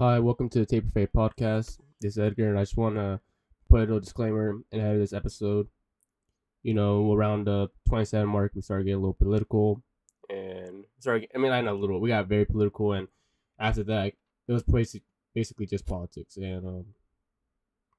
[0.00, 1.76] Hi, welcome to the Taper Fade podcast.
[2.00, 3.20] This is Edgar, and I just want to
[3.68, 5.68] put a little disclaimer in ahead of this episode.
[6.62, 9.82] You know, around the 27 mark, we started getting a little political,
[10.30, 12.00] and sorry, I mean, I know a little.
[12.00, 13.08] We got very political, and
[13.58, 14.14] after that,
[14.48, 14.62] it was
[15.34, 16.86] basically just politics, and um,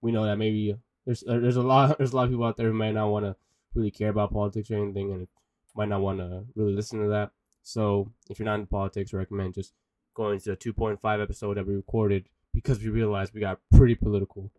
[0.02, 0.76] we know that maybe
[1.06, 3.12] there's uh, there's a lot there's a lot of people out there who might not
[3.12, 3.36] want to
[3.76, 5.28] really care about politics or anything, and
[5.76, 7.30] might not want to really listen to that.
[7.62, 9.74] So, if you're not into politics, I recommend just
[10.14, 14.52] going to the 2.5 episode that we recorded because we realized we got pretty political.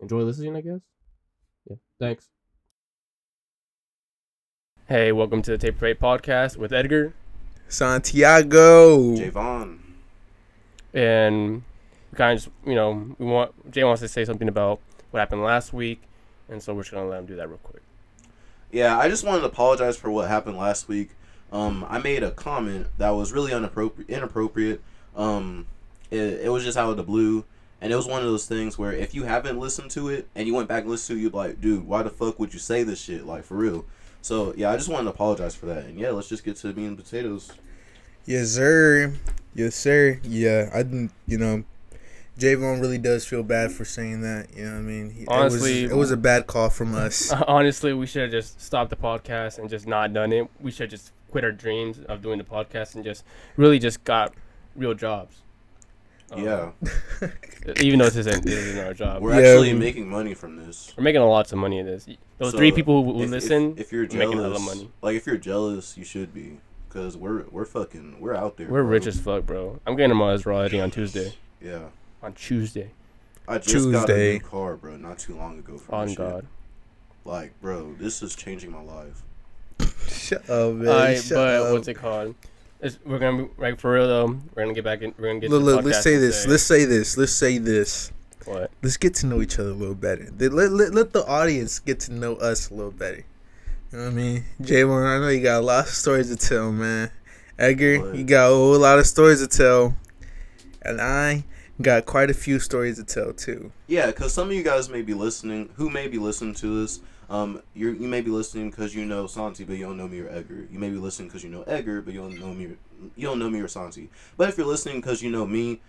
[0.00, 0.80] Enjoy listening, I guess.
[1.68, 2.28] Yeah, thanks.
[4.86, 7.12] Hey, welcome to the Taper Fade podcast with Edgar,
[7.68, 9.16] Santiago.
[9.16, 9.80] Javon.
[10.94, 11.62] and
[12.10, 15.20] we kind of just, you know, we want Jay wants to say something about what
[15.20, 16.02] happened last week,
[16.48, 17.82] and so we're just gonna let him do that real quick.
[18.72, 21.10] Yeah, I just wanted to apologize for what happened last week.
[21.52, 24.10] Um, I made a comment that was really inappropriate.
[24.10, 24.80] Inappropriate.
[25.16, 25.66] Um,
[26.10, 27.44] it, it was just out of the blue,
[27.80, 30.46] and it was one of those things where if you haven't listened to it and
[30.46, 32.52] you went back and listened to it, you'd be like, dude, why the fuck would
[32.52, 33.24] you say this shit?
[33.26, 33.84] Like for real.
[34.22, 35.84] So yeah, I just wanted to apologize for that.
[35.84, 37.50] And yeah, let's just get to the meat and potatoes.
[38.26, 39.14] Yes, sir.
[39.54, 40.20] Yes, sir.
[40.22, 41.12] Yeah, I didn't.
[41.26, 41.64] You know,
[42.38, 44.48] Javon really does feel bad for saying that.
[44.54, 46.94] You know, what I mean, He- Honestly- it was, it was a bad call from
[46.94, 47.32] us.
[47.48, 50.46] Honestly, we should have just stopped the podcast and just not done it.
[50.60, 53.24] We should have just quit our dreams of doing the podcast and just
[53.56, 54.34] really just got
[54.76, 55.36] real jobs.
[56.30, 56.70] Um, yeah,
[57.80, 59.22] even though this isn't, this isn't our job.
[59.22, 60.92] we're Yeah, actually making money from this.
[60.96, 62.04] We're making lots of money in this.
[62.36, 64.48] Those So, three people who, who If- if- listen, if, you're we're making a lot
[64.56, 64.90] jealous, of money.
[65.00, 66.58] like if you're jealous, you should be,
[66.90, 68.68] cause we're we're fucking we're out there.
[68.68, 68.90] we're bro.
[68.92, 69.80] rich as fuck, bro.
[69.86, 71.32] I'm getting a Maserati on Tuesday.
[71.62, 71.86] Yeah.
[72.22, 72.90] On Tuesday.
[73.46, 74.32] I just got a Tuesday.
[74.34, 75.78] new car, bro, not too long ago.
[75.78, 76.18] From On this shit.
[76.18, 76.46] God.
[77.24, 79.22] Like, bro, this is changing my life.
[80.08, 80.88] Shut up, man.
[80.88, 81.72] Alright, Shut but up.
[81.72, 82.34] what's it called?
[82.80, 84.38] It's, we're gonna be right for real though.
[84.54, 85.12] We're gonna get back in.
[85.18, 85.50] We're gonna get.
[85.50, 86.46] Look, to the look, let's say and this.
[86.46, 87.16] Let's say this.
[87.16, 88.12] Let's say this.
[88.44, 88.70] what?
[88.82, 90.28] Let's get to know each other a little better.
[90.38, 93.24] Let, let, let, let the audience get to know us a little better.
[93.90, 94.44] You know what I mean?
[94.60, 97.10] Javon, I know you got a lot of stories to tell, man.
[97.58, 98.14] Edgar, What?
[98.14, 99.96] you got a whole lot of stories to tell.
[100.82, 101.44] And I
[101.82, 103.72] got quite a few stories to tell, too.
[103.88, 107.00] Yeah, because some of you guys may be listening, who may be listening to this.
[107.30, 110.20] Um, you you may be listening because you know Santi, but you don't know me
[110.20, 110.66] or Edgar.
[110.72, 112.66] You may be listening because you know Edgar, but you don't know me.
[112.66, 112.76] Or,
[113.16, 114.08] you don't know me or Santi.
[114.36, 115.80] But if you're listening because you know me,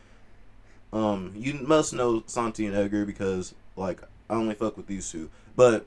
[0.92, 5.30] um, you must know Santi and Edgar because like I only fuck with these two.
[5.56, 5.86] But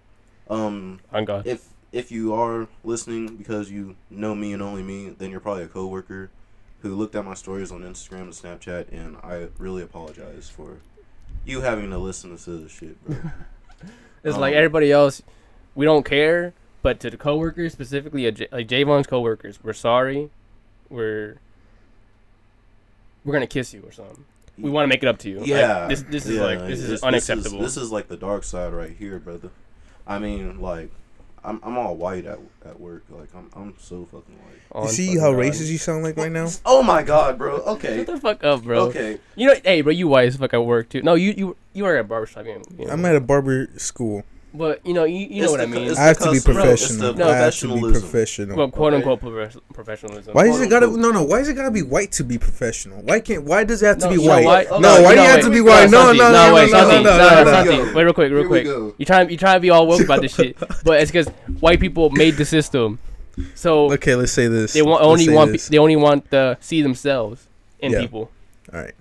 [0.48, 1.46] um, On God.
[1.46, 5.64] if if you are listening because you know me and only me, then you're probably
[5.64, 6.30] a coworker
[6.80, 10.78] who looked at my stories on Instagram and Snapchat, and I really apologize for
[11.44, 13.16] you having to listen to this shit, bro.
[14.24, 15.20] It's like Um, everybody else.
[15.74, 16.52] We don't care,
[16.82, 20.30] but to the coworkers specifically, J- like Javon's coworkers, we're sorry.
[20.90, 21.38] We're
[23.24, 24.24] we're gonna kiss you or something.
[24.58, 25.38] We want to make it up to you.
[25.40, 27.60] Like, yeah, this this is yeah, like this is this- unacceptable.
[27.60, 29.50] This is, like the dark side right here, brother.
[30.06, 30.90] I mean, like,
[31.42, 33.04] I'm I'm all white at at work.
[33.08, 34.60] Like, I'm I'm so fucking white.
[34.72, 35.40] On You see fucking how God.
[35.40, 36.48] racist you sound like right now?
[36.66, 37.56] Oh my god, bro.
[37.62, 38.80] Okay, Shut the fuck up, bro.
[38.88, 39.18] okay.
[39.36, 41.00] You know, hey, bro, you white as fuck at work too.
[41.02, 42.44] No, you you you are at a barbershop.
[42.44, 44.24] You know, I'm at a barber school.
[44.54, 45.96] But you know, you, you know what the I mean.
[45.96, 46.64] I have to be custom, bro.
[46.72, 47.22] It's the professional.
[47.30, 48.00] I have to be professionalism.
[48.02, 48.56] professional.
[48.56, 50.34] well, quote unquote profe- professionalism.
[50.34, 51.22] Why is it gotta no no?
[51.24, 53.00] Why is it gotta be white to be professional?
[53.02, 53.44] Why can't?
[53.44, 54.44] Why does it have to No, be white?
[54.44, 54.64] why?
[54.70, 55.90] No, No, why you do you know have to be white?
[55.90, 57.94] No, no, no, no, wait, no, Santi, no, no, no, no, no.
[57.94, 58.64] Wait, real quick, real quick.
[58.98, 61.28] You trying you trying to be all woke about this shit, but it's because
[61.60, 62.98] white people made the system,
[63.54, 64.74] so Okay, let's say this.
[64.74, 67.46] they want only want they only want to see themselves
[67.80, 68.30] in people.
[68.72, 68.94] All right.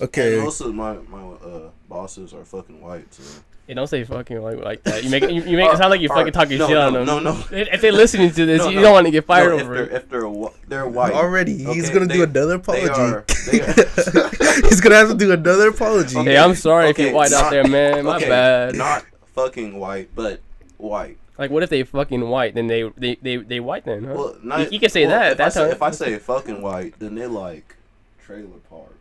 [0.00, 0.40] Okay.
[0.42, 3.12] most of my my uh, bosses are fucking white.
[3.12, 3.22] So.
[3.66, 5.04] Hey, don't say fucking like, like that.
[5.04, 6.86] You make you, you make it sound like you're Or- fucking talking no, shit no,
[6.88, 7.06] on them.
[7.06, 7.32] No, no.
[7.34, 7.44] No.
[7.52, 8.82] If they're listening to this, No, you no.
[8.82, 9.92] don't want to get fired no, if over they're, it.
[9.92, 11.12] if they're wh- they're white.
[11.12, 12.90] Already, he's Okay, gonna they- do another They apology.
[12.90, 13.24] are.
[13.50, 13.72] They are
[14.68, 16.16] he's gonna have to do another apology.
[16.16, 16.30] Okay.
[16.32, 18.04] Hey, I'm sorry if you're white out not- there, man.
[18.04, 18.74] My okay, bad.
[18.76, 20.40] Not fucking white, but
[20.78, 21.18] white.
[21.38, 22.54] Like, what if they fucking white?
[22.54, 24.14] Then they they they, they white then, huh?
[24.14, 26.18] Well, not, you can say well, that, If I that's say, how- if I say
[26.18, 27.76] fucking white, then they like
[28.24, 28.94] trailer park.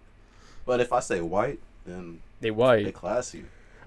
[0.66, 2.78] But if I say white, then they white.
[2.78, 2.94] they white.
[2.94, 3.46] classy.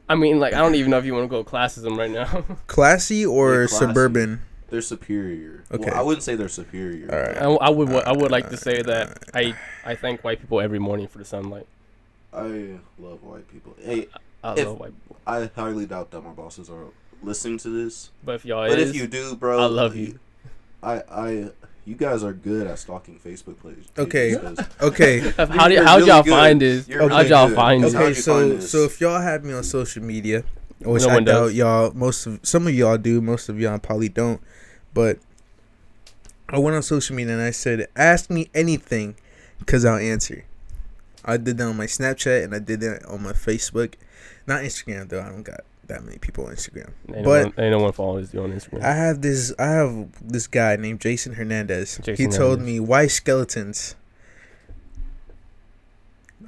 [0.08, 2.44] I mean, like, I don't even know if you want to go classism right now.
[2.66, 3.86] Classy or They're classy.
[3.86, 4.42] suburban?
[4.68, 5.64] They're superior.
[5.70, 5.84] Okay.
[5.90, 7.08] Well, I wouldn't say they're superior.
[7.12, 7.36] All right.
[7.62, 9.54] I, I would wa- I would like to say that I
[9.84, 11.66] I thank white people every morning for the sunlight.
[12.32, 13.76] I love white people.
[13.80, 14.08] Hey,
[14.42, 15.16] I If- love white people.
[15.26, 16.86] I highly doubt that my bosses are
[17.22, 18.10] listening to this.
[18.24, 20.18] But if y'all But is, if you do, bro, I love you.
[20.82, 21.50] I, I,
[21.86, 23.86] you guys are good at stalking Facebook pages.
[23.98, 24.34] Okay.
[24.80, 25.20] Okay.
[25.36, 26.30] how do you're how'd really y'd good.
[26.30, 26.88] find this?
[26.88, 27.56] You're How'd really y'all good.
[27.56, 27.96] find Okay.
[27.96, 28.00] it?
[28.00, 30.44] Okay, so so if y'all have me on social media,
[30.80, 31.54] which No I doubt does.
[31.54, 34.40] y'all, most of some of y'all do, most of y'all probably don't,
[34.92, 35.18] but
[36.48, 39.16] I went on social media and I said, "Ask me anything,
[39.66, 40.44] cause I'll answer."
[41.24, 43.94] I did that on my Snapchat and I did that on my Facebook.
[44.46, 45.22] Not Instagram though.
[45.22, 46.90] I don't got that many people on Instagram.
[47.14, 48.82] Ain't But- no one, ain't no one follows you on Instagram.
[48.82, 49.52] I have this.
[49.58, 51.96] I have this guy named Jason Hernandez.
[51.96, 52.66] he Jason told Hernandez.
[52.66, 53.94] me why skeletons.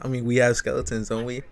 [0.03, 1.43] I mean, we have skeletons, don't we?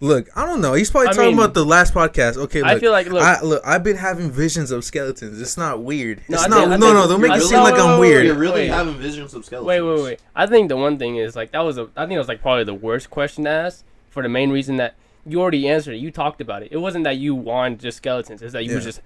[0.00, 0.72] Look, I don't know.
[0.74, 2.36] He's probably I talking mean- about the last podcast.
[2.36, 3.22] Okay, look, I feel like look.
[3.22, 3.62] I look.
[3.64, 5.40] I've been having visions of skeletons.
[5.40, 6.22] It's not weird.
[6.28, 6.58] No, it's I not.
[6.62, 7.08] think- I no, no.
[7.08, 8.26] Don't make you're it really- seem like wait, I'm wait, weird.
[8.26, 8.68] You're really Wait.
[8.68, 9.68] having visions of skeletons.
[9.68, 10.20] Wait, wait, wait.
[10.34, 11.88] I think the one thing is like that was a.
[11.96, 14.76] I think it was like probably the worst question to ask for the main reason
[14.78, 14.94] that
[15.26, 15.98] you already answered it.
[15.98, 16.68] You talked about it.
[16.72, 18.42] It wasn't that you wanted just skeletons.
[18.42, 19.00] It's that you were just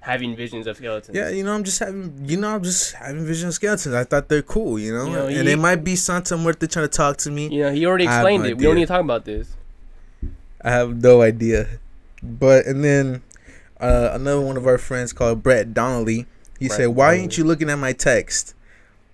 [0.00, 1.14] having visions of skeletons.
[1.16, 3.94] Yeah, you know, I'm just having, you know, I'm just having visions of skeletons.
[3.94, 6.66] I thought they're cool, you know, You know, and he- it might be Santa Muerte
[6.66, 7.48] trying to talk to me.
[7.48, 8.56] You know, he already explained no it.
[8.56, 9.48] We don't need to talk about this.
[10.62, 11.66] I have no idea.
[12.22, 13.22] But and then
[13.80, 16.26] uh, another one of our friends called Brett Donnelly.
[16.58, 17.22] He Brett said, "Why Donnelly.
[17.22, 18.54] ain't you looking at my text?"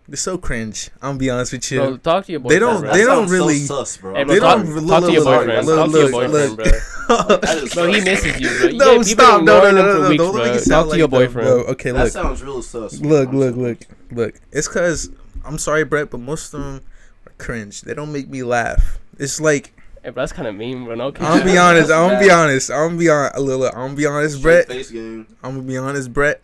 [0.08, 0.90] It's so cringe.
[1.02, 1.80] I'm gonna be honest with you.
[1.80, 2.62] Bro, talk to your boyfriend.
[2.62, 2.92] They don't- bro.
[2.92, 4.14] They don't really- So sus, bro.
[4.14, 5.66] Hey, bro, they talk, don't- talk to your boyfriend.
[5.66, 6.56] look, talk to your boyfriend, look.
[6.56, 6.66] bro.
[7.38, 8.68] That is Bro, he misses you, bro.
[8.68, 9.36] You no, get- stop!
[9.38, 10.08] been No, no, no, no, no!
[10.10, 10.44] weeks, Don't bro.
[10.44, 11.48] make it Talk sound to your that, boyfriend.
[11.48, 11.64] bro.
[11.72, 12.98] Okay, That sounds real sus.
[12.98, 13.08] bro.
[13.10, 13.78] look, I'm look, look,
[14.12, 14.34] look.
[14.52, 15.10] It's cause
[15.44, 16.80] I'm sorry, Brett, but most of them
[17.26, 17.82] are cringe.
[17.82, 18.98] They don't make me laugh.
[19.18, 19.72] It's like
[20.04, 20.94] Hey, bro, that's kind of mean, bro.
[20.94, 21.90] No, I'm gonna be honest.
[21.90, 22.70] I'm gonna be honest.
[22.70, 23.66] I'm gonna be on a little.
[23.66, 24.70] I'm gonna be honest, Brett.
[24.70, 26.40] I'm gonna be honest, Brett.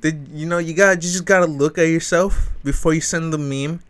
[0.00, 3.38] Did you know you got you just gotta look at yourself before you send the
[3.38, 3.80] meme,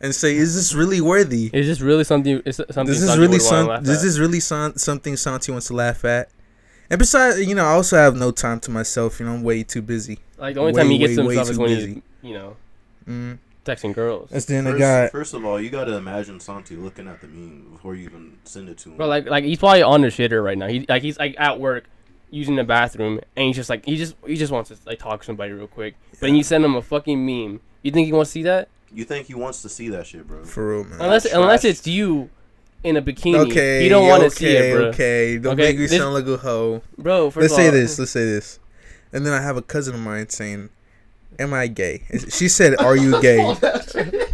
[0.00, 1.50] and say, is this really worthy?
[1.52, 2.42] Is this really something?
[2.44, 2.86] Is something?
[2.86, 3.84] This is really would some.
[3.84, 6.28] This is really some, something Santi wants to laugh at.
[6.90, 9.20] And besides, you know, I also have no time to myself.
[9.20, 10.18] You know, I'm way too busy.
[10.36, 11.94] like the only way, time he gets way, to way is when busy.
[11.94, 12.56] he's, you know,
[13.08, 13.38] Mm.
[13.64, 14.30] texting girls.
[14.30, 15.10] That's then I First, got.
[15.12, 18.68] first of all, you gotta imagine Santi looking at the meme before you even send
[18.68, 18.96] it to him.
[18.96, 20.66] Bro, like, like he's probably on the shitter right now.
[20.66, 21.84] He, like, he's like at work,
[22.32, 25.20] using the bathroom, and he's just like, he just, he just wants to like talk
[25.20, 25.94] to somebody real quick.
[26.10, 27.60] But then you send him a fucking meme.
[27.82, 28.68] You think he wants to see that?
[28.94, 30.44] you think he wants to see that shit, bro?
[30.44, 31.00] For real, man.
[31.00, 31.34] Unless, trash.
[31.34, 32.28] unless it's you
[32.84, 33.36] in a bikini.
[33.50, 34.84] okay, you don't want to okay, see it, bro.
[34.88, 36.82] Okay, don't Okay, make me this- sound like a hoe.
[36.98, 37.98] Bro, first let's of say this.
[37.98, 38.58] Let's say this.
[39.12, 40.68] And then I have a cousin of mine saying,
[41.38, 43.38] "Am I gay?" She said, "Are you gay?"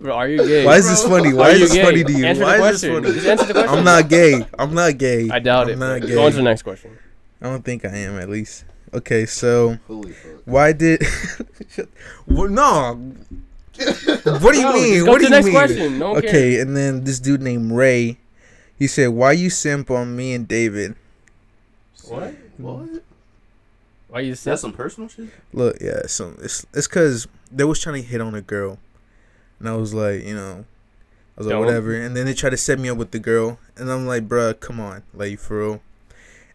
[0.00, 0.64] Bro, are you gay?
[0.64, 1.32] Why is this funny?
[1.34, 1.84] Why is this gay?
[1.84, 2.24] funny to you?
[2.24, 3.12] Answer the Why is this funny?
[3.12, 3.78] Just answer the question.
[3.78, 4.46] I'm not gay.
[4.58, 5.28] I'm not gay.
[5.30, 5.78] I doubt I'm it.
[5.78, 6.08] not bro.
[6.08, 6.14] gay.
[6.14, 6.98] Go on to the next question.
[7.40, 8.64] I don't think I am at least.
[8.94, 9.74] Okay, so
[10.44, 11.02] why did?
[12.26, 13.12] well, no.
[14.40, 14.94] What do you No, mean?
[14.94, 15.54] just go What do the you next mean?
[15.54, 15.98] question.
[15.98, 16.30] No one cares.
[16.34, 18.18] Okay, and then this dude named Ray,
[18.78, 20.94] he said, "Why you simp on me and David?"
[22.08, 22.34] What?
[22.56, 22.88] What?
[24.08, 25.28] Why you Is said some personal shit?
[25.52, 28.78] Look, yeah, so it's it's cause they was trying to hit on a girl,
[29.58, 30.64] and I was like, you know,
[31.36, 31.64] I was like Don't.
[31.64, 34.28] whatever, and then they tried to set me up with the girl, and I'm like,
[34.28, 35.82] bruh, come on, like for real.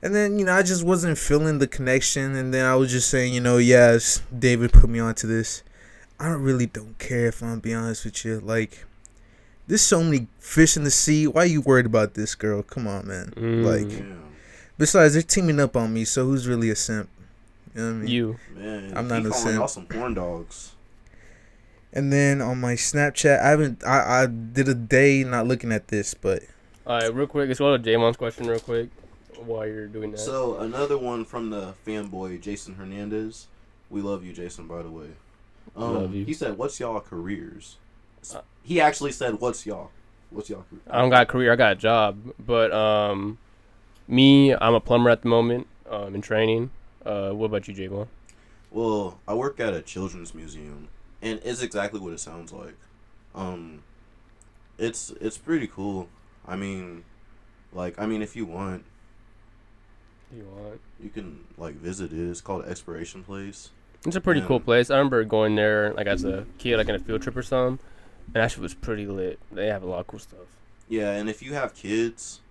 [0.02, 3.10] And then you know I just wasn't feeling the connection, and then I was just
[3.10, 5.64] saying, you know, yes, David put me onto this.
[6.20, 8.40] I really don't care if I'm be honest with you.
[8.40, 8.86] Like,
[9.68, 11.28] there's so many fish in the sea.
[11.28, 12.64] Why are you worried about this girl?
[12.64, 13.34] Come on, man.
[13.36, 13.66] Mm.
[13.66, 14.06] Like,
[14.78, 17.10] besides they're teaming up on me, so who's really a simp?
[17.74, 18.08] You know what I mean?
[18.08, 18.38] you?
[18.54, 19.56] Man, I'm not a calling simp.
[19.56, 20.73] y'all some porn dogs.
[21.94, 23.86] And then on my Snapchat, I haven't.
[23.86, 26.42] I, I did a day not looking at this, but
[26.88, 27.48] All right, real quick.
[27.48, 28.90] Let's go to Jamon's question real quick
[29.46, 30.18] while you're doing that.
[30.18, 33.48] So another one from the fanboy Jason Hernandez.
[33.90, 34.68] We love you, Jason.
[34.68, 35.10] By the way,
[35.76, 36.26] um, Love you.
[36.26, 37.78] He said, "What's y'all careers?"
[38.34, 39.92] Uh, He actually said, "What's y'all?
[40.32, 40.82] What's y'all?" Career?
[40.90, 41.54] I don't got a career.
[41.54, 42.18] I got a job.
[42.44, 43.38] But um,
[44.08, 45.68] me, I'm a plumber at the moment.
[45.90, 46.72] Um, in training.
[47.06, 48.08] Uh, what about you, Javon?
[48.72, 50.88] Well, I work at a children's museum,
[51.24, 52.76] and it's exactly what it sounds like.
[53.34, 53.82] Um,
[54.78, 56.08] it's it's pretty cool.
[56.48, 57.04] I mean,
[57.72, 58.84] like I mean, if you want,
[60.36, 60.82] You want?
[61.02, 62.30] you can like visit it.
[62.30, 63.70] It's called Exploration Place.
[64.06, 64.48] It's a pretty Yeah.
[64.48, 64.92] cool place.
[64.92, 67.84] I remember going there like as a kid, like in a field trip or something,
[68.28, 69.40] and that shit was pretty lit.
[69.52, 70.40] They have a lot of cool stuff.
[70.90, 72.42] Yeah, and if you have kids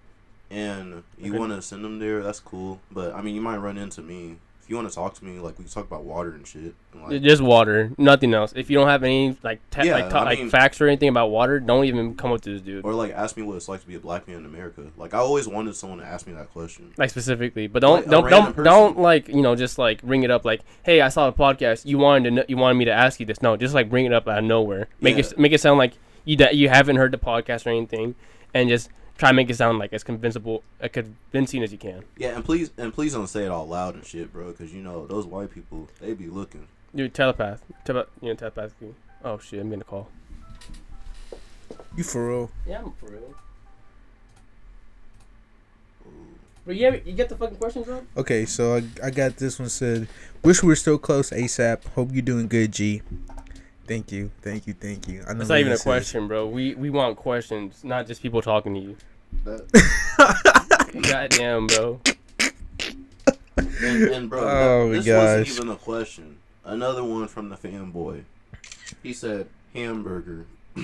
[0.50, 1.38] and you Okay.
[1.38, 2.80] want to send them there, that's cool.
[2.90, 4.38] But I mean, you might run into me
[4.72, 5.38] you want to talk to me.
[5.38, 6.74] Like we can talk about water and shit.
[6.94, 8.54] And, like, Just water, nothing else.
[8.56, 11.10] If you don't have any like ta- Yeah, like, ta- I like facts or anything
[11.10, 12.84] about water, don't even come up to this dude.
[12.84, 14.82] or like ask me what it's like to be a black man in America.
[14.96, 16.92] Like I always wanted someone to ask me that question.
[16.96, 18.64] like specifically, but don't Like don't don't person.
[18.64, 21.84] don't like you know just like bring it up like hey I saw a podcast
[21.84, 24.06] you wanted to kn- you wanted me to ask you this no just like bring
[24.06, 25.92] it up out of nowhere make it make it sound like
[26.24, 28.14] you that you haven't heard the podcast or anything
[28.54, 28.88] and just
[29.18, 32.44] try to make it sound like as convincible as convincing as you can Yeah, and
[32.44, 35.26] please and please don't say it all loud and shit, bro, because you know those
[35.26, 36.66] white people they be looking.
[36.94, 40.08] dude telepath Tele- you know telepathically oh shit I'm getting a call
[41.96, 42.50] you for real.
[42.66, 43.34] yeah I'm for real
[46.06, 46.10] Ooh.
[46.66, 49.68] but yeah you get the fucking questions up Okay, so I, I got this one
[49.68, 50.08] said,
[50.42, 51.84] "Wish we were still close ASAP.
[51.94, 53.02] Hope you're doing good, G."
[53.86, 55.22] Thank you, thank you, thank you.
[55.28, 55.84] I know That's not even a said.
[55.84, 56.46] question, bro.
[56.46, 58.96] We we want questions, not just people talking to you.
[59.44, 59.66] That,
[61.10, 62.00] Goddamn, bro.
[63.56, 65.38] and, and bro, that- Oh, this gosh.
[65.40, 66.38] wasn't even a question.
[66.64, 68.22] Another one from the fanboy.
[69.02, 70.46] He said hamburger.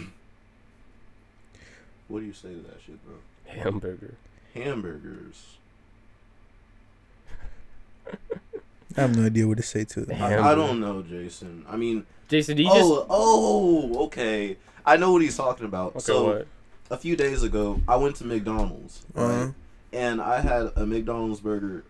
[2.08, 3.14] what do you say to that shit, bro?
[3.46, 4.14] Hamburger.
[4.54, 5.56] Hamburgers.
[8.98, 10.20] I have no idea what to say to it.
[10.20, 11.64] I, I don't know, Jason.
[11.68, 14.56] I mean, Jason, do you just oh, oh, okay.
[14.84, 15.90] I know what he's talking about.
[15.90, 16.00] okay?
[16.00, 16.46] so what?
[16.90, 19.04] a few days ago, I went to McDonald's.
[19.14, 19.52] Uh-huh.
[19.92, 21.84] and I had a McDonald's burger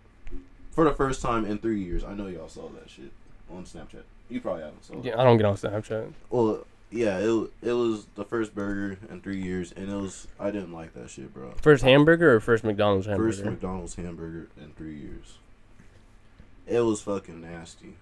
[0.72, 2.04] for the first time in three years.
[2.04, 3.12] I know y'all saw that shit
[3.50, 4.02] on Snapchat.
[4.28, 4.98] You probably haven't saw.
[4.98, 5.04] it.
[5.04, 6.12] Yeah, I don't get on Snapchat.
[6.30, 10.50] Well, yeah, it it was the first burger in three years, and it was I
[10.50, 11.52] didn't like that shit, bro.
[11.60, 13.32] First hamburger or first McDonald's hamburger?
[13.32, 15.38] First McDonald's hamburger in three years.
[16.68, 17.94] It was fucking nasty.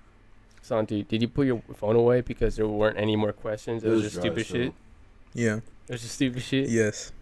[0.62, 3.84] Santi, did you put your phone away because there weren't any more questions?
[3.84, 4.72] It, was, just dry stupid as shit.
[5.34, 5.56] Yeah.
[5.88, 6.68] It was just stupid shit.
[6.68, 7.12] Yes.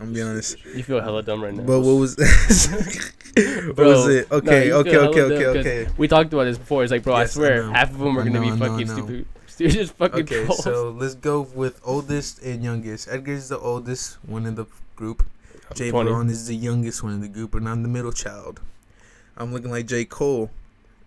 [0.00, 0.50] I'm be honest.
[0.52, 0.84] Stupid You shit.
[0.86, 1.62] feel hella dumb right now.
[1.64, 2.16] But what was
[3.36, 4.32] what Bro, was it?
[4.32, 5.88] Okay, you okay, okay, okay, okay.
[5.98, 6.82] We talked about this before.
[6.82, 7.72] It's like, bro, Yes, I I swear, know.
[7.72, 9.04] half of them are gonna know, be I fucking I know.
[9.06, 9.26] stupid.
[9.58, 10.64] They're just fucking Okay, trolls.
[10.64, 13.08] so let's go with oldest and youngest.
[13.08, 14.64] Edgar's the oldest one in the
[14.96, 15.24] group.
[15.74, 18.60] Jay Brown is the youngest one in the group, and I'm the middle child.
[19.36, 20.04] I'm looking like J.
[20.04, 20.50] Cole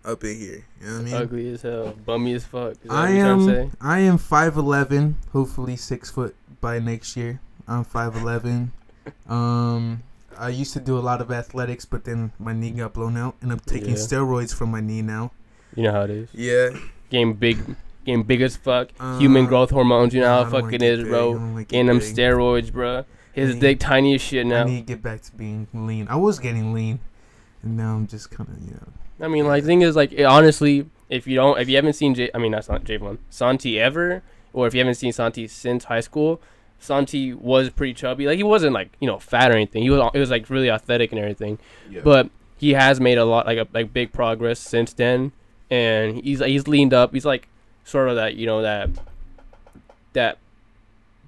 [0.04, 0.64] up in here.
[0.80, 1.14] You know what I mean?
[1.14, 2.74] Ugly as hell, bummy as fuck.
[2.88, 3.70] I what you're trying to am?
[3.80, 7.40] I am five eleven, hopefully six foot by next year.
[7.66, 8.72] I'm five eleven.
[9.26, 10.02] Um
[10.38, 13.34] I used to do a lot of athletics but then my knee got blown out
[13.40, 13.94] and I'm taking Yeah.
[13.96, 15.32] steroids for my knee now.
[15.74, 16.28] You know how it is.
[16.34, 16.70] Yeah.
[17.08, 17.58] Getting big,
[18.04, 18.88] getting big as fuck.
[19.18, 20.12] Human Uh, growth hormones.
[20.14, 21.64] You know how I it don't wanna fucking is, big, bro.
[21.64, 22.14] Getting them big.
[22.14, 23.04] steroids, bro.
[23.32, 24.62] His need- dick tiny as shit now.
[24.62, 26.06] I need to get back to being lean.
[26.10, 27.00] I was getting lean
[27.62, 28.92] and now I'm just kind of, you know.
[29.20, 32.14] I mean, like, thing is, like, it, honestly, if you don't, if you haven't seen
[32.14, 34.22] J, I mean, that's not Javon, Santi ever,
[34.52, 36.40] or if you haven't seen Santi since high school,
[36.78, 38.26] Santi was pretty chubby.
[38.26, 39.82] Like, he wasn't like you know fat or anything.
[39.82, 41.58] He was, it was like really athletic and everything.
[41.90, 42.02] Yeah.
[42.04, 45.32] But he has made a lot, like, a like big progress since then,
[45.70, 47.12] and he's he's leaned up.
[47.12, 47.48] He's like
[47.84, 48.90] sort of that, you know, that
[50.12, 50.38] that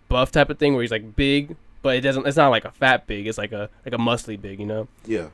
[0.09, 2.27] buff type of thing where he's like big, but it doesn't.
[2.27, 3.27] It's not like a fat big.
[3.27, 4.89] It's like a like a muscly big, you know.
[5.07, 5.29] yeah.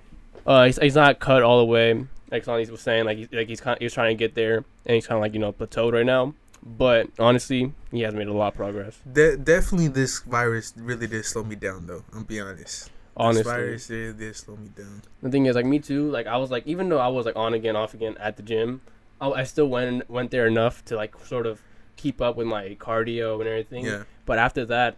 [0.47, 3.05] Uh, he's, he's not cut all the way, like Sonny was saying.
[3.05, 5.23] Like he's like he's kind of he's trying to get there, and he's kind of
[5.23, 6.35] like you know plateaued right now.
[6.63, 8.99] But honestly, he has made a lot of progress.
[9.11, 12.03] De- definitely this virus really did slow me down though.
[12.13, 12.91] I'm be honest.
[13.17, 15.03] Honestly, This virus really did slow me down.
[15.23, 16.11] the thing is, like me too.
[16.11, 18.43] Like I was like, even though I was like on again, off again at the
[18.43, 18.81] gym,
[19.21, 21.63] I, I still went went there enough to like sort of
[21.97, 23.85] keep up with my cardio and everything.
[23.87, 24.03] Yeah.
[24.27, 24.97] But after that,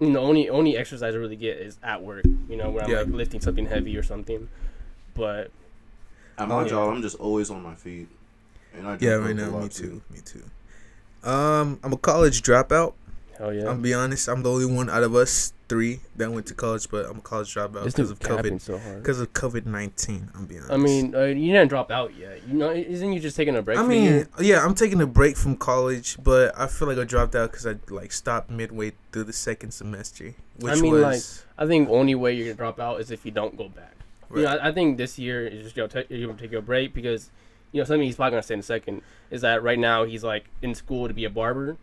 [0.00, 2.24] you know, only only exercise I really get is at work.
[2.48, 2.98] You know, when I'm Yeah.
[3.00, 4.48] like lifting something heavy or something.
[5.14, 5.50] But
[6.38, 6.68] At my Oh, yeah.
[6.68, 8.08] job, I'm just always on my feet.
[8.76, 10.02] And I Yeah, drink right a now, lot, me too.
[10.10, 10.42] Me too.
[11.28, 12.94] Um, I'm a college dropout.
[13.38, 14.28] hell yeah, I'm be honest.
[14.28, 17.20] I'm the only one out of us three that went to college, but I'm a
[17.22, 18.60] college dropout because of capping COVID.
[18.60, 19.02] so hard.
[19.02, 20.28] Because of COVID nineteen.
[20.34, 20.72] I'm be honest.
[20.72, 22.46] I mean, uh, you didn't drop out yet.
[22.46, 23.78] You know, isn't you just taking a break?
[23.78, 24.28] I for the year?
[24.38, 27.50] mean, yeah, I'm taking a break from college, but I feel like I dropped out
[27.52, 32.14] because I like stopped midway through the second semester, which mean, was I think only
[32.14, 33.94] way you're gonna drop out is if you don't go back.
[34.30, 34.38] Right.
[34.40, 36.52] You know, I, I think this year is just you know, ta- you're gonna take
[36.52, 37.30] a break because
[37.72, 40.22] you know something he's probably gonna say in a second is that right now he's
[40.24, 41.76] like in school to be a barber,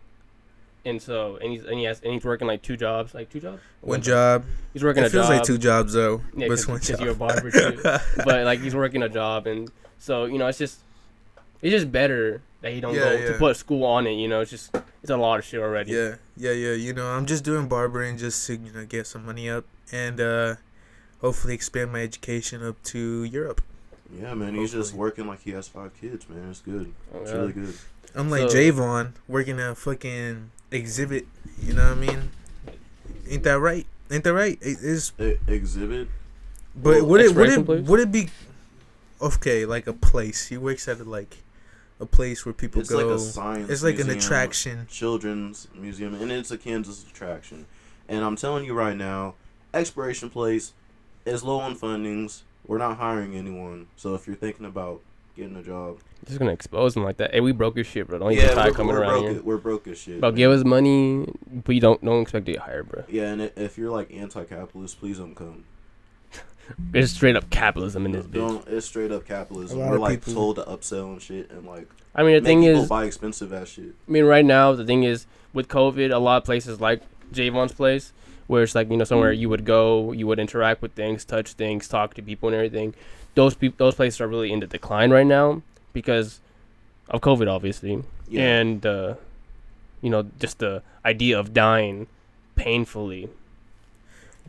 [0.85, 3.39] and so and he's and he has and he's working like two jobs, like two
[3.39, 3.61] jobs.
[3.81, 4.45] one job.
[4.73, 5.35] He's working It a feels job.
[5.37, 6.99] like two jobs though, Yeah, but one because job.
[7.01, 7.79] you're a barber too.
[8.25, 9.69] but like he's working a job, and
[9.99, 10.79] so you know it's just
[11.61, 13.27] it's just better that he don't Yeah, go yeah.
[13.33, 14.13] to put school on it.
[14.13, 15.91] You know, it's just it's a lot of shit already.
[15.91, 16.71] Yeah, yeah, yeah.
[16.73, 20.19] You know, I'm just doing barbering just to you know get some money up and
[20.21, 20.55] uh
[21.21, 23.61] hopefully expand my education up to Europe.
[24.13, 24.55] Yeah, man.
[24.55, 26.49] He's just working like he has five kids, man.
[26.49, 26.91] It's good.
[27.13, 27.37] Oh, It's yeah.
[27.37, 27.73] really good.
[28.13, 31.27] I'm like So- Javon working at a fucking exhibit.
[31.61, 32.31] You know what I mean?
[33.29, 33.85] Ain't that right?
[34.09, 34.57] Ain't that right?
[34.61, 35.13] It is.
[35.47, 36.09] Exhibit.
[36.75, 37.87] But Well, would it would it place?
[37.87, 38.29] would it be
[39.21, 39.65] okay?
[39.65, 40.47] Like a place.
[40.47, 41.37] He works at a, like
[41.99, 42.97] a place where people It's go.
[42.97, 43.69] like a science.
[43.69, 44.87] it's like an attraction.
[44.89, 47.65] Children's museum, and it's a Kansas attraction.
[48.09, 49.35] And I'm telling you right now,
[49.73, 50.73] Exploration Place
[51.25, 52.41] is low on fundings.
[52.67, 53.87] We're not hiring anyone.
[53.95, 55.01] So if you're thinking about
[55.35, 57.33] getting a job, Just gonna expose them like that.
[57.33, 58.19] Hey, we broke your shit, bro.
[58.19, 59.31] Don't yeah, even try we're, coming we're around broke.
[59.33, 59.41] here.
[59.43, 60.19] We're broke as shit.
[60.19, 60.37] Bro, man.
[60.37, 61.25] give us money,
[61.65, 63.03] but you don't don't expect to get hired, bro.
[63.09, 65.63] Yeah, and i- if you're like anti-capitalist, please don't come.
[66.93, 68.33] It's straight up capitalism in this bitch.
[68.33, 68.67] Don't.
[68.67, 69.79] It's straight up capitalism.
[69.79, 72.63] We're like people- told to upsell and shit, and like I mean, the make thing
[72.63, 73.93] is, buy expensive ass shit.
[74.07, 77.01] I mean, right now the thing is with COVID, a lot of places like
[77.33, 78.13] Javon's place,
[78.51, 81.53] where it's like you know somewhere you would go, you would interact with things, touch
[81.53, 82.93] things, talk to people and everything.
[83.33, 85.61] Those people, those places are really in the decline right now
[85.93, 86.41] because
[87.09, 88.03] of COVID, obviously.
[88.27, 88.59] Yeah.
[88.59, 89.15] And uh,
[90.01, 92.07] you know, just the idea of dying
[92.55, 93.29] painfully.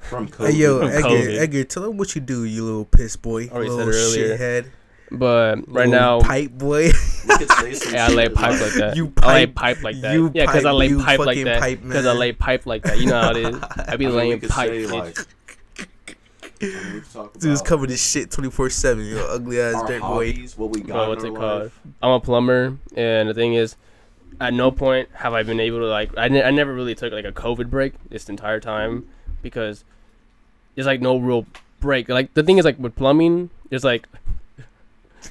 [0.00, 0.50] From COVID.
[0.50, 1.38] Hey yo, From Edgar, COVID.
[1.38, 4.37] Edgar, tell them what you do, you little piss boy, Already said little earlier.
[4.37, 4.71] shithead,
[5.12, 6.90] But right little now, pipe boy.
[7.28, 8.97] We could say some yeah, I lay pipe like that.
[8.97, 10.14] You pipe, I lay pipe- pipe like that.
[10.14, 11.83] you yeah, because I lay you pipe like that.
[11.83, 12.99] Because I lay pipe like that.
[12.99, 13.57] You know how it is.
[13.88, 17.90] I be I mean, laying pipe, say, like, I mean, we could talk Dude's covered
[17.90, 19.04] his shit twenty four seven.
[19.04, 20.33] You ugly ass our dirt boy.
[20.57, 21.62] what we got Bro, what's our it called?
[21.64, 21.81] life.
[22.02, 23.76] I'm a plumber, and the thing is,
[24.40, 26.16] at no point have I been able to like.
[26.16, 29.09] I, ne- I never really took like a COVID break this entire time
[29.42, 29.85] because
[30.75, 31.47] there's like no real
[31.81, 32.09] break.
[32.09, 34.07] Like the thing is like with plumbing, there's like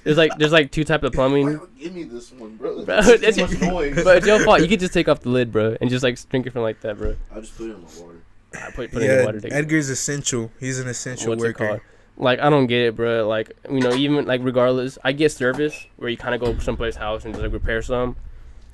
[0.03, 1.59] there's like there's like two type of plumbing.
[1.79, 2.83] Give me this one, bro.
[2.85, 3.61] Bro, It's that's too much
[3.95, 4.03] noise.
[4.03, 4.61] But it's your fault.
[4.61, 6.81] You could just take off the lid, bro, and just like drink it from like
[6.81, 7.15] that, bro.
[7.33, 8.21] I just put it in the water.
[8.55, 9.39] I put put it in the Yeah, water.
[9.41, 9.55] take it.
[9.55, 10.51] Edgar's essential.
[10.59, 11.67] He's an essential What's it worker.
[11.67, 11.81] called?
[12.17, 13.27] Like I don't get it, bro.
[13.27, 16.95] Like you know, even like regardless, I get service where you kind of go someplace
[16.95, 18.15] house and just like repair some,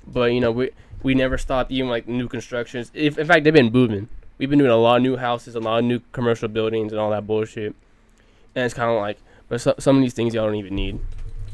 [0.08, 0.72] but you know we
[1.04, 2.92] we never stopped even like new constructions.
[2.94, 4.10] If in fact they've been booming.
[4.40, 7.00] We've been doing a lot of new houses, a lot of new commercial buildings, and
[7.02, 7.74] all that bullshit.
[8.54, 9.18] And it's kind of like,
[9.50, 11.00] but so, some of these things y'all don't even need.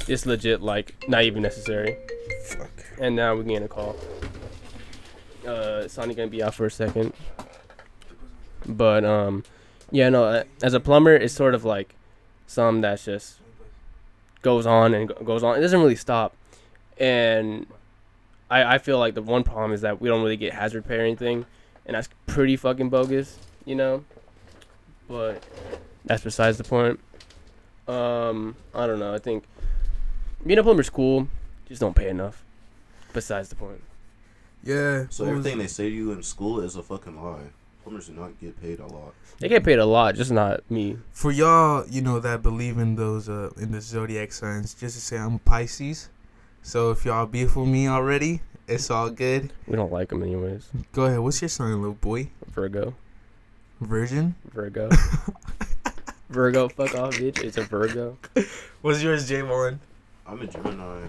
[0.08, 1.98] It's legit like not even necessary.
[2.46, 2.70] Fuck.
[3.00, 3.96] And now we're getting a call.
[5.48, 7.14] Uh, Sonny gonna be out for a second.
[8.66, 9.44] But um,
[9.92, 10.24] yeah, no.
[10.26, 11.96] uh, As a plumber, it's sort of like
[12.48, 13.40] some that's just
[14.42, 15.58] goes on and goes on.
[15.58, 16.36] It doesn't really stop.
[16.98, 17.66] And
[18.50, 20.98] I I feel like the one problem is that we don't really get hazard pay
[20.98, 21.46] or anything,
[21.86, 24.04] and that's pretty fucking bogus, you know.
[25.08, 25.44] But
[26.06, 27.00] that's besides the point.
[27.88, 29.14] Um, I don't know.
[29.14, 29.44] I think
[30.46, 31.28] being a plumber's cool.
[31.68, 32.44] Just don't pay enough.
[33.14, 33.82] Besides the point.
[34.64, 35.06] Yeah.
[35.10, 37.50] So what everything they say to you in school is a fucking lie.
[37.84, 39.14] Plumbers do not get paid a lot.
[39.40, 40.98] They get paid a lot, just not me.
[41.12, 45.02] for y'all, you know that believe in those uh in the zodiac signs, just to
[45.02, 46.10] say I'm Pisces.
[46.62, 49.52] So if y'all beef with me already, it's all good.
[49.68, 50.70] We don't like them anyways.
[50.94, 51.20] Go ahead.
[51.20, 52.30] What's your sign, little boy?
[52.48, 52.96] Virgo.
[53.82, 54.36] Virgin.
[54.54, 54.90] Virgo.
[56.30, 57.44] Virgo, fuck off, bitch.
[57.44, 58.18] It's a Virgo.
[58.82, 59.78] What's yours, Javon?
[60.26, 61.06] I'm a Gemini.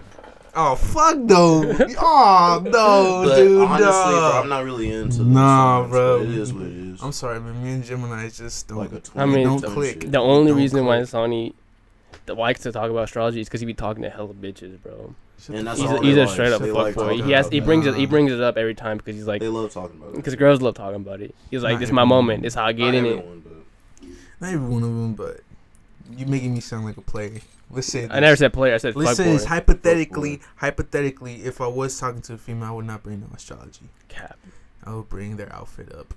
[0.57, 1.63] Oh fuck no!
[1.99, 4.29] oh no, but dude, honestly, no.
[4.31, 6.21] bro, I'm not really into those Nah, signs, bro.
[6.21, 7.03] It is what it is.
[7.03, 7.61] I'm sorry, man.
[7.61, 8.77] Me and Gemini just don't.
[8.77, 9.99] like a I mean, don't the- click.
[10.11, 11.09] The only Don't reason why click.
[11.09, 11.53] Sonny
[12.25, 15.13] that likes to talk about astrology is because he be talking to hella bitches, bro.
[15.49, 17.21] And that's He's fuck a, he's a straight up They fuck like boy.
[17.21, 19.49] He has he brings it he brings it up every time because he's like they
[19.49, 20.15] love talking about it.
[20.15, 21.35] because girls love talking about it.
[21.51, 22.43] He's like, Not this is my moment.
[22.43, 23.09] This is how I Not get in it.
[23.17, 23.54] everyone, but
[24.41, 25.41] Not every one of them, but
[26.17, 27.39] you're making me sound like a player.
[27.71, 28.07] Let's say.
[28.09, 28.75] I never said player.
[28.75, 29.31] I said Let's say boy.
[29.33, 33.27] this hypothetically, hypothetically, if I was talking to a female, I would not bring no
[33.35, 33.89] astrology.
[34.07, 34.37] Cap.
[34.83, 36.13] I would bring their outfit up.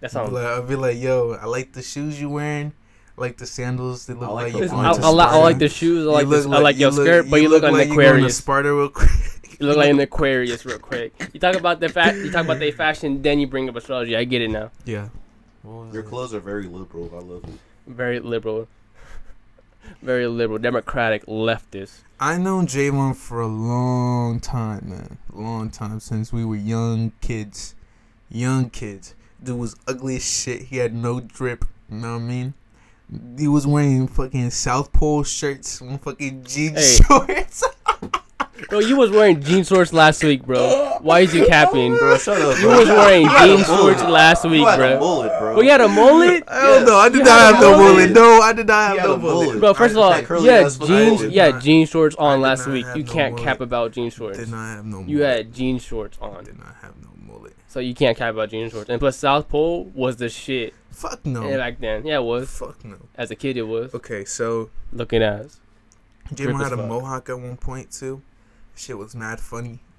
[0.00, 2.72] That I'd be like, I'd be like, yo, I like the shoes you're wearing.
[3.16, 4.06] I like the sandals.
[4.06, 5.68] They look I like like, you're It's- going I, to I, like, I like the
[5.68, 6.06] shoes.
[6.06, 6.46] I like look this.
[6.52, 8.10] I like your you look- skirt, but you look, like like an you're going to
[8.16, 8.36] Aquarius.
[8.36, 9.10] Sparta real quick.
[9.60, 11.12] You look like an Aquarius, real quick.
[11.34, 12.16] You talk about the fact.
[12.18, 14.16] You talk about the fashion, then you bring up astrology.
[14.16, 14.70] I get it now.
[14.84, 15.08] yeah.
[15.68, 16.06] What was your it?
[16.08, 17.10] clothes are very liberal.
[17.14, 17.58] I love it.
[17.86, 18.68] Very liberal.
[20.02, 22.00] Very liberal, democratic, leftist.
[22.20, 25.16] I known Javon for a long time, man.
[25.32, 27.74] Long time since we were young kids.
[28.28, 29.14] Young kids.
[29.42, 30.62] Dude was ugly as shit.
[30.62, 31.64] He had no drip.
[31.90, 32.54] You know what I mean?
[33.38, 36.98] He was wearing fucking South Pole shirts and fucking jean Hey.
[37.08, 37.64] shorts.
[38.68, 40.98] Bro, you was wearing jean shorts last week, bro.
[41.00, 41.96] Why is you capping?
[41.96, 42.56] Bro, shut up.
[42.58, 42.78] You bro.
[42.80, 45.00] was wearing You jean shorts last week, You had a bro.
[45.00, 45.54] mullet, bro.
[45.54, 46.44] Bro, you had a mullet?
[46.48, 47.94] Hell no, I did You not have a no mullet?
[47.94, 48.10] mullet.
[48.12, 49.46] No, I did not have had no mullet.
[49.46, 49.60] mullet.
[49.60, 51.20] Bro, first of I- all, that curly you had ass one, I jeans.
[51.20, 52.86] did You had not- jean shorts on last week.
[52.96, 53.44] You no can't mullet.
[53.46, 54.38] cap about jean shorts.
[54.38, 55.08] Did not have no mullet.
[55.08, 57.54] You had jean shorts on, Did not have no mullet.
[57.68, 58.90] so you can't cap about jean shorts.
[58.90, 61.48] And plus, South Pole was the shit Fuck no.
[61.48, 62.04] yeah, back then.
[62.04, 62.50] Yeah, it was.
[62.50, 62.96] Fuck no.
[63.14, 63.94] As a kid, it was.
[63.94, 65.46] Okay, so Looking at.
[66.34, 68.20] Drip Javon as had a mohawk at one point too.
[68.78, 69.80] Shit was mad funny.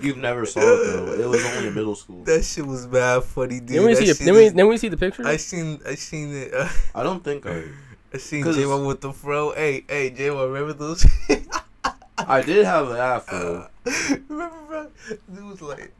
[0.00, 1.12] You've never saw it though.
[1.12, 2.24] It was only in middle school.
[2.24, 3.68] That shit was mad funny, dude.
[3.68, 4.14] Then we I see the.
[4.14, 5.24] seen Then we this- then we see the picture.
[5.26, 6.52] I seen I seen it.
[6.52, 7.62] Uh, I don't think I.
[8.12, 9.52] I seen 'Cause- J1 with the fro.
[9.54, 11.06] Hey, hey, J1, remember those?
[12.18, 13.68] I did have an afro.
[14.28, 14.90] remember, bro?
[15.32, 15.92] Dude was like,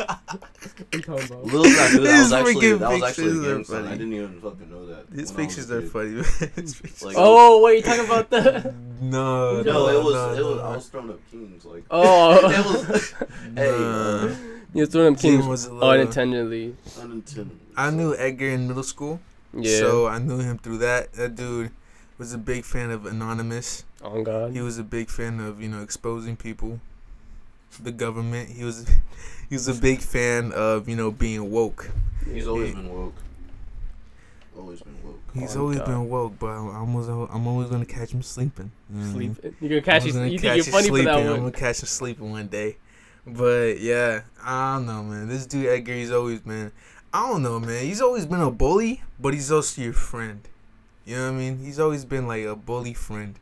[0.00, 3.86] Little did I knew that was actually that was actually pictures a are gang sign.
[3.86, 5.06] I didn't even fucking know that.
[5.14, 6.24] his when pictures are funny, man.
[6.56, 7.02] His pictures.
[7.02, 8.74] Like- oh wait, you talking about the?
[9.00, 10.62] no, No, it was no, it was no.
[10.62, 11.84] I was throwing up kings like.
[11.90, 12.50] Oh.
[12.50, 13.14] it was.
[13.54, 14.34] hey, uh, Nah.
[14.72, 16.76] You threw them J1 kings was a little- unintentionally.
[17.76, 19.20] I knew Edgar in middle school,
[19.52, 19.78] Yeah.
[19.78, 21.12] so I knew him through that.
[21.14, 21.70] That dude
[22.18, 23.84] was a big fan of Anonymous.
[24.04, 24.52] oh God.
[24.52, 26.78] He was a big fan of you know exposing people,
[27.82, 28.50] the government.
[28.50, 28.86] He was
[29.50, 31.90] he was a big fan of you know being woke.
[32.24, 33.14] He's always been woke.
[34.58, 35.20] Always been woke.
[35.34, 35.86] He's Oh, always God.
[35.86, 38.70] been woke, but I'm almost I'm always gonna catch him sleeping.
[38.90, 39.34] You know what I mean?
[39.36, 39.54] Sleep.
[39.60, 41.04] You're gonna catch I'm You, you think you're him funny for sleeping.
[41.06, 42.76] that I'm gonna catch him sleeping one day.
[43.26, 45.28] But yeah, I don't know, man.
[45.28, 46.72] This dude Edgar, he's always been,
[47.12, 47.84] I don't know, man.
[47.84, 50.40] He's always been a bully, but he's also your friend.
[51.04, 51.58] You know what I mean?
[51.58, 53.38] He's always been like a bully friend.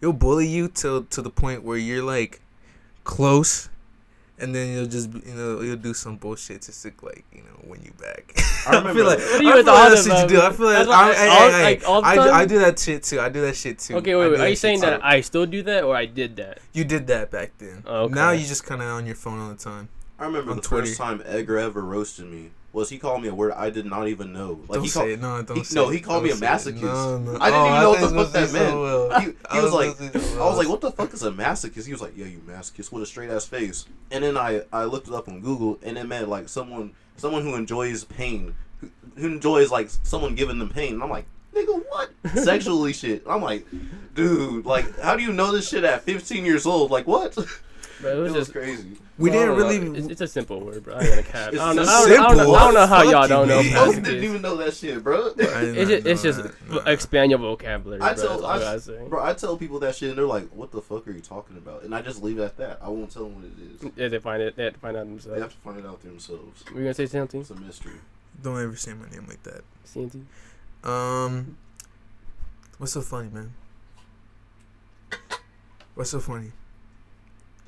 [0.00, 2.40] He'll bully you till to the point where you're like
[3.04, 3.68] close,
[4.40, 7.60] and then you'll just you know you'll do some bullshit to stick like you know
[7.64, 8.32] win you back.
[8.66, 10.28] I remember- feel like, What I are you feel like talking that's what you about,
[10.28, 10.40] do.
[10.40, 12.34] I feel like That's I, like all- hey, hey, like all the I, do, time?
[12.34, 13.20] I do that shit too.
[13.20, 13.96] I do that shit too.
[13.96, 14.40] Okay, wait, wait.
[14.40, 14.86] Are you saying too.
[14.86, 16.58] that I still do that or I did that?
[16.72, 17.82] You did that back then.
[17.86, 18.14] Oh, okay.
[18.14, 19.88] Now you just kind of on your phone all the time.
[20.18, 20.86] I remember On the Twitter.
[20.86, 24.06] first time Edgar ever roasted me was he called me a word I did not
[24.08, 24.60] even know.
[24.68, 25.20] Like don't he say called, it.
[25.20, 26.82] No, don't he- say no, he called me Don't a masochist.
[26.82, 27.38] No, no.
[27.40, 28.70] I didn't Oh, even know what the fuck that say meant.
[28.70, 29.20] so well.
[29.20, 31.30] He, he I was gonna like, say I was like, what the fuck is a
[31.32, 31.86] masochist?
[31.86, 33.86] He was like, yeah, you masochist with a straight ass face.
[34.12, 37.42] And then I, I looked it up on Google, and it meant like someone, someone
[37.42, 40.94] who enjoys pain, who, who enjoys like someone giving them pain.
[40.94, 42.10] And I'm like, nigga, what?
[42.36, 43.24] Sexually shit.
[43.28, 43.66] I'm like,
[44.14, 46.90] dude, like, how do you know this shit at 15 years old?
[46.92, 47.34] Like, what?
[48.00, 48.52] Bro, it It was was just.
[48.52, 48.96] crazy.
[49.20, 49.98] We I don't didn't really.
[49.98, 50.94] It's, it's a simple word, bro.
[50.94, 51.52] I ain't gonna cap.
[51.52, 51.82] I don't know.
[51.82, 52.56] It's I don't, I don't know, simple.
[52.56, 53.62] I don't know how y'all don't know.
[53.62, 53.74] man.
[53.74, 55.32] Most didn't even know that shit, bro.
[55.38, 56.40] It's just, it's just.
[56.70, 56.78] Nah.
[56.86, 58.00] expand your vocabulary.
[58.00, 58.22] I bro.
[58.22, 60.72] tell, That's all I I, bro, I tell people that shit, and they're like, "What
[60.72, 62.78] the fuck are you talking about?" And I just leave it at that.
[62.80, 63.52] I won't tell them what it
[63.86, 63.92] is.
[63.94, 64.56] Yeah, they find it.
[64.56, 65.34] They have to find out themselves.
[65.36, 66.64] They have to find it out themselves.
[66.72, 67.42] Were you gonna say something?
[67.42, 67.92] It's a mystery.
[68.42, 69.62] Don't ever say my name like that.
[69.86, 70.24] CNT.
[70.88, 71.58] Um,
[72.78, 73.52] what's so funny, man?
[75.94, 76.52] What's so funny?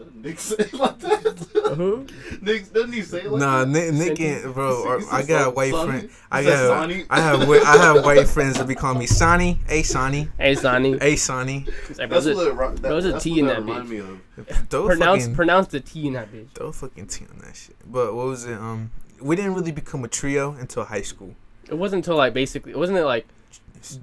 [0.05, 1.75] Doesn't Nick say it like that?
[1.77, 2.07] Who?
[2.41, 3.69] Nick, doesn't he say it like Nah, that?
[3.69, 4.29] Nick, Nick Sonny?
[4.31, 4.83] ain't, bro.
[4.83, 5.91] or- He I got a white Sonny?
[5.91, 6.11] friend.
[6.31, 7.05] I said got, Sonny?
[7.11, 9.59] I have, I have white friends that be calling me Sonny.
[9.67, 10.29] Hey, Sonny.
[10.39, 10.99] Hey, Sonny.
[10.99, 11.67] Hey, Sonny.
[11.89, 13.89] It's like, That's bro, what that, bro, there's a that's T in that that bitch.
[13.89, 14.69] me of.
[14.69, 16.51] Pronounce fucking, pronounce the T in that bitch.
[16.55, 17.77] throw a fucking T on that shit.
[17.91, 18.55] But what was it?
[18.59, 21.35] Um, we didn't really become a trio until high school.
[21.69, 22.73] It wasn't until like basically.
[22.73, 23.27] It wasn't it like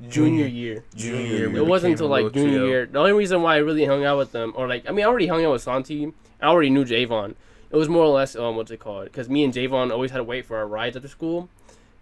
[0.10, 0.84] junior year.
[0.96, 1.56] Junior year.
[1.56, 2.66] It wasn't until like junior trio.
[2.66, 2.86] year.
[2.86, 5.08] The only reason why I really hung out with them, or like, I mean, I
[5.08, 6.14] already hung out with Santi.
[6.42, 7.36] I already knew Javon.
[7.72, 9.06] It was more or less, um, what's it called?
[9.06, 11.50] Because me and Javon always had to wait for our rides after school,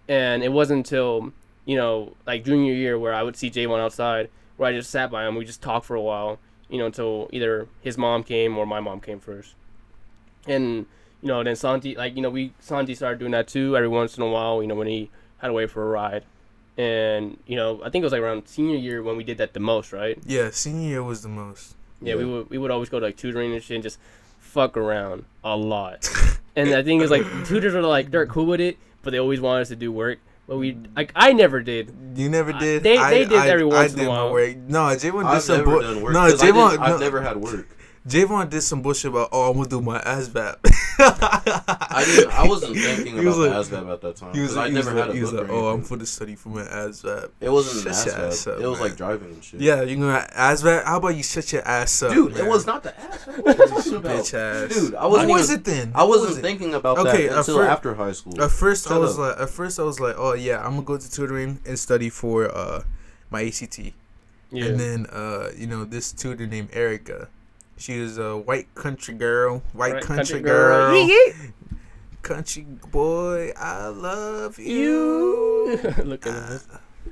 [0.07, 1.33] and it wasn't until
[1.65, 5.11] you know, like junior year where I would see Javon outside, where I just sat
[5.11, 5.35] by him.
[5.35, 8.79] We just talked for a while, you know, until either his mom came or my
[8.79, 9.53] mom came first,
[10.47, 10.85] and
[11.21, 14.17] you know, then Santi, like you know, we Santi started doing that too every once
[14.17, 14.61] in a while.
[14.61, 16.23] You know, when he had to wait for a ride.
[16.77, 19.53] And you know, I think it was like around senior year when we did that
[19.53, 20.17] the most, right?
[20.25, 21.75] Yeah, senior year was the most.
[22.01, 23.97] Yeah, we would we would always go to like tutoring and shit and just
[24.39, 26.07] fuck around a lot.
[26.55, 29.41] and I think it's like tutors are like they're cool with it, but they always
[29.41, 30.19] want us to do work.
[30.47, 31.91] But we like I never did.
[32.15, 32.83] You never I- did.
[32.83, 34.31] they- I, they did I, every I once in a while.
[34.31, 34.55] work.
[34.57, 35.57] No, Javon did I've some.
[35.57, 36.13] never bu- done work.
[36.13, 36.79] No, 'cause I didn't- Javon.
[36.79, 37.67] I've never had work.
[38.07, 39.29] Javon did some bullshit about.
[39.31, 40.55] Oh, I'm gonna do my ASVAB.
[40.99, 42.31] I didn't.
[42.33, 44.33] I wasn't thinking He was about like- ASVAB at that time.
[44.33, 45.53] He was, 'cause I he was never like, had a he was book like, or
[45.53, 45.87] oh, I'm anything.
[45.89, 47.29] for the study for my ASVAB.
[47.41, 48.53] It wasn't an Shut your ass ASVAB.
[48.53, 48.87] up, It was man.
[48.89, 49.59] like driving and shit.
[49.61, 50.83] Yeah, you gonna ASVAB?
[50.85, 52.45] How about you shut your ass up, Dude, man?
[52.45, 53.43] it was not the ASVAB.
[53.43, 54.73] What are you talking bitch ass.
[54.73, 55.29] Dude, I wasn't.
[55.31, 55.91] was it then?
[55.93, 56.41] I What was wasn't it?
[56.47, 58.41] thinking about Okay, that until fir- after high school.
[58.41, 59.19] At first, I was up.
[59.37, 62.09] like, at first I was like, oh yeah, I'm gonna go to tutoring and study
[62.09, 62.83] for uh
[63.29, 63.79] my ACT.
[64.49, 64.63] Yeah.
[64.65, 67.27] And then uh, you know, this tutor named Erica.
[67.77, 71.51] She was a white country girl, white Right, country, girl, Yeet, yeet.
[72.23, 73.51] country boy.
[73.57, 75.77] I love you.
[75.83, 76.67] You look at uh, this.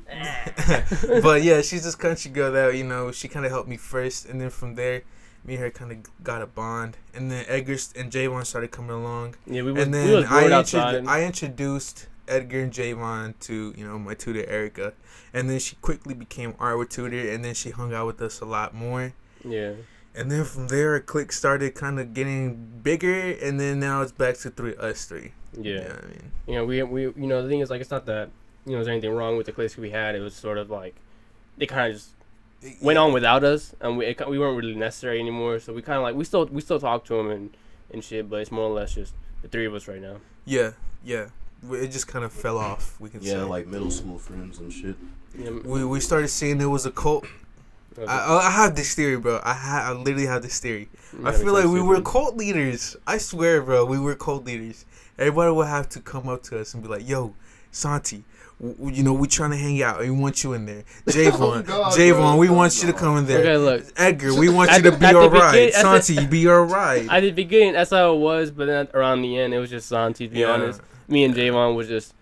[1.24, 4.26] but yeah, she's this country girl that you know she kind of helped me first,
[4.28, 5.04] and then from there,
[5.44, 8.92] me and her kind of got a bond, and then Edgar and Javon started coming
[8.92, 11.06] along, Yeah, we was, and we then was I, bored outside.
[11.08, 14.94] I introduced Edgar and Javon to you know my tutor Erica,
[15.34, 18.46] and then she quickly became our tutor, and then she hung out with us a
[18.46, 19.14] lot more.
[19.44, 19.74] yeah.
[20.16, 24.12] And then from there, our clique started kind of getting bigger, and then now it's
[24.12, 25.32] back to three us three.
[25.54, 25.64] Yeah.
[25.64, 27.92] You know I mean, You know, we we you know the thing is like it's
[27.92, 28.30] not that
[28.66, 30.16] you know there's anything wrong with the cliques we had.
[30.16, 30.96] It was sort of like
[31.58, 32.10] they kind of just
[32.82, 35.60] went on without us, and we it, we weren't really necessary anymore.
[35.60, 37.58] So we kind of like we still we still talk to them and
[37.92, 40.18] and shit, but it's more or less just the three of us right now.
[40.46, 40.72] Yeah,
[41.04, 41.28] yeah.
[41.72, 43.00] It just kind of fell off.
[43.00, 43.42] We can yeah, say.
[43.42, 44.96] like middle school friends and shit.
[45.38, 47.26] Yeah, we we started seeing there was a cult.
[47.98, 48.12] Okay.
[48.12, 49.40] I, oh, I have this theory, bro.
[49.44, 50.90] I ha- I literally have this theory.
[51.18, 52.96] You I feel like we were cult leaders.
[53.08, 54.86] I swear, bro, we were cult leaders.
[55.18, 57.34] Everybody would have to come up to us and be like, "Yo,
[57.72, 58.24] Santi,
[58.60, 60.00] w- w- you know we trying to hang out.
[60.00, 60.84] We want you in there.
[61.08, 62.36] Javon, Oh, God, Javon, bro.
[62.38, 63.40] we Oh, want you to come in there.
[63.40, 63.86] Okay, look.
[63.98, 65.52] Edgar, we want you to the- be at the alright.
[65.54, 67.08] begin- at the- Santi, be alright.
[67.10, 69.88] At the beginning, that's how it was, but then around the end, it was just
[69.88, 70.28] Santi.
[70.28, 70.52] To be Yeah.
[70.52, 72.14] honest, me and Javon was just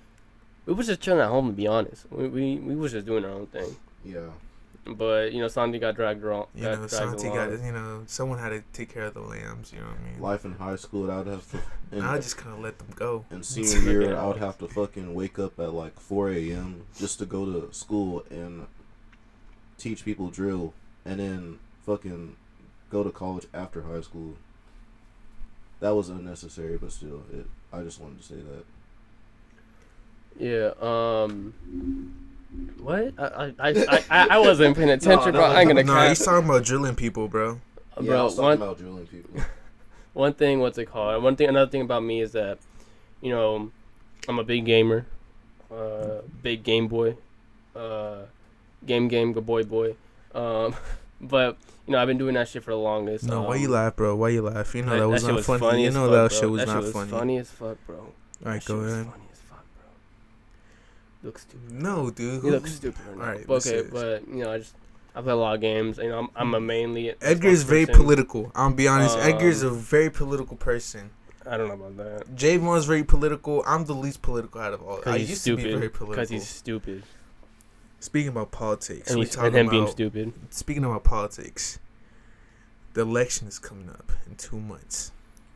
[0.65, 1.47] we was just chilling at home.
[1.47, 3.75] To be honest, we we, we was just doing our own thing.
[4.05, 4.19] Yeah.
[4.85, 6.47] But you know, Santi got dragged wrong.
[6.55, 9.71] You know, dragged Santi got, you know, someone had to take care of the lambs.
[9.71, 10.21] You know what I mean?
[10.21, 11.59] Life in high school, I'd have to.
[11.93, 13.23] And I just kind of let them go.
[13.29, 16.87] and senior year, I would have to fucking wake up at like 4 a.m.
[16.97, 18.65] just to go to school and
[19.77, 20.73] teach people drill,
[21.05, 22.35] and then fucking
[22.89, 24.35] go to college after high school.
[25.81, 27.45] that was unnecessary, but still, it.
[27.71, 28.65] I just wanted to say that.
[30.39, 30.71] Yeah.
[30.81, 31.53] Um.
[32.79, 33.13] What?
[33.17, 35.45] I I I, I, I wasn't paying attention, no, bro.
[35.45, 36.09] I'm gonna No, cap.
[36.09, 37.53] he's talking about drilling people, bro.
[37.53, 37.59] yeah,
[37.97, 39.41] I bro, was talking one about drilling people.
[40.13, 40.59] one thing.
[40.59, 41.23] What's it called?
[41.23, 41.49] One thing.
[41.49, 42.59] Another thing about me is that,
[43.21, 43.71] you know,
[44.27, 45.05] I'm a big gamer,
[45.73, 47.15] uh, big Game Boy,
[47.75, 48.23] uh,
[48.85, 49.95] game game good boy boy.
[50.35, 50.75] Um,
[51.21, 53.25] but you know I've been doing that shit for the longest.
[53.25, 54.15] No, um, why you laugh, bro?
[54.15, 54.75] Why you laugh?
[54.75, 55.59] You know that, was shit not was funny.
[55.59, 56.39] funny You know fuck, that bro.
[56.39, 57.11] shit was that not shit was funny.
[57.11, 57.95] funny as fuck, bro.
[57.97, 59.05] All That right, shit go was ahead.
[59.05, 59.22] Funny as fuck, bro.
[61.23, 61.71] Look stupid.
[61.71, 62.43] No, dude.
[62.43, 63.23] You look stupid right now.
[63.23, 64.75] Alright, But okay, is- but you know, I just
[65.15, 65.97] I play a lot of games.
[65.97, 68.51] You know, I'm, I'm a mainly a Edgar is very political.
[68.55, 69.17] I'm be honest.
[69.19, 71.11] Edgar is a Um, very political person.
[71.45, 72.35] I don't know about that.
[72.35, 73.63] Javon's very political.
[73.67, 75.01] I'm the least political out of all.
[75.05, 75.93] I used to be very stupid.
[75.93, 76.07] political.
[76.15, 77.03] Because he's stupid.
[77.99, 80.33] Speaking about politics, And, we talking and him being about stupid.
[80.49, 81.79] speaking about politics.
[82.93, 85.11] The election is coming up in two months.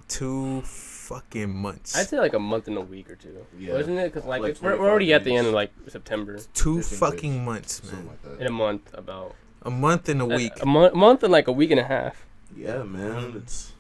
[0.08, 0.62] Two
[1.08, 1.96] fucking months.
[1.98, 3.46] I'd say like a month and a week or two.
[3.58, 3.74] Yeah.
[3.74, 4.14] Wasn't it?
[4.14, 6.40] Because like, Like we're, we're already at the end of like September.
[6.54, 7.46] two fucking days.
[7.46, 8.18] months, Something man.
[8.32, 9.36] like In a month, about.
[9.64, 10.54] A month and a A- week.
[10.62, 12.26] A, month, month and like a week and a half.
[12.56, 13.34] Yeah, man.
[13.38, 13.74] It's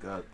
[0.00, 0.24] got.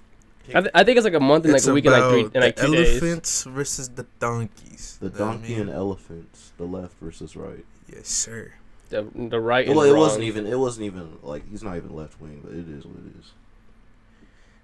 [0.54, 2.10] I, th- I think it's like a month and like It's a week and like
[2.10, 2.90] three and like the two days.
[3.02, 4.98] elephants versus the donkeys.
[5.00, 5.60] The You know what I donkey mean?
[5.60, 7.64] and elephants, the left versus right.
[7.92, 8.54] Yes, sir.
[8.88, 10.00] The, the right Well, the it wrong.
[10.00, 10.46] wasn't even.
[10.46, 13.30] It wasn't even like he's not even left wing, but it is what it is.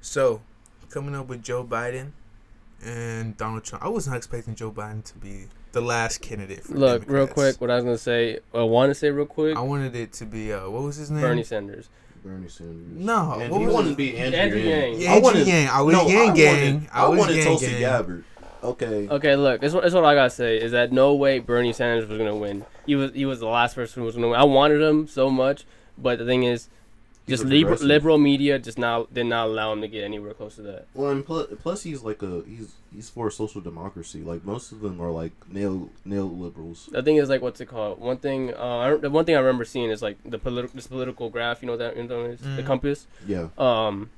[0.01, 0.43] So,
[0.91, 2.13] coming up with Joe Biden
[2.85, 3.85] and Donald Trump.
[3.85, 6.65] I was not expecting Joe Biden to be the last candidate.
[6.65, 9.57] For Look, real quick, what I was gonna say, I want to say real quick,
[9.57, 11.23] I wanted it to be uh, what was his name?
[11.23, 11.89] Bernie Sanders.
[12.25, 13.05] Bernie Sanders.
[13.05, 13.91] No, and what he was wanted it?
[13.91, 14.93] to be Andrew, Andrew Yang.
[14.93, 15.01] Yang.
[15.01, 15.69] Yeah, I Andrew wanted, Yang.
[15.69, 16.75] I was no, Yang I Gang.
[16.75, 17.81] Wanted, I was wanted Yang Tulsi Gang.
[17.81, 18.25] Gabbard.
[18.63, 19.09] Okay.
[19.09, 22.09] Okay, look, this, this is what I gotta say is that no way Bernie Sanders
[22.09, 22.65] was gonna win.
[22.85, 24.41] He was he was the last person who was gonna win.
[24.41, 25.65] I wanted him so much,
[25.99, 26.69] but the thing is, He's
[27.27, 30.55] just a liber- liberal media just not did not allow him to get anywhere close
[30.57, 30.87] to that.
[30.95, 34.21] Well, and plus, plus he's like a he's he's for social democracy.
[34.23, 36.91] Like most of them are like neo neoliberals.
[36.91, 38.01] The thing is like what's it called?
[38.01, 40.87] One thing, uh, I, the one thing I remember seeing is like the political this
[40.87, 41.63] political graph.
[41.63, 42.67] You know what that you know what the Mhm.
[42.67, 43.07] compass.
[43.27, 43.49] Yeah.
[43.59, 44.11] um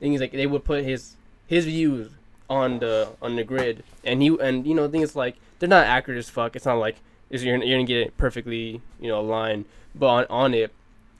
[0.00, 1.14] thing is like they would put his
[1.46, 2.10] his views
[2.50, 5.68] on the on the grid and he and you know the thing is like they're
[5.68, 6.96] not accurate as fuck it's not like
[7.30, 10.70] is you're, you're gonna get it perfectly you know aligned but on, on it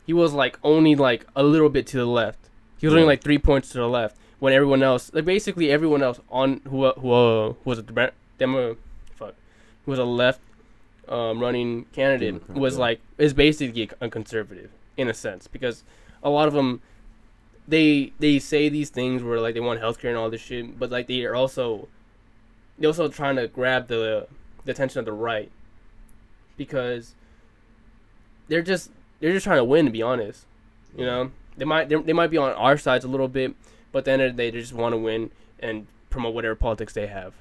[0.07, 3.23] he was like only like a little bit to the left he was only like
[3.23, 7.13] three points to the left when everyone else like basically everyone else on who who,
[7.13, 8.77] uh, who was a demo, demo
[9.15, 9.35] fuck
[9.85, 10.41] who was a left
[11.09, 12.81] um, running candidate Democrat, was yeah.
[12.81, 15.85] like is basically a conservative in a sense because
[16.23, 16.81] a lot of them
[17.67, 20.91] they they say these things where like they want healthcare and all this shit, but
[20.91, 21.89] like they are also
[22.79, 24.27] they also trying to grab the
[24.65, 25.51] the attention of the right
[26.57, 27.15] because
[28.49, 28.91] they're just
[29.25, 29.87] they're just trying to win.
[29.87, 30.45] To be honest,
[30.97, 33.55] you know they might they, they might be on our sides a little bit,
[33.93, 36.55] but at the end of the day, they just want to win and promote whatever
[36.55, 37.33] politics they have.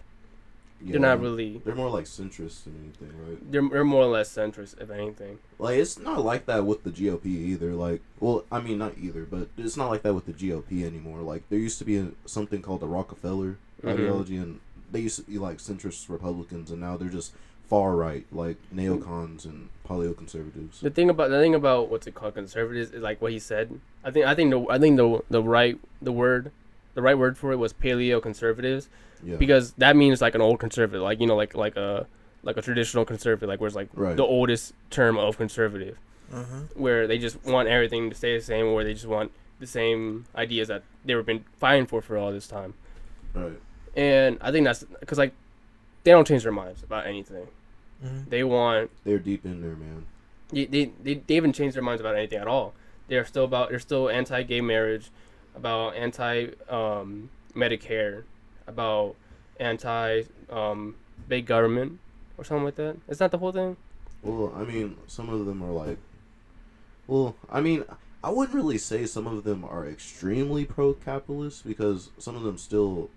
[0.82, 0.94] yeah.
[0.94, 1.62] They're not really.
[1.64, 3.52] They're more like centrist than anything, right?
[3.52, 5.40] They're, they're more or less centrist, if anything.
[5.60, 7.74] Like it's not like that with the GOP either.
[7.74, 11.20] Like, well, I mean not either, but it's not like that with the GOP anymore.
[11.22, 13.90] Like there used to be a, something called the Rockefeller Mhm.
[13.94, 14.60] ideology, and
[14.92, 17.34] they used to be like centrist Republicans, and now they're just
[17.70, 20.80] far right, like neocons and paleoconservatives.
[20.82, 23.80] The thing about the thing about what's it called conservatives is like what he said.
[24.04, 26.52] I think I think the I think the the right the word
[26.94, 28.88] the right word for it was paleo conservatives
[29.24, 29.38] Yeah.
[29.38, 32.08] because that means like an old conservative, like you know like like a
[32.44, 34.16] like a traditional conservative, like where's like Right.
[34.18, 35.98] the oldest term of conservative,
[36.32, 36.62] Uh-huh.
[36.76, 40.26] where they just want everything to stay the same, or they just want the same
[40.36, 42.74] ideas that they've been fighting for for all this time.
[43.34, 43.60] right.
[43.96, 45.34] And I think that's because like
[46.04, 47.48] they don't change their minds about anything.
[48.04, 48.30] Mhm.
[48.30, 50.06] They want They're deep in there, man.
[50.52, 52.74] they, they, they, they haven't changed their minds about anything at all.
[53.08, 55.10] They're still about they're still anti-gay marriage,
[55.56, 58.24] about anti um, Medicare,
[58.68, 59.16] about
[59.60, 60.96] anti um,
[61.28, 62.00] big government
[62.38, 62.98] or something like that.
[63.08, 63.78] Is that the whole thing?
[64.22, 65.98] Well, I mean, some of them are like,
[67.08, 67.84] well, I mean,
[68.24, 73.10] I wouldn't really say some of them are extremely pro-capitalist because some of them still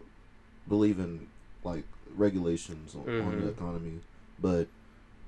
[0.68, 1.28] believe in
[1.62, 3.50] like regulations on, on the Mhm.
[3.50, 4.00] economy,
[4.40, 4.68] but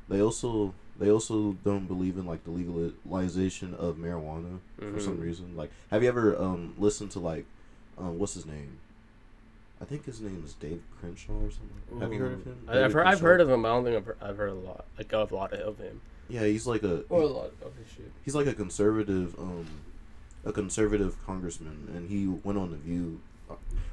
[0.08, 4.58] they also they also don't believe in like the legalization of marijuana
[4.92, 5.22] for some Mhm.
[5.22, 5.56] reason.
[5.56, 7.44] Like, have you ever um listened to like,
[7.96, 8.78] um, what's his name?
[9.80, 12.00] I think his name is Dave Crenshaw or something.
[12.00, 12.56] Have you heard of him?
[12.66, 14.54] David I've heard I've heard of him, I don't think I've heard, I've heard a
[14.54, 17.76] lot like of a lot of him Yeah, he's like a or a lot of
[17.76, 18.10] his shit.
[18.24, 19.66] he's like a conservative um
[20.44, 23.20] a conservative congressman and he went on the view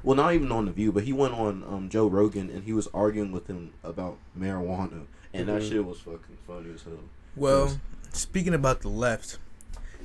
[0.02, 2.72] well not even on the view but he went on um joe rogan and he
[2.72, 5.02] was arguing with him about marijuana
[5.34, 5.68] and that Mhm.
[5.68, 6.92] shit was fucking funny as hell
[7.34, 7.78] Well, Yes.
[8.12, 9.38] speaking about the left,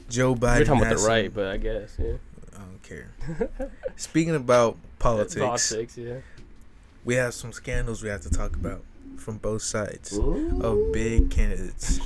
[0.10, 0.58] Joe Biden.
[0.58, 2.16] You're talking about the right, some- but I guess yeah.
[2.54, 3.12] I don't care.
[3.96, 6.18] Speaking about politics, Politics, yeah.
[7.06, 8.84] we have some scandals we have to talk about
[9.16, 10.60] from both sides Ooh.
[10.62, 12.00] of big candidates.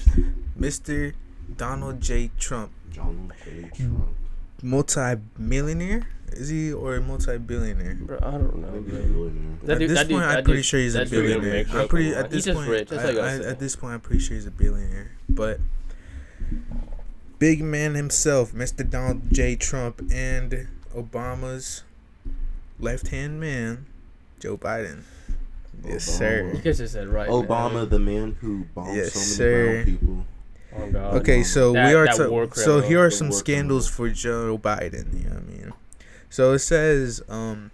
[0.60, 1.14] Mr.
[1.58, 2.30] Donald J.
[2.38, 3.70] Trump, Donald J.
[3.74, 4.16] Trump.
[4.62, 7.96] multi-millionaire, is he or a multi-billionaire?
[8.02, 8.72] Bro, I don't know.
[8.72, 9.14] Maybe a man.
[9.14, 9.58] billionaire.
[9.64, 11.10] That at dude- this that dude- point, that I'm pretty dude- sure he's a that
[11.10, 11.82] dude gonna billionaire.
[11.82, 12.70] I'm pretty at this point.
[12.70, 15.12] rich, that's all I, I, at this point, I'm pretty sure he's a billionaire.
[15.30, 15.60] But
[17.40, 18.88] big man himself, Mr.
[18.90, 19.56] Donald J.
[19.56, 21.84] Trump, and Obama's
[22.80, 23.86] left-hand man,
[24.40, 25.02] Joe Biden.
[25.86, 26.18] Yes, Obama.
[26.18, 26.52] sir.
[26.56, 27.30] You guys just said right.
[27.30, 27.90] Obama, man.
[27.90, 29.74] the man who bombed Yes, so many sir.
[29.74, 30.26] brown people.
[30.78, 31.14] Oh god.
[31.16, 32.06] Okay, so That- we are.
[32.06, 35.14] that ta- war so here are some war scandals for Joe Biden.
[35.22, 35.74] You know what I mean?
[36.36, 37.72] So it says, um,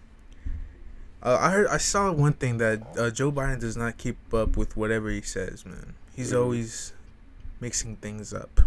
[1.23, 4.55] uh, I heard, I saw one thing that uh, Joe Biden does not keep up
[4.55, 5.65] with whatever he says.
[5.65, 6.41] Man, he's Mhm.
[6.43, 6.93] always
[7.59, 8.61] mixing things up.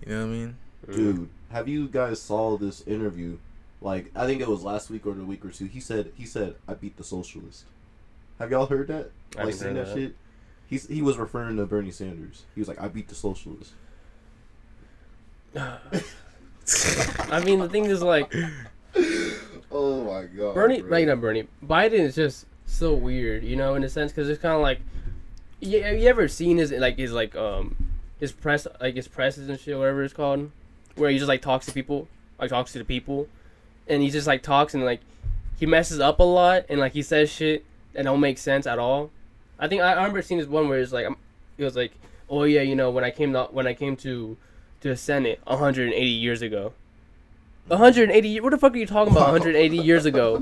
[0.00, 0.56] You know what I mean?
[0.88, 0.94] Mm.
[0.96, 3.36] Dude, have you guys saw this interview?
[3.82, 5.66] Like, I think it was last week or the week or two.
[5.66, 7.64] He said, he said, I beat the socialist.
[8.38, 9.10] Have y'all heard that?
[9.36, 9.94] I Like, haven't seen that, that.
[9.94, 10.16] shit?
[10.68, 12.44] He's, he was referring to Bernie Sanders.
[12.54, 13.72] He was like, I beat the socialist.
[15.54, 15.80] I
[17.44, 18.32] mean, the thing is like
[19.78, 20.54] Oh my god.
[20.54, 24.30] Bernie, like not Bernie, Biden is just so weird, you know, in a sense, because
[24.30, 24.80] it's kind of like,
[25.60, 27.76] you, have you ever seen his like his like um
[28.18, 30.50] his press like his presses and shit, whatever it's called,
[30.94, 32.08] where he just like talks to people,
[32.38, 33.28] like talks to the people,
[33.86, 35.00] and he just like talks and like
[35.58, 37.62] he messes up a lot and like he says shit
[37.92, 39.10] that don't make sense at all.
[39.58, 41.18] I think I, I remember seeing this one where it's like um,
[41.58, 41.92] it was like,
[42.30, 44.38] oh yeah, you know, when I came to when I came to
[44.80, 46.72] to the Senate 180 years ago.
[47.68, 50.38] 180 ye- what the fuck are you talking about 180 years ago?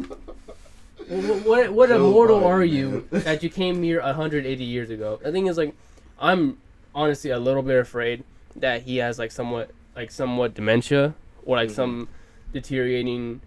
[1.09, 3.23] What what, what Joe immortal Biden, are you man.
[3.25, 5.21] that you came here 180 years ago?
[5.23, 5.75] The thing is like
[6.19, 6.59] i'm
[6.95, 8.23] honestly a little bit afraid
[8.57, 11.75] that he has like somewhat like somewhat dementia or like Mhm.
[11.75, 12.09] some
[12.53, 13.41] deteriorating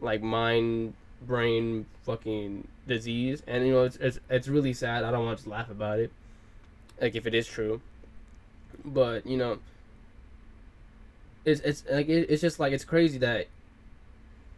[0.00, 0.94] like mind
[1.26, 3.42] brain fucking disease.
[3.46, 5.02] And you know it's, it's it's really sad.
[5.04, 6.12] I don't want to just laugh about it
[7.00, 7.80] like if it is true.
[8.84, 9.58] But you know
[11.44, 13.46] it's it's like it, it's just like it's crazy that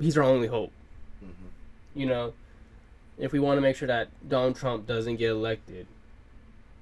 [0.01, 0.73] he's our only hope
[1.25, 1.31] Mhm.
[1.95, 2.33] you know,
[3.19, 5.87] if we want to make sure that Donald Trump doesn't get elected,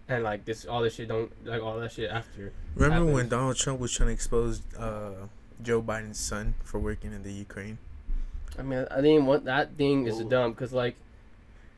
[0.08, 2.52] and like this, all this shit don't like all that shit after.
[2.74, 5.26] Remember when Donald Trump was trying to expose uh,
[5.62, 7.76] Joe Biden's son for working in the Ukraine?
[8.58, 10.24] I mean, I think what that thing is Oh.
[10.28, 10.96] dumb because like,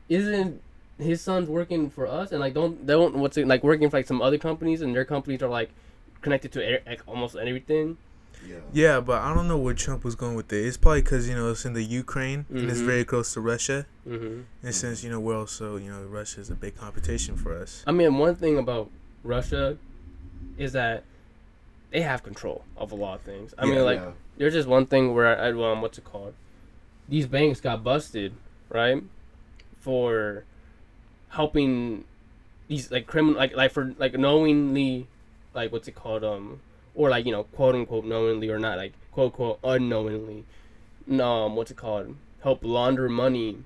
[0.09, 0.61] isn't
[0.99, 3.97] his son's working for us and like don't they don't what's it like working for
[3.97, 5.71] like some other companies and their companies are like
[6.21, 7.97] connected to air, like, almost everything.
[8.47, 8.55] Yeah.
[8.73, 10.65] Yeah, but I don't know where Trump was going with it.
[10.65, 12.85] It's probably because you know it's in the Ukraine and it's Mhm.
[12.85, 13.85] very close to Russia.
[14.07, 14.41] Mm-hmm.
[14.63, 17.83] And since you know we're also you know Russia is a big competition for us.
[17.87, 18.89] I mean, one thing about
[19.23, 19.77] Russia
[20.57, 21.03] is that
[21.91, 23.53] they have control of a lot of things.
[23.57, 24.11] I Yeah, mean, like yeah.
[24.37, 26.33] there's just one thing where I um what's it called?
[27.07, 28.33] These banks got busted,
[28.69, 29.03] right?
[29.79, 30.45] For
[31.29, 32.05] helping
[32.67, 35.07] these like criminal like like for like knowingly
[35.53, 36.59] like what's it called um
[36.95, 40.45] or like you know quote unquote knowingly or not like quote unquote unknowingly
[41.19, 43.57] um what's it called help launder money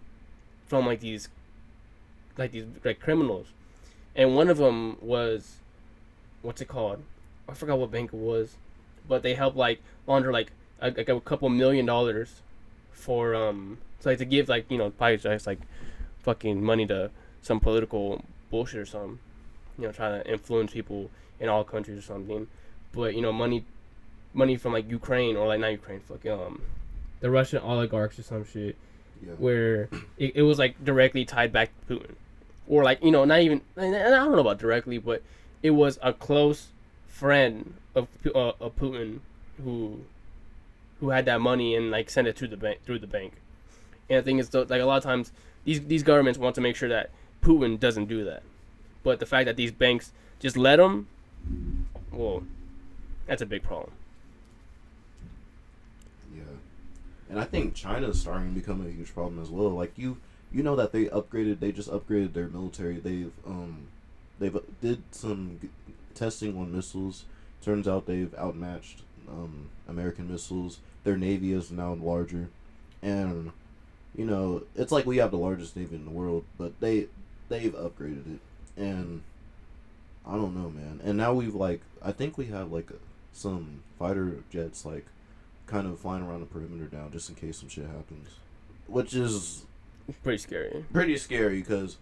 [0.67, 1.29] from like these
[2.37, 3.47] like these like criminals.
[4.15, 5.57] And one of them was
[6.41, 7.03] what's it called
[7.49, 8.55] I forgot what bank it was
[9.07, 12.41] but they helped like launder like a, like a couple million dollars
[12.91, 15.59] for um so like to give like you know probably just like
[16.21, 17.09] fucking money to
[17.41, 19.19] some political bullshit or something
[19.77, 21.09] you know trying to influence people
[21.39, 22.47] in all countries or something
[22.97, 23.63] but you know money
[24.33, 26.61] money from like Ukraine or like not Ukraine fuck um
[27.21, 28.75] the Russian oligarchs or some shit
[29.25, 29.33] Yeah.
[29.45, 29.89] where
[30.23, 32.15] it, it was like directly tied back to Putin
[32.67, 35.19] or like you know not even and I don't know about directly but
[35.63, 36.59] it was a close
[37.07, 38.07] friend of
[38.41, 39.19] uh, of Putin
[39.63, 40.01] who
[40.99, 43.33] who had that money and like sent it to the bank through the bank.
[44.09, 45.31] And the thing is, like a lot of times,
[45.65, 47.09] these these governments want to make sure that
[47.41, 48.41] Putin doesn't do that.
[49.03, 51.07] But the fact that these banks just let them,
[52.11, 52.43] well,
[53.27, 53.91] that's a big problem.
[56.35, 56.43] Yeah,
[57.29, 59.69] and I think China's starting to become a huge problem as well.
[59.69, 60.17] Like you,
[60.51, 61.59] you know that they upgraded.
[61.59, 62.99] They just upgraded their military.
[62.99, 63.87] They've um,
[64.39, 65.69] they've uh, did some g-
[66.13, 67.25] testing on missiles.
[67.61, 70.79] Turns out they've outmatched um American missiles.
[71.03, 72.49] Their navy is now larger,
[73.01, 73.51] and
[74.15, 77.07] you know it's like we have the largest navy in the world, but they
[77.49, 78.39] they've upgraded it,
[78.81, 79.21] and
[80.25, 80.99] I don't know, man.
[81.03, 82.89] And now we've like I think we have like
[83.37, 85.05] some fighter jets like
[85.67, 88.29] kind of flying around the perimeter down just in case some shit happens,
[88.87, 89.65] which is
[90.23, 90.85] pretty scary.
[90.91, 91.97] pretty scary because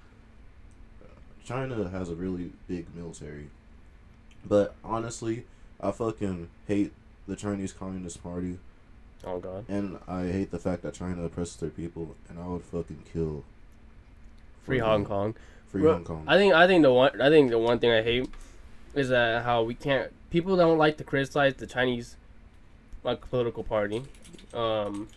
[1.04, 1.08] uh,
[1.44, 3.50] China has a really big military.
[4.48, 5.46] But honestly,
[5.82, 6.94] I fucking hate
[7.28, 8.60] the Chinese Communist Party.
[9.28, 9.66] Oh God.
[9.68, 13.44] and I hate the fact that China oppresses their people, and I would fucking kill.
[14.64, 15.10] Free Hong them.
[15.10, 15.36] Kong.
[15.68, 16.24] Free Hong Kong.
[16.28, 18.30] I think I think the one I think the one thing I hate
[18.94, 22.18] is that how we can't people don't like to criticize the Chinese
[23.06, 24.04] like political party,
[24.54, 25.08] um,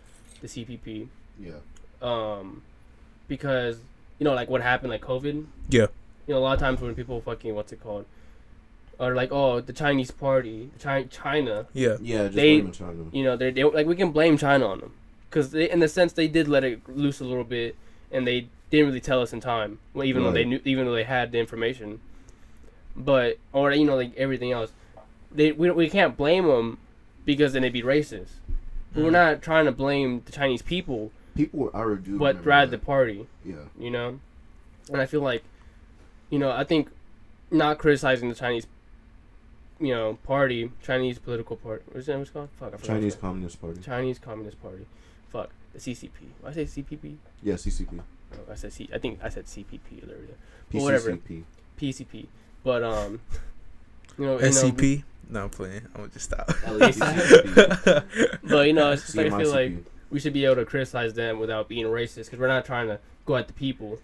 [0.41, 1.09] the CPP,
[1.41, 1.55] yeah.
[2.01, 2.63] um,
[3.27, 3.81] because
[4.21, 5.47] you know like what happened like COVID.
[5.71, 5.89] Yeah.
[6.29, 8.05] You know a lot of times when people fucking what's it called,
[9.01, 11.67] are like oh the Chinese party, China, China.
[11.73, 11.97] Yeah.
[12.01, 13.05] Yeah, just They- blame China.
[13.11, 14.93] You know they they like we can blame China on them,
[15.29, 17.75] because in the sense they did let it loose a little bit
[18.13, 19.81] and they didn't really tell us in time.
[19.95, 22.01] Well, even though they knew, even though they had the information,
[22.95, 24.71] but or you know like everything else,
[25.33, 26.79] they we, we can't blame them
[27.25, 28.31] because then they'd be racist.
[28.95, 32.19] But We're not trying to blame the Chinese people, People are do.
[32.19, 33.27] but remember rather the party.
[33.45, 33.57] Yeah.
[33.79, 34.21] You know,
[34.91, 35.45] and I feel like,
[36.31, 36.89] you know, I think
[37.51, 38.67] not criticizing the Chinese,
[39.79, 41.85] you know, party, Chinese political party.
[41.93, 42.19] What's that?
[42.19, 42.49] What's it called?
[42.59, 43.81] Fuck, I forgot what Chinese it's Communist Party.
[43.83, 44.87] Chinese Communist Party.
[45.29, 46.11] Fuck the CCP.
[46.45, 47.17] I say CPP.
[47.43, 48.01] Yeah, CCP.
[48.35, 48.89] Oh, I said C.
[48.93, 50.35] I think I said CPP earlier.
[50.73, 51.13] But whatever.
[51.13, 51.45] PCCP.
[51.81, 52.27] PCP.
[52.65, 53.21] But um,
[54.19, 55.05] you know, you know, SCP.
[55.31, 55.83] No, I'm playing.
[55.95, 56.49] I'm gonna just stop.
[56.49, 58.39] LAPCP.
[58.49, 59.73] but you know, it's just like I feel like
[60.11, 62.99] we should be able to criticize them without being racist because we're not trying to
[63.27, 63.99] go at the people.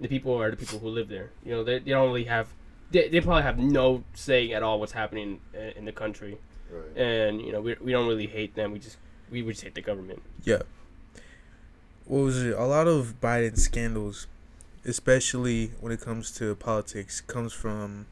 [0.00, 1.30] The people are the people who live there.
[1.44, 2.48] You know, they, they don't really have.
[2.90, 6.38] They, they probably have no say at all what's happening in, in the country,
[6.72, 6.96] Right.
[6.96, 8.72] and you know we, we don't really hate them.
[8.72, 8.96] We just
[9.30, 10.22] we would just hate the government.
[10.42, 10.62] Yeah.
[12.06, 12.56] What was it?
[12.58, 14.26] A lot of Biden scandals,
[14.84, 18.06] especially when it comes to politics, comes from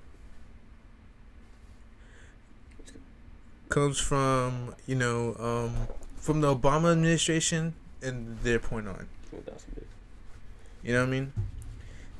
[3.68, 9.08] comes from you know um, from the Obama administration and their point on.
[10.82, 11.32] You know what I mean?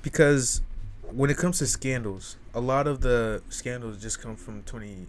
[0.03, 0.61] Because
[1.11, 5.07] when it comes to scandals, a lot of the scandals just come from 20,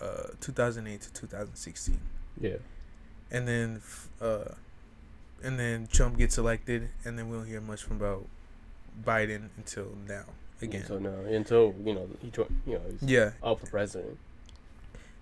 [0.00, 0.06] uh,
[0.40, 1.98] 2008 to 2016
[2.40, 2.56] Yeah.
[3.30, 3.82] and then
[4.20, 4.52] uh,
[5.42, 8.26] and then Trump gets elected, and then we don't hear much from about
[9.04, 10.24] Biden until now
[10.60, 10.84] again.
[10.86, 12.32] So no, until you know he
[12.66, 14.18] you know he's Yeah, up for president.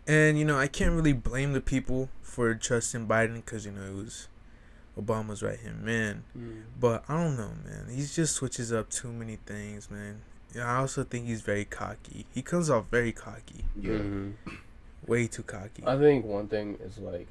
[0.06, 3.82] And you know I can't really blame the people for trusting Biden because you know
[3.82, 4.28] it was
[4.98, 6.24] Obama's right hand man.
[6.80, 7.86] But I don't know, man.
[7.90, 10.22] He just switches up too many things, man.
[10.54, 12.24] Yeah, I also think he's very cocky.
[12.32, 13.98] He comes off very cocky, Yeah.
[13.98, 14.32] Mhm.
[15.06, 17.26] way too cocky, I think one thing is like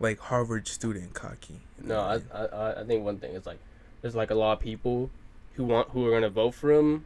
[0.00, 1.60] like Harvard student cocky.
[1.80, 3.58] no, I, I I- I think one thing is like
[4.00, 5.10] there's like a lot of people
[5.54, 7.04] who want who are gonna vote for him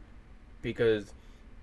[0.61, 1.13] because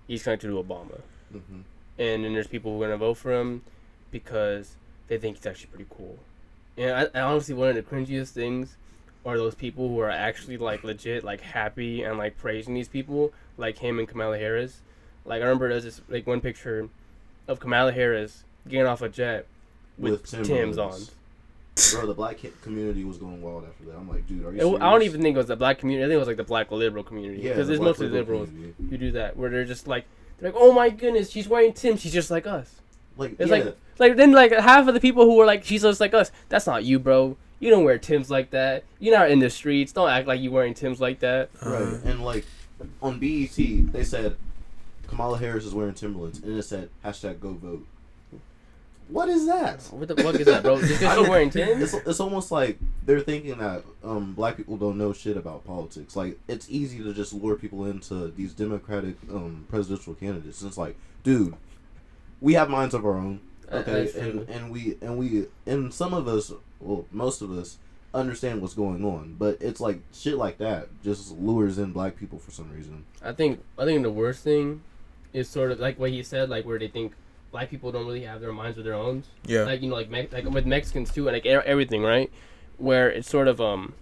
[0.06, 1.00] he's connected to do Obama,
[1.32, 1.60] hmm
[1.98, 3.62] and then there's people who are gonna vote for him
[4.10, 4.76] because
[5.08, 6.18] they think he's actually pretty cool.
[6.76, 8.76] And I, I honestly one of the cringiest things
[9.26, 13.32] are those people who are actually like legit like happy and like praising these people
[13.56, 14.80] like him and Kamala Harris.
[15.24, 16.88] Like I remember there's this like one picture
[17.48, 19.46] of Kamala Harris getting off a jet
[19.98, 21.00] with, With Tim's, on.
[21.92, 23.96] Bro, the black community was going wild after that.
[23.96, 24.60] I'm like, dude, are you?
[24.60, 24.80] Serious?
[24.80, 26.04] I don't even think it was the black community.
[26.04, 28.40] I think it was like the black liberal community Yeah, because the it's mostly liberal
[28.42, 28.84] liberals community.
[28.90, 30.04] who do that, where they're just like,
[30.38, 31.96] they're like, oh my goodness, she's wearing Tim.
[31.96, 32.76] She's just like us.
[33.16, 35.82] Like, It's yeah, like- Like then like half of the people who were like, she's
[35.82, 36.30] just like us.
[36.48, 37.36] That's not you, bro.
[37.60, 38.84] You don't wear Tim's like that.
[39.00, 39.92] You're not in the streets.
[39.92, 41.50] Don't act like you're wearing Tim's like that.
[41.64, 41.82] right.
[41.82, 42.44] Uh, And like
[43.02, 44.36] on BET, they said
[45.08, 47.86] Kamala Harris is wearing Timberlands, and it said hashtag Go Vote.
[49.08, 49.82] What is that?
[49.90, 50.80] What the fuck is that, bro?
[50.80, 51.94] Just I because you're wearing Tim's?
[51.94, 56.16] It's, it's almost like they're thinking that um, black people don't know shit about politics.
[56.16, 60.62] Like it's easy to just lure people into these Democratic um, presidential candidates.
[60.62, 61.54] And it's like, dude,
[62.40, 63.40] we have minds of our own,
[63.70, 67.50] Uh, okay, that's and and we and we and some of us, well, most of
[67.50, 67.78] us
[68.14, 69.36] understand what's going on.
[69.38, 73.04] But it's like shit like that just lures in black people for some reason.
[73.22, 74.82] I think I think the worst thing
[75.34, 77.12] is sort of like what he said, like where they think
[77.54, 79.22] black people don't really have their minds of their own.
[79.46, 82.28] yeah, like you know like Me- like with Mexicans too and like everything right
[82.78, 83.94] where it's sort of um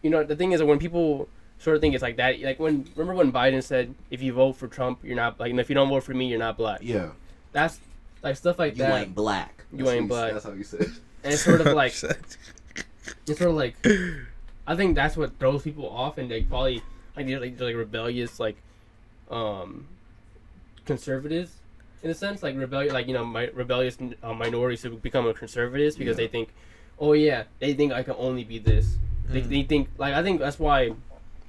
[0.00, 1.28] you know the thing is that when people
[1.58, 4.54] sort of think it's like that like when remember when Biden said if you vote
[4.54, 6.78] for Trump you're not like and if you don't vote for me you're not black
[6.82, 7.10] Yeah,
[7.52, 7.80] that's
[8.22, 9.62] like stuff like you that ain't black.
[9.72, 10.32] You That's ain't how black.
[10.32, 10.80] That's how you said.
[10.80, 10.88] it.
[11.22, 13.76] and it's sort of like it's sort of like
[14.66, 16.82] I think that's what throws people off and they probably
[17.14, 18.56] like they're like, they're like rebellious like
[19.30, 19.86] um
[20.86, 21.59] conservatives
[22.02, 25.34] in a sense like rebellious like you know my rebellious uh, minorities who become a
[25.34, 26.24] conservatives because Yeah.
[26.24, 26.48] they think
[26.98, 28.96] oh yeah they think I can only be this
[29.28, 29.48] they, Mm.
[29.48, 30.92] they think like I think that's why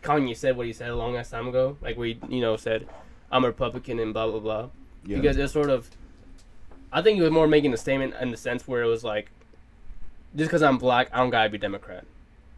[0.03, 2.87] Kanye said what he said a long ass time ago like we you know said
[3.31, 4.69] I'm a Republican and blah blah blah
[5.05, 5.17] Yeah.
[5.17, 5.89] because it's sort of
[6.91, 9.31] I think he was more making a statement in the sense where it was like
[10.35, 12.03] just because I'm black I don't gotta be Democrat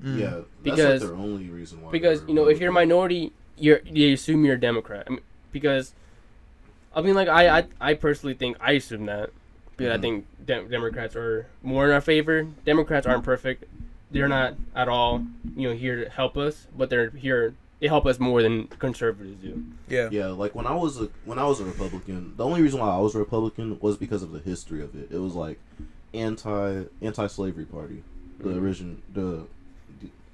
[0.04, 0.20] Mm.
[0.20, 1.91] yeah, that's Because- like their only reason why.
[1.91, 5.22] because you know if you're a minority you're you assume you're a Democrat I mean,
[5.52, 5.94] because
[6.96, 9.30] I mean like I, I I personally think I assume that
[9.76, 10.02] Because I Mhm.
[10.02, 12.46] think Dem- Democrats are more in our favor.
[12.66, 13.64] Democrats aren't perfect.
[14.12, 15.26] They're not at all,
[15.56, 17.56] you know, here to help us, but they're here.
[17.80, 19.64] They help us more than conservatives do.
[19.89, 20.10] Yeah.
[20.12, 22.89] Yeah, like when I was a when I was a Republican, the only reason why
[22.89, 25.08] I was a Republican was because of the history of it.
[25.12, 25.58] It was like
[26.14, 28.04] anti anti slavery party,
[28.39, 28.62] the Mhm.
[28.62, 29.48] origin the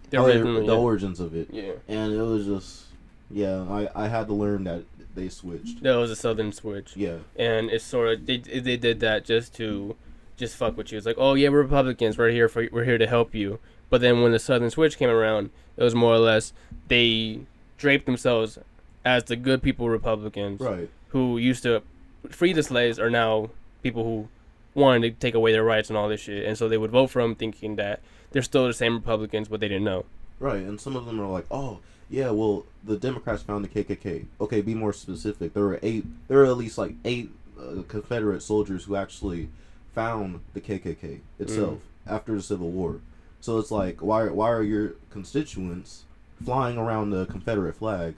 [0.10, 0.78] The original, the yeah.
[0.78, 1.72] origins of it, yeah.
[1.88, 2.86] and it was just
[3.32, 3.62] yeah.
[3.70, 4.84] I I had to learn that
[5.16, 5.84] they switched.
[5.84, 6.96] That was a southern switch.
[6.96, 9.96] Yeah, and it's sort of they they did that just to
[10.38, 10.98] just fuck with you.
[10.98, 13.60] It's like, oh yeah, we're Republicans, we're here for we're here to help you.
[13.90, 16.54] But then when the Southern Switch came around, it was more or less
[16.88, 17.42] they
[17.78, 18.60] draped themselves
[19.06, 20.90] as the good people Republicans right.
[21.10, 21.82] who used to
[22.30, 23.50] free the slaves are now
[23.82, 24.28] people who
[24.76, 27.08] wanted to take away their rights and all this shit, and so they would vote
[27.08, 28.02] for them thinking that
[28.32, 30.06] they're still the same Republicans, but they didn't know.
[30.40, 31.80] Right, and some of them are like, "Oh,
[32.10, 35.54] yeah, well, the Democrats found the KKK." Okay, be more specific.
[35.54, 36.06] There were eight.
[36.28, 39.50] There were at least like eight uh, Confederate soldiers who actually
[39.94, 43.02] found the KKK itself after the Civil War.
[43.42, 44.26] So it's like, why?
[44.30, 46.04] Why are your constituents
[46.44, 48.16] flying around the Confederate flag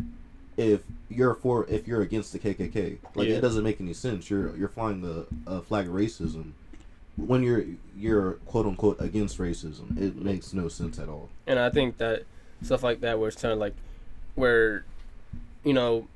[0.57, 2.97] if you're for if you're against the KKK?
[3.15, 3.35] Like, Yeah.
[3.35, 4.29] it doesn't make any sense.
[4.29, 6.51] You're you're flying the uh, flag of racism
[7.17, 7.65] when you're
[7.95, 9.99] you're quote unquote against racism.
[9.99, 11.29] It makes no sense at all.
[11.45, 12.23] And I think that
[12.61, 13.73] stuff like that, where it's kind of like,
[14.35, 14.85] where,
[15.63, 16.07] you know,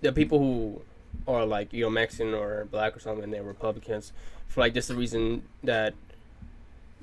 [0.00, 0.80] the people who
[1.26, 4.12] are like you know Mexican or black or something, and they're Republicans
[4.48, 5.94] for like just the reason that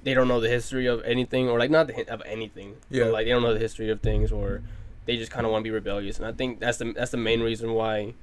[0.04, 2.76] they don't know the history of anything or like not the of anything.
[2.90, 3.06] Yeah.
[3.06, 4.62] Like they don't know the history of things or
[5.06, 7.18] they just kind of want to be rebellious, and I think that's the that's the
[7.18, 8.14] main reason why.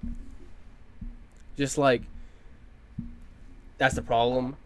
[1.56, 2.02] Just like.
[3.78, 4.56] That's the problem,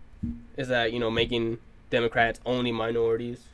[0.57, 1.59] is that you know making
[1.89, 3.45] Democrats only minorities,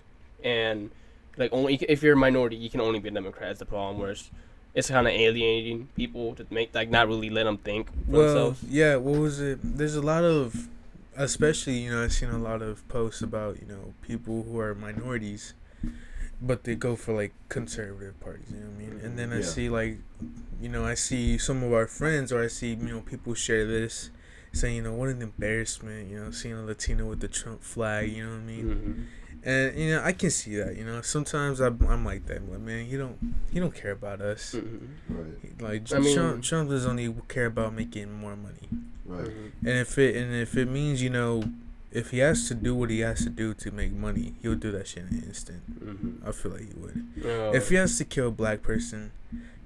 [0.43, 0.91] and
[1.37, 3.49] like only if you're a minority, you can only be a Democrat.
[3.51, 3.99] That's the problem.
[3.99, 4.31] Where it's,
[4.75, 8.25] it's kind of alienating people to make like not really let them think for Well,
[8.51, 8.63] themselves.
[8.69, 8.97] yeah.
[8.97, 9.59] What was it?
[9.63, 10.69] There's a lot of,
[11.17, 14.75] especially you know, I've seen a lot of posts about you know people who are
[14.75, 15.55] minorities,
[16.41, 18.51] but they go for like conservative parties.
[18.51, 19.01] You know what I mean?
[19.05, 19.45] And then I Yeah.
[19.47, 19.99] see like,
[20.61, 23.67] you know, I see some of our friends, or I see you know people share
[23.67, 24.11] this,
[24.53, 26.11] saying you know what an embarrassment.
[26.11, 28.11] You know, seeing a Latino with the Trump flag.
[28.13, 28.65] You know what I mean?
[28.65, 29.07] Mhm.
[29.43, 30.77] And you know, I can see that.
[30.77, 32.39] You know, sometimes I'm, I'm like that.
[32.39, 33.17] I'm like, man, you don't,
[33.53, 34.55] you don't care about us.
[34.55, 34.89] Mhm.
[35.09, 35.61] Right.
[35.63, 38.69] Like I mean- Trump, Trump does only care about making more money.
[39.07, 39.27] Right.
[39.29, 39.51] Mhm.
[39.61, 41.43] And if it and if it means you know,
[41.91, 44.71] if he has to do what he has to do to make money, he'll do
[44.73, 45.63] that shit in an instant.
[46.23, 46.29] Mhm.
[46.29, 47.07] I feel like he would.
[47.25, 47.53] Oh.
[47.55, 49.11] If he has to kill a black person,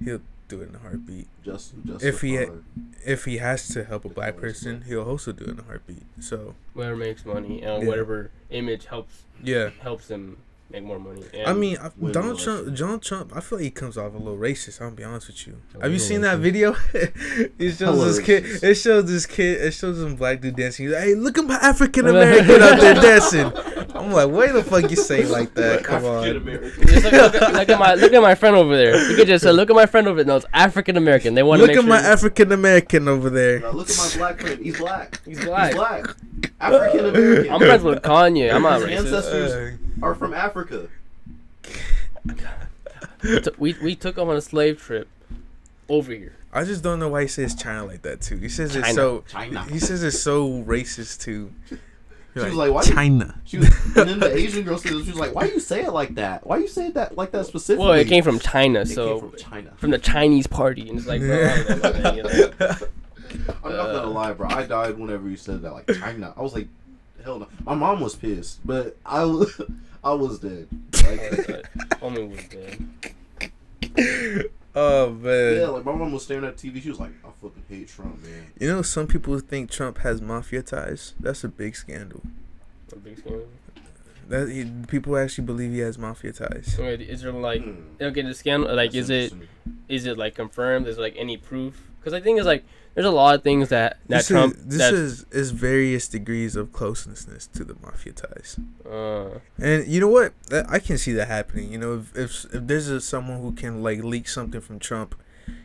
[0.03, 1.29] he'll do it in a heartbeat.
[1.45, 2.63] Just, just If he- for-
[3.05, 6.05] If he has to help a black person, he'll also do it in a heartbeat.
[6.21, 7.89] So whatever makes money and Yeah.
[7.89, 9.71] whatever image helps yeah.
[9.81, 10.39] helps him
[10.75, 11.23] make more money.
[11.33, 12.63] And I mean, I, Donald Trump.
[12.63, 12.75] election.
[12.75, 13.33] Donald Trump.
[13.37, 14.81] I feel like he comes off a little racist.
[14.81, 15.61] I'll be honest with you.
[15.75, 16.77] A Have you little seen that video?
[16.95, 18.45] it shows Hella this kid.
[18.63, 19.61] It shows this kid.
[19.61, 20.87] It shows some black dude dancing.
[20.87, 23.53] He's like, hey, look at my African American out there dancing.
[23.95, 25.85] I'm like, why the fuck you say like that?
[25.85, 26.29] Come on.
[26.29, 29.11] look, look, at, look at my look at my friend over there.
[29.11, 30.27] You could just say, look at my friend over there.
[30.27, 31.35] No, it's African American.
[31.35, 33.61] They want to Look make at sure my African American over there.
[33.61, 34.61] Now look at my black friend.
[34.61, 35.21] He's black.
[35.25, 35.67] He's black.
[35.69, 36.17] He's black.
[36.61, 37.53] African American.
[37.53, 38.53] I'm friends with Kanye.
[38.55, 38.99] I'm not His racist.
[39.07, 40.89] ancestors are from Africa.
[43.23, 45.09] T- We we took him on a slave trip
[45.89, 46.37] over here.
[46.53, 48.37] I just don't know why he says China like that too.
[48.39, 49.25] He says it's so.
[49.29, 49.65] China.
[49.65, 51.53] He says it's so racist too.
[52.35, 53.41] She was like, why do you- China.
[53.45, 55.93] She was, and then the Asian girl said, she was like, "Why you say it
[55.93, 56.45] like that?
[56.45, 59.31] Why you say that like that specifically?" Well, it came from China, It so came
[59.31, 59.73] from China.
[59.77, 62.51] from the Chinese party, and it's like, bro, I don't know, man, you know.
[63.65, 64.49] I'm not gonna Uh, lie, bro.
[64.49, 66.35] I died whenever you said that, like China.
[66.37, 66.69] I was like,
[67.23, 67.49] hell no.
[67.65, 69.61] My mom was pissed, but I was,
[70.05, 70.69] I was dead.
[70.93, 71.21] Like,
[72.01, 72.85] Homie was dead.
[74.77, 75.57] Oh man.
[75.57, 76.83] yeah, like my mom was staring at TV.
[76.83, 80.21] She was like, "I fucking hate Trump, man." You know, some people think Trump has
[80.21, 81.15] mafia ties.
[81.21, 82.23] That's a big scandal.
[82.93, 83.47] A big scandal.
[84.29, 86.75] That he, people actually believe he has mafia ties.
[86.79, 87.83] Wait, is there like Hmm.
[88.01, 88.75] okay the scandal?
[88.75, 89.49] Like, That's is it interesting.
[89.89, 90.89] is it like confirmed?
[90.89, 91.81] Is like any proof?
[92.05, 94.65] Because I think it's like there's a lot of things that that this Trump is,
[94.67, 98.59] this is is various degrees of closeness to the mafia ties.
[98.89, 100.35] uh, And you know what?
[100.69, 101.73] I can see that happening.
[101.73, 105.15] You know, if if, if there's a, someone who can like leak something from Trump,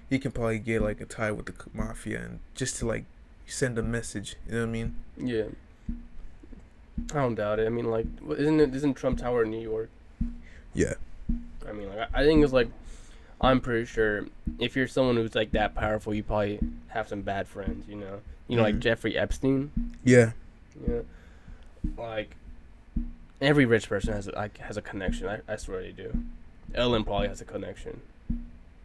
[0.10, 3.04] he can probably get like a tie with the mafia and just to like
[3.46, 4.38] send a message.
[4.48, 4.96] You know what I mean?
[5.18, 5.44] yeah.
[7.12, 7.66] I don't doubt it.
[7.66, 8.06] I mean, like,
[8.38, 9.90] isn't it isn't Trump Tower in New York?
[10.74, 10.96] Yeah.
[11.68, 12.70] I mean, like, I I think it's like,
[13.42, 14.26] I'm pretty sure
[14.60, 16.60] if you're someone who's like that powerful, you probably
[16.90, 17.88] have some bad friends.
[17.88, 18.80] You know, you know, like Mhm.
[18.80, 19.72] Jeffrey Epstein.
[20.04, 20.32] Yeah.
[20.88, 21.02] Yeah.
[21.98, 22.36] Like
[23.42, 25.28] every rich person has a, like has a connection.
[25.28, 26.12] I, I swear they do.
[26.76, 28.02] Ellen probably has a connection.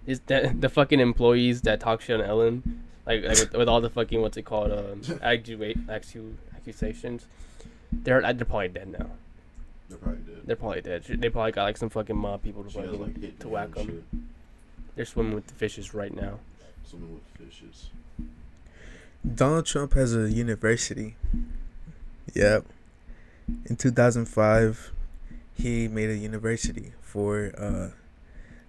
[0.06, 3.80] Is that the fucking employees that talk shit on Ellen, like like with, with all
[3.80, 4.70] the fucking what's it called?
[4.72, 7.26] Um, actu- actu- accusations.
[7.92, 9.06] They're they're probably dead now.
[9.88, 10.42] They're probably dead.
[10.44, 11.04] They're probably dead.
[11.04, 13.76] They probably got like some fucking mob people to She has fucking like to whack
[13.76, 14.28] and them.
[14.94, 14.96] Shit.
[14.96, 16.38] They're swimming with the fishes right now.
[16.84, 17.90] Swimming with fishes.
[19.34, 21.16] Donald Trump has a university.
[22.34, 22.66] Yep.
[23.66, 24.92] In 2005,
[25.54, 27.90] he made a university for uh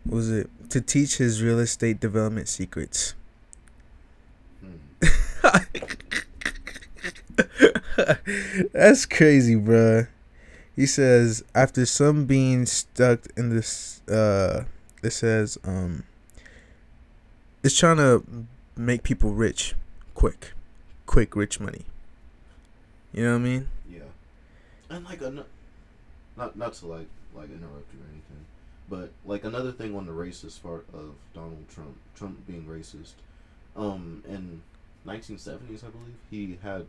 [0.03, 3.15] what was it to teach his real estate development secrets.
[4.61, 4.76] Hmm.
[8.73, 10.07] That's crazy, bruh.
[10.76, 14.65] He says after some being stuck in this uh
[15.01, 16.03] it says um
[17.66, 18.24] it's trying to
[18.76, 19.74] make people rich
[20.13, 20.53] quick.
[21.07, 21.82] Quick rich money.
[23.11, 23.68] You know what I mean?
[23.89, 23.99] Yeah.
[24.88, 25.47] And like ano-
[26.38, 28.45] not not to like like interrupt you or anything,
[28.88, 33.13] but like another thing on the racist part of Donald Trump, Trump being racist.
[33.76, 34.61] Um, in
[35.07, 36.86] 1970s, I believe he had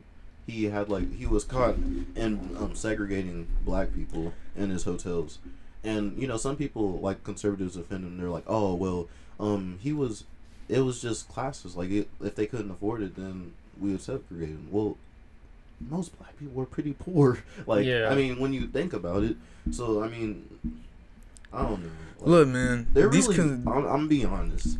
[0.46, 1.76] he had like he was caught
[2.14, 5.38] in um, segregating black people in his hotels,
[5.82, 8.18] and you know some people like conservatives defend him.
[8.18, 9.08] They're like, oh well,
[9.40, 10.24] um, he was
[10.68, 11.76] it was just classes.
[11.76, 14.68] Like it, if they couldn't afford it, then we would segregate them.
[14.70, 14.96] Well,
[15.80, 17.38] most black people were pretty poor.
[17.66, 18.08] Like, Yeah.
[18.10, 19.36] I mean, when you think about it,
[19.70, 20.48] so I mean,
[21.52, 21.90] I don't know.
[22.20, 22.86] Like, Look, man.
[22.92, 23.64] they're these really.
[23.64, 24.78] con- I'm, I'm being honest.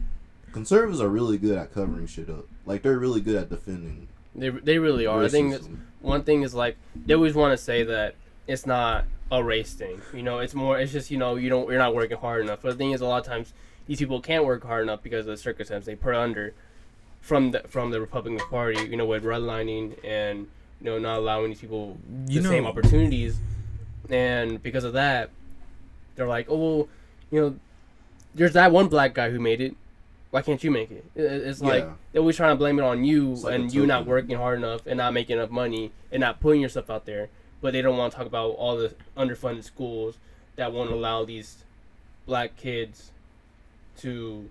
[0.52, 2.46] Conservatives are really good at covering shit up.
[2.64, 4.08] Like they're really good at defending.
[4.34, 5.22] They they really are.
[5.24, 5.68] I think it's,
[6.00, 8.14] one thing is like they always want to say that
[8.46, 10.00] it's not a race thing.
[10.14, 10.78] You know, it's more.
[10.78, 12.60] It's just you know you don't you're not working hard enough.
[12.62, 13.52] But the thing is, a lot of times
[13.86, 16.54] these people can't work hard enough because of the circumstance they put under
[17.20, 18.80] from the from the Republican Party.
[18.88, 20.48] You know, with redlining and
[20.80, 21.96] you know not allowing these people
[22.28, 23.36] you the know, same opportunities,
[24.10, 25.30] and because of that,
[26.14, 26.88] they're like, oh well,
[27.30, 27.56] you know,
[28.34, 29.74] there's that one black guy who made it.
[30.30, 31.04] Why can't you make it?
[31.14, 31.92] It- It's like Yeah.
[32.12, 34.86] they're always trying to blame it on you like and you not working hard enough
[34.86, 37.28] and not making enough money and not putting yourself out there.
[37.62, 40.18] But they don't want to talk about all the underfunded schools
[40.56, 41.64] that won't allow these
[42.26, 43.12] black kids
[43.98, 44.48] to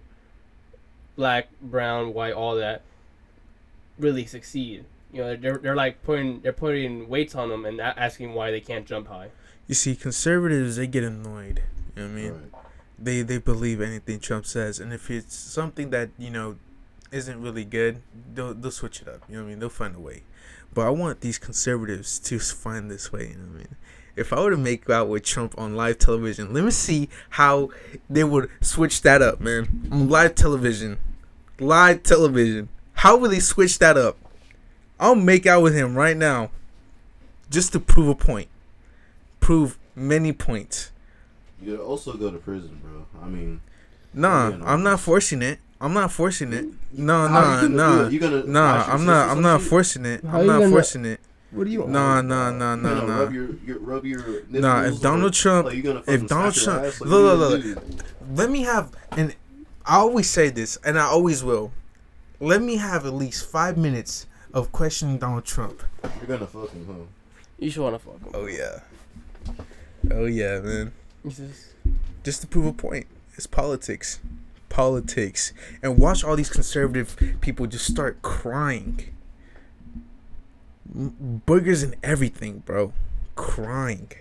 [1.16, 2.82] black, brown, white, all that
[3.98, 4.86] really succeed.
[5.12, 8.60] You know, they're, they're like putting they're putting weights on them and asking why they
[8.60, 9.30] can't jump high.
[9.68, 11.64] you see, conservatives they get annoyed.
[11.96, 12.32] You know what I mean?
[12.34, 12.64] Right.
[13.00, 16.58] They they believe anything Trump says, and if it's something that you know
[17.12, 18.02] isn't really good,
[18.34, 19.22] they'll they'll switch it up.
[19.30, 19.60] You know what I mean?
[19.60, 20.24] They'll find a way.
[20.74, 23.30] But I want these conservatives to find this way.
[23.30, 23.76] You know what I mean?
[24.16, 27.70] If I were to make out with Trump on live television, let me see how
[28.10, 29.90] they would switch that up, man.
[29.92, 30.98] On live television,
[31.60, 32.70] live television.
[32.94, 34.18] How would they switch that up?
[35.00, 36.50] I'll make out with him right now,
[37.50, 38.48] just to prove a point.
[39.42, 40.92] Prove many points.
[41.62, 43.06] You could also go to prison, bro.
[43.22, 43.62] I mean,
[44.14, 44.66] Nah, Yeah, no.
[44.66, 45.60] I'm not forcing it.
[45.82, 46.66] I'm not forcing it.
[46.94, 48.14] No, no, nah, you gonna nah, do it?
[48.14, 48.86] You gonna nah.
[48.88, 49.30] I'm not.
[49.30, 50.24] I'm not forcing it.
[50.24, 51.20] How I'm not gonna- forcing it.
[51.56, 51.86] What do you?
[51.88, 53.20] Nah, nah, nah, You nah, nah.
[53.22, 56.54] Rub your, your, rub your Nah, if Donald or- Trump- like, you gonna if Donald
[56.54, 57.02] Trump- ass?
[57.02, 57.82] Like, look, what look, you?
[58.34, 59.36] Let me have, and
[59.86, 61.72] I always say this, and I always will.
[62.40, 65.82] Let me have at least five minutes of questioning Donald Trump.
[66.04, 66.94] You're gonna fuck him, huh?
[67.58, 68.32] You should want to fuck him.
[68.34, 68.80] Oh yeah.
[70.12, 70.92] Oh yeah, man.
[71.28, 71.42] Just-
[72.24, 73.06] Just to prove a point.
[73.36, 74.20] It's politics.
[74.70, 75.54] Politics.
[75.82, 79.15] And watch all these conservative people just start crying.
[80.94, 82.94] Boogers and everything, bro.
[83.36, 84.12] Crying.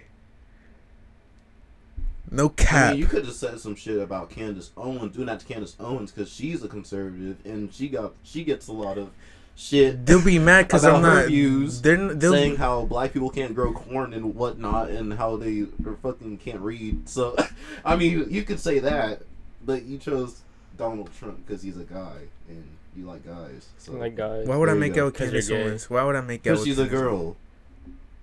[2.31, 2.91] No I cap.
[2.93, 6.11] mean, you could have said some shit about Candace Owens, doing that to Candace Owens
[6.11, 9.11] because she's a conservative and she got she gets a lot of
[9.57, 11.27] shit they'll be mad because I'm not.
[11.27, 15.67] views, They're they'll saying how black people can't grow corn and whatnot and how they
[16.03, 17.09] fucking can't read.
[17.09, 17.37] So,
[17.85, 19.23] I mean, you could say that,
[19.65, 20.41] but you chose
[20.77, 22.17] Donald Trump because he's a guy
[22.49, 22.65] and
[22.97, 23.69] you like guys.
[23.79, 24.47] So like guys.
[24.47, 25.51] Why would I There you make out with 'Cause you're Candace.
[25.51, 25.91] Owens?
[25.91, 27.37] Why would I make out because with she's a Candace girl.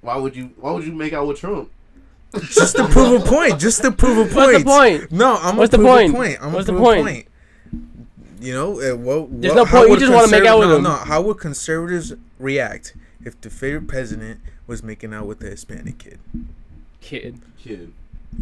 [0.01, 0.51] Why would you?
[0.59, 1.69] Why would you make out with Trump?
[2.49, 3.59] Just to prove a point.
[3.59, 4.35] Just to prove a point.
[4.35, 5.11] What's the point?
[5.11, 6.13] No, I'm What's the gonna prove point?
[6.13, 6.37] a point.
[6.41, 7.25] I'm What's the gonna prove a point?
[7.25, 7.27] point.
[8.41, 10.77] You know, uh, what, There's what- no point, you just wanna make out with conserv-
[10.77, 10.83] him.
[10.83, 15.49] No, no, how would conservatives react if the favorite president was making out with a
[15.49, 16.17] Hispanic kid,
[17.01, 17.39] Kid.
[17.59, 17.91] Kid,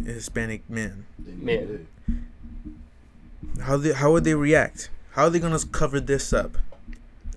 [0.06, 1.04] a Hispanic man?
[1.18, 1.86] Man.
[3.60, 4.88] How they, how would they react?
[5.10, 6.56] How are they gonna cover this up?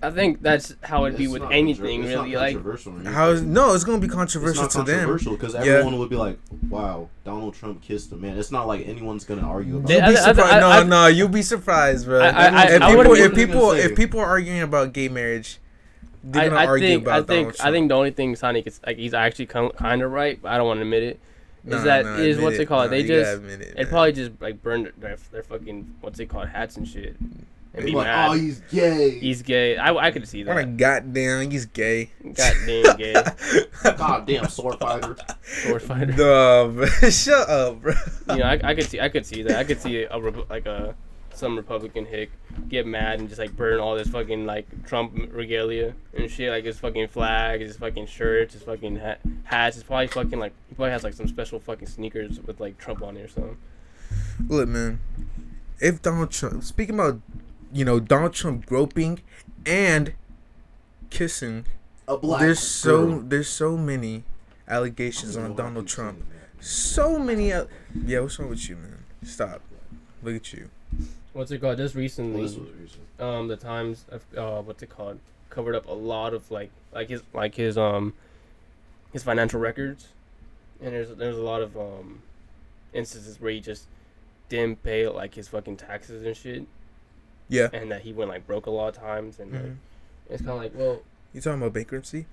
[0.02, 2.32] I think that's how it'd be It's with not anything, it's really.
[2.32, 3.74] not Like, controversial or How is no?
[3.74, 4.86] It's gonna be It's controversial not to them.
[4.98, 5.60] controversial because Yeah.
[5.60, 9.46] everyone would be like, "Wow, Donald Trump kissed a man." It's not like anyone's gonna
[9.48, 9.88] argue about.
[9.88, 10.10] They- You'll it.
[10.10, 10.52] be I- I- surprised.
[10.54, 12.20] I- no, I- no, you'll be surprised, bro.
[12.20, 15.58] I- I- if people, wouldn't- if are people, if people are arguing about gay marriage,
[16.22, 18.36] they're I, gonna I argue think about I Donald think I think the only thing
[18.36, 21.20] Sonic is like he's actually kind of right, but I don't want to admit it.
[21.66, 22.84] Is Nah, that nah, is what's it called?
[22.84, 26.26] Nah, they just admit it, it probably just like burned their, their fucking what's it
[26.28, 27.16] called hats and shit
[27.74, 28.30] and be like, mad.
[28.30, 29.76] "Oh, he's gay." he's gay.
[29.76, 30.54] I, I could see that.
[30.54, 30.76] What a that.
[30.76, 32.10] goddamn, he's gay.
[32.22, 33.14] God damn gay.
[33.82, 35.16] God damn sword fighter.
[35.42, 36.12] Sword fighter.
[36.12, 37.94] no, man, shut up, bro.
[38.30, 39.58] You know, I, I could see I could see that.
[39.58, 40.94] I could see a like a
[41.34, 42.30] some Republican hick
[42.68, 46.64] get mad and just like burn all this fucking like Trump regalia and shit, like
[46.64, 49.76] his fucking flag, his fucking shirts, his fucking hat, hats.
[49.76, 53.02] His probably fucking like he probably has like some special fucking sneakers with like Trump
[53.02, 53.58] on it or something.
[54.48, 55.00] Look, man.
[55.80, 57.20] If Donald Trump, speaking about,
[57.74, 59.20] you know, Donald Trump groping
[59.66, 60.14] and
[61.10, 61.66] kissing,
[62.08, 62.40] A black.
[62.40, 63.20] there's so girl.
[63.20, 64.24] there's so many
[64.68, 66.24] allegations on Donald Trump.
[66.60, 67.52] So many.
[67.52, 67.68] Al-
[68.06, 69.04] yeah, what's wrong with you, man?
[69.22, 69.60] Stop.
[70.22, 70.70] Look at you.
[71.34, 71.76] What's it called?
[71.76, 73.02] Just recently, this recent.
[73.20, 74.06] um, the Times,
[74.36, 75.18] uh, what's it called?
[75.50, 78.14] Covered up a lot of like like his like his um
[79.12, 80.08] his financial records,
[80.80, 82.22] and there's there's a lot of um
[82.92, 83.86] instances where he just
[84.48, 86.64] didn't pay like his fucking taxes and shit,
[87.48, 87.68] Yeah.
[87.72, 89.76] and that he went like broke a lot of times, and like, Mhm.
[90.30, 91.02] it's kind of like well.
[91.32, 92.26] You talking about bankruptcy?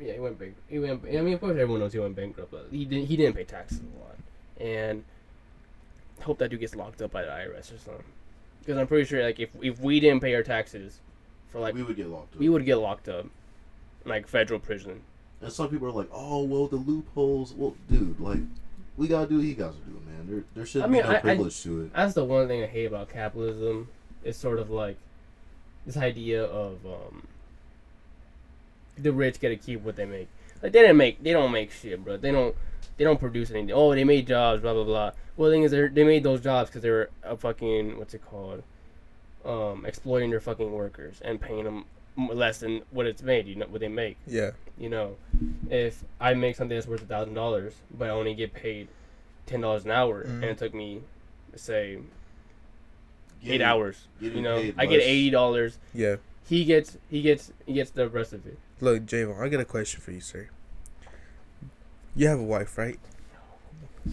[0.00, 0.62] Yeah, he went bankrupt.
[0.70, 1.04] He went.
[1.04, 3.06] I mean, of course, everyone knows he went bankrupt, but he didn't.
[3.06, 4.16] He didn't pay taxes a lot,
[4.60, 5.04] and
[6.22, 8.04] hope that dude gets locked up by the IRS or something.
[8.60, 11.00] Because I'm pretty sure, like, if if we didn't pay our taxes,
[11.50, 12.40] for like we would get locked up.
[12.40, 13.26] we would get locked up,
[14.04, 15.02] like federal prison.
[15.40, 18.40] And some people are like, "Oh, well, the loopholes." Well, dude, like,
[18.96, 20.26] we gotta do what he gotta do, man.
[20.28, 21.92] There, there should I be no I- I- privilege to it.
[21.94, 23.88] That's the one thing I hate about capitalism.
[24.24, 24.96] It's sort of like
[25.86, 27.26] this idea of um,
[28.96, 30.28] the rich get to keep what they make.
[30.62, 32.16] Like they didn't make, they don't make shit, bro.
[32.16, 32.54] They don't,
[32.96, 33.70] they don't produce anything.
[33.72, 35.12] Oh, they made jobs, blah blah blah.
[35.36, 38.14] Well, the thing is, they they made those jobs because they were a fucking what's
[38.14, 38.62] it called,
[39.44, 41.84] um, exploiting their fucking workers and paying them
[42.16, 43.46] less than what it's made.
[43.46, 44.16] You know what they make.
[44.26, 44.50] Yeah.
[44.76, 45.16] You know,
[45.70, 48.88] if I make something that's worth a thousand dollars, but I only get paid
[49.46, 50.30] ten dollars an hour, Mhm.
[50.34, 51.02] and it took me,
[51.54, 51.98] say,
[53.44, 54.06] eight hours.
[54.20, 55.78] You know, I get eighty dollars.
[55.94, 56.16] Yeah.
[56.48, 58.58] He gets he gets he gets the rest of it.
[58.80, 60.48] Look, Javon, I got a question for you, sir.
[62.14, 62.98] You have a wife, right?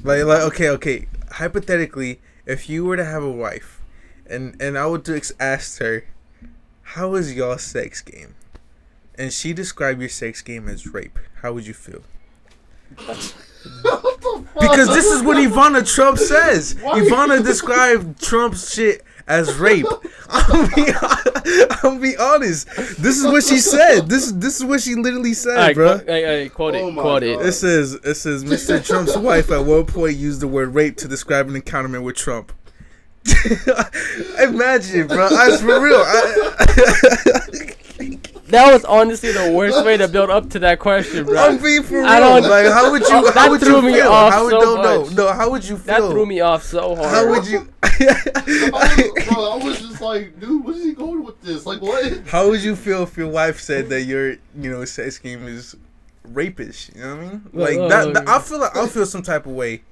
[0.03, 1.07] Like, like, okay, okay.
[1.32, 3.82] Hypothetically, if you were to have a wife,
[4.28, 6.05] and and I would ex- ask her,
[6.82, 8.36] how is y'all sex game?
[9.17, 11.17] And she described your sex game as rape.
[11.41, 12.01] How would you feel?
[12.97, 16.76] Because this is what Ivana Trump says.
[16.76, 19.86] Ivana described Trump's shit as rape.
[20.30, 20.86] I'll be,
[21.84, 22.67] I'm be honest.
[22.97, 24.09] This is what she said.
[24.09, 25.95] This this is what she literally said, Alright, bro.
[25.97, 27.41] quote, hey, hey, quote Oh it, my quote God.
[27.41, 27.45] it.
[27.45, 28.84] It says it says Mr.
[28.84, 32.51] Trump's wife at one point used the word rape to describe an encounter with Trump.
[34.41, 35.28] Imagine, bro.
[35.32, 35.97] I for real.
[35.97, 41.35] I, That was honestly the worst way to build up to that question, bro.
[41.41, 42.05] I'm being for real.
[42.05, 43.07] I don't- like, how would you?
[43.33, 44.07] That How would threw you me feel?
[44.07, 45.15] off How would so no, no, much.
[45.15, 45.33] no?
[45.33, 45.85] How would you feel?
[45.85, 46.11] that feel?
[46.11, 47.09] threw me off so hard.
[47.09, 47.67] How would you?
[47.83, 51.65] I was, bro, I was just like, dude, where's he going with this?
[51.65, 52.27] Like, what?
[52.27, 55.75] How would you feel if your wife said that your, you know, sex game is
[56.23, 56.91] rapish?
[56.95, 57.41] You know what I mean?
[57.53, 58.13] Look, Like look, that, look.
[58.15, 59.83] that- I feel like I feel some type of way.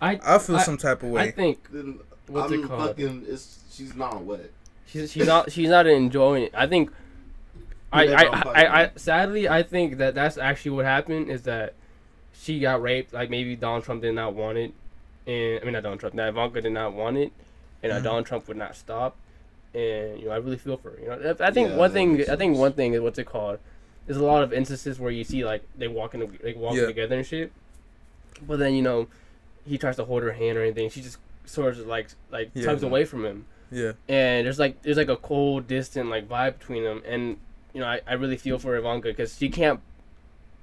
[0.00, 1.20] I I feel I- some type of way.
[1.22, 1.30] I way.
[1.32, 1.66] think
[2.26, 2.88] What's I'm it called?
[2.88, 3.24] fucking.
[3.28, 4.50] It's she's not wet.
[4.86, 6.54] she's she's not she's not enjoying it.
[6.54, 6.90] I think.
[7.92, 11.74] I, I, I, I, sadly I think that that's actually what happened is that
[12.32, 14.72] she got raped like maybe Donald Trump did not want it
[15.26, 17.32] and I mean not Donald Trump that Ivanka did not want it
[17.82, 18.02] and Mhm.
[18.02, 19.16] Donald Trump would not stop
[19.74, 22.30] and you know I really feel for her you know I think Yeah, one thing
[22.30, 23.58] I think one thing is what's it called
[24.06, 26.86] there's a lot of instances where you see like they walk in like walking Yeah.
[26.86, 27.52] together and shit
[28.46, 29.06] but then you know
[29.66, 32.64] he tries to hold her hand or anything she just sort of like like Yeah.
[32.66, 36.58] tugs away from him yeah, and there's like there's like a cold distant like vibe
[36.58, 37.38] between them and
[37.72, 39.80] you know i, I really feel for ivanka because she can't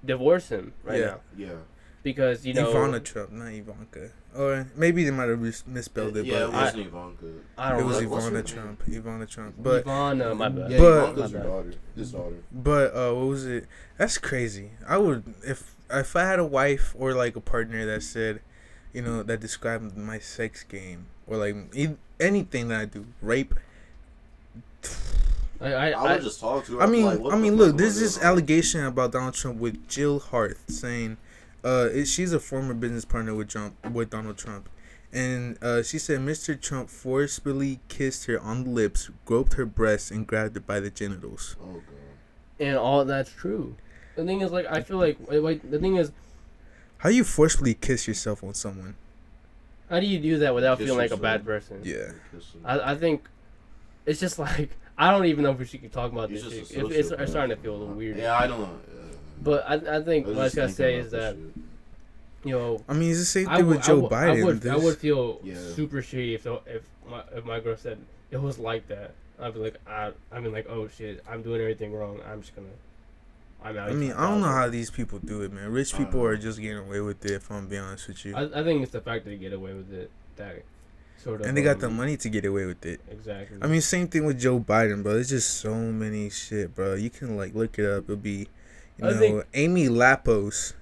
[0.05, 1.05] divorce him right Yeah.
[1.05, 1.49] now Yeah.
[2.03, 4.12] because you know Ivana Trump, not Ivanka.
[4.38, 7.26] Or maybe they might have mis- misspelled it, yeah, but it wasn't Ivanka.
[7.57, 8.43] i it don't was know What's her Ivana name?
[8.45, 8.84] Trump.
[8.86, 9.55] Ivana Trump.
[9.57, 11.49] But ivana my bad Yeah, But- Ivanka's My her bad.
[11.49, 11.74] daughter.
[11.95, 12.36] His daughter.
[12.51, 13.66] but uh, what was it?
[13.97, 14.72] That's crazy.
[14.88, 18.39] I would if if I had a wife or like a partner that said,
[18.93, 23.55] you know, that described my sex game or like e- anything that I do, rape.
[25.62, 26.82] I, I, I would I, just talk to her.
[26.84, 30.64] I mean, like, I mean, look, there's this allegation about Donald Trump with Jill Harth
[30.70, 31.18] saying,
[31.64, 34.70] uh, it, she's a former business partner with Trump, with Donald Trump,
[35.12, 36.60] and uh, she said Mr.
[36.60, 40.89] Trump forcibly kissed her on the lips, groped her breasts, and grabbed her by the
[40.89, 41.57] genitals.
[41.62, 41.84] Oh god.
[42.68, 43.76] and all that's true
[44.16, 46.12] the thing is like i feel like like the thing is
[46.97, 48.95] How do you forcibly kiss yourself on someone?
[49.89, 52.12] how do you do that without Kiss feeling like a bad person Yeah.
[52.66, 53.28] I, I think
[54.05, 56.54] it's just like i don't even know if we should keep talking about He's this
[56.60, 56.84] just shit.
[56.84, 58.80] a it's, it's starting to feel a little weird Yeah, I don't know.
[58.93, 59.02] Yeah.
[59.41, 61.64] but i, I think I what i was just gonna say is that shit.
[62.43, 64.41] you know I mean, it's the same I thing would, with Joe I would, Biden.
[64.41, 65.56] I would, I would feel Yeah.
[65.74, 67.97] super shitty if if my if my girl said
[68.32, 69.12] it was like that.
[69.41, 72.20] I'd be like, I I mean like, oh shit, I'm doing everything wrong.
[72.30, 72.68] I'm just gonna
[73.64, 75.70] I mean, I mean, I don't know how these people do it, man.
[75.72, 77.32] Rich people are just getting away with it.
[77.32, 79.52] If I'm being honest with you, I, I think it's the fact that they get
[79.52, 80.64] away with it that
[81.24, 81.48] sort of.
[81.48, 83.00] and they got the um, money to get away with it.
[83.12, 83.58] Exactly.
[83.62, 85.14] I mean, same thing with Joe Biden, bro.
[85.14, 86.96] There's just so many shit, bro.
[86.96, 88.04] You can like look it up.
[88.06, 88.48] It'll be,
[88.98, 90.74] you I know, think- Amy Lappos,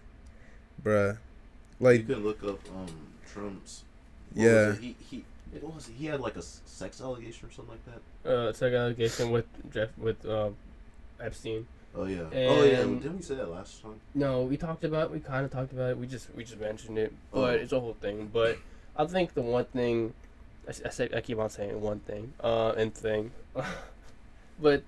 [0.84, 1.18] bruh.
[1.80, 2.88] you can look up um
[3.32, 3.84] Trump's.
[4.34, 4.68] what Yeah.
[4.68, 4.82] was it?
[4.84, 5.26] He he.
[5.62, 5.94] What was it?
[5.98, 7.86] He had like a sex allegation or something like
[8.24, 8.30] that.
[8.32, 10.50] uh, second allegation with Jeff with uh,
[11.20, 11.66] Epstein.
[11.96, 12.24] Oh yeah.
[12.32, 12.84] oh yeah.
[12.84, 13.96] Didn't we say that last time?
[14.14, 15.98] No, we talked about we kind of talked about it.
[15.98, 17.46] We just we just mentioned it, but Oh.
[17.48, 18.30] it's a whole thing.
[18.32, 18.58] But
[18.96, 20.14] I think the one thing
[20.68, 23.32] I, s- I say I keep on saying one thing uh and thing,
[24.62, 24.84] but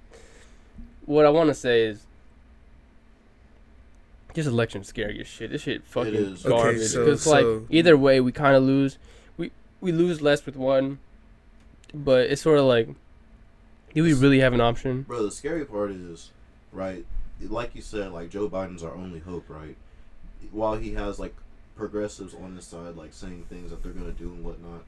[1.06, 2.06] what I want to say is
[4.34, 5.52] this election scary as shit.
[5.52, 6.46] This shit fucking is.
[6.46, 6.88] Okay, garbage.
[6.88, 8.98] so- Because so- like either way, we kind of lose.
[9.38, 9.52] We
[9.82, 11.00] we lose less with one,
[11.94, 12.90] but it's sort of like,
[13.94, 15.04] do we really have an option?
[15.04, 16.32] Bro, the scary part is,
[16.72, 17.06] right?
[17.42, 19.76] Like you said, like Joe Biden's our only hope, right?
[20.52, 21.34] While he has like
[21.76, 24.84] progressives on his side, like saying things that they're gonna do and whatnot,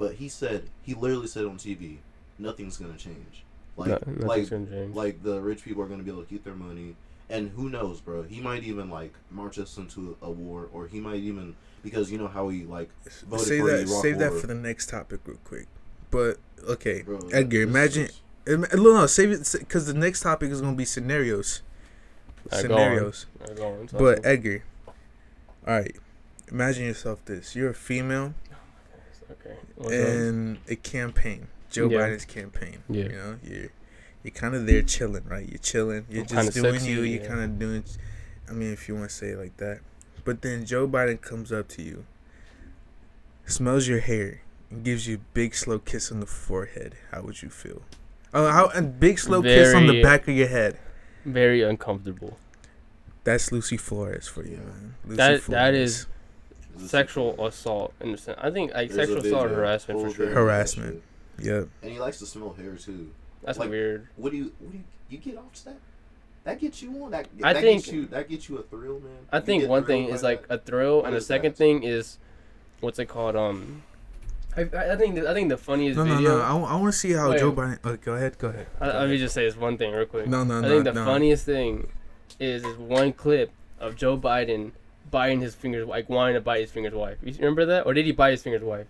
[0.00, 1.98] but he said he literally said on TV,
[2.38, 3.44] nothing's gonna change.
[3.76, 4.94] Like, No- like, gonna change.
[4.96, 6.96] like the rich people are gonna be able to keep their money,
[7.28, 8.22] and who knows, bro?
[8.22, 12.18] He might even like march us into a war, or he might even because you
[12.18, 12.88] know how he like
[13.28, 15.66] voted save for that, the Iraq save that for the next topic, real quick.
[16.10, 18.06] But okay, Bro, Edgar, imagine.
[18.06, 21.60] is- Im- No, no, save it because the next topic is gonna be scenarios.
[22.50, 22.80] Alright, go on.
[22.80, 23.26] Scenarios.
[23.42, 24.26] Alright, go on, But.
[24.26, 24.64] Edgar,
[25.66, 25.94] all right,
[26.50, 28.34] imagine yourself this: you're a female
[29.32, 30.70] okay, what's up?
[30.70, 31.98] a campaign, Joe Yeah.
[31.98, 32.82] Biden's campaign.
[32.88, 33.02] Yeah.
[33.04, 33.68] You know, you're
[34.22, 35.48] you're kind of there chilling, right?
[35.48, 36.06] You're chilling.
[36.10, 37.02] You're Kinda just doing sexy, you.
[37.02, 37.28] You're yeah.
[37.28, 37.84] kind of doing.
[38.48, 39.80] I mean, if you want to say it like that,
[40.24, 42.04] but then Joe Biden comes up to you,
[43.46, 46.94] smells your hair, and gives you a big slow kiss on the forehead.
[47.10, 47.82] How would you feel?
[48.32, 50.78] Oh, how and big slow kiss on the back of your head.
[51.24, 52.38] very uncomfortable.
[53.24, 54.94] That's Lucy Flores for you, man.
[55.04, 55.76] Lucy That- that Flores.
[55.76, 56.06] is
[56.88, 58.38] Sexual assault in the sense.
[58.40, 60.26] I think like There's a sexual assault or video, harassment full for sure.
[60.26, 61.02] video Harassment.
[61.38, 61.46] shit.
[61.46, 61.68] Yep.
[61.82, 63.10] And he likes to smell hair too.
[63.42, 64.08] That's Like- weird.
[64.16, 64.52] What do you?
[64.58, 64.84] What do you?
[65.08, 65.76] You get off to that?
[66.44, 67.10] That gets you on.
[67.10, 68.06] That, I that think- gets you.
[68.06, 69.12] That gets you a thrill, man.
[69.32, 70.54] I You think get one thrilled thing is by like that?
[70.54, 71.58] a thrill, What and the is second that?
[71.58, 72.18] thing is
[72.80, 73.36] what's it called?
[73.36, 73.82] Um,
[74.56, 76.38] I, I I think the, I think the funniest No, no, video.
[76.38, 76.42] no.
[76.42, 77.38] I, want to see how Wait.
[77.38, 77.78] Joe Biden.
[77.84, 78.36] Oh, go ahead.
[78.38, 78.66] Go ahead.
[78.80, 80.26] I, let me just say this one thing real quick.
[80.26, 80.68] No, no, I no.
[80.68, 81.04] think the no.
[81.04, 81.88] funniest thing
[82.38, 84.72] is is one clip of Joe Biden
[85.10, 87.18] biting his fingers, like wanting to bite his finger's wife.
[87.22, 88.86] You remember that, or did he bite his finger's wife?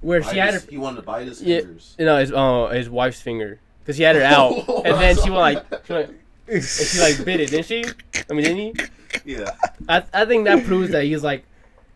[0.00, 1.60] Where Bite she had her, his- He wanted to bite his Yeah.
[1.60, 1.94] fingers.
[1.98, 4.52] you know, his uh, his wife's finger, because he had her out,
[4.84, 6.14] and then she went like, she, went,
[6.48, 7.84] and she like bit it, didn't she?
[8.28, 8.74] I mean, didn't he?
[9.24, 9.50] Yeah.
[9.88, 11.44] I I think that proves that he's like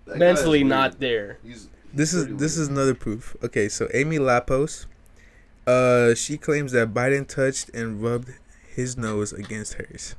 [0.07, 1.39] That mentally not there.
[1.45, 2.63] He's This is pretty this weird.
[2.63, 3.37] is another proof.
[3.43, 4.87] Okay, so Amy Lappos,
[5.67, 8.31] uh, she claims that Biden touched and rubbed
[8.75, 10.15] his nose against hers.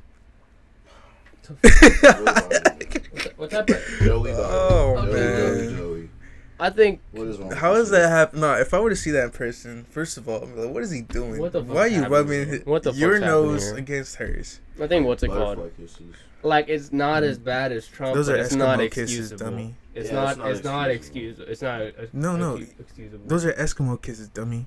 [1.62, 3.66] What, what type?
[4.00, 4.36] Joey Biden.
[4.38, 5.36] Oh, Joey, man.
[5.68, 6.08] Joey, Joey.
[6.58, 7.50] I think What is wrong?
[7.52, 8.40] How does that happen?
[8.40, 10.82] No, if I were to see that in person, first of all, I'm like, what
[10.82, 11.40] is he doing?
[11.40, 13.76] What the Why are you rubbing his, What the your nose here?
[13.78, 14.60] against hers?
[14.80, 15.70] I think what's it called?
[15.78, 16.00] Kisses.
[16.42, 19.74] Like it's not as bad as Trump, Those but are it's not Eskimo kisses, dummy.
[19.94, 20.28] It's Yeah, not.
[20.30, 21.44] it's not It's not excusable.
[21.44, 21.52] excusable.
[21.52, 21.80] It's not.
[22.04, 22.56] uh, No, no.
[22.78, 23.26] excusable.
[23.26, 24.66] Those are Eskimo kisses, dummy.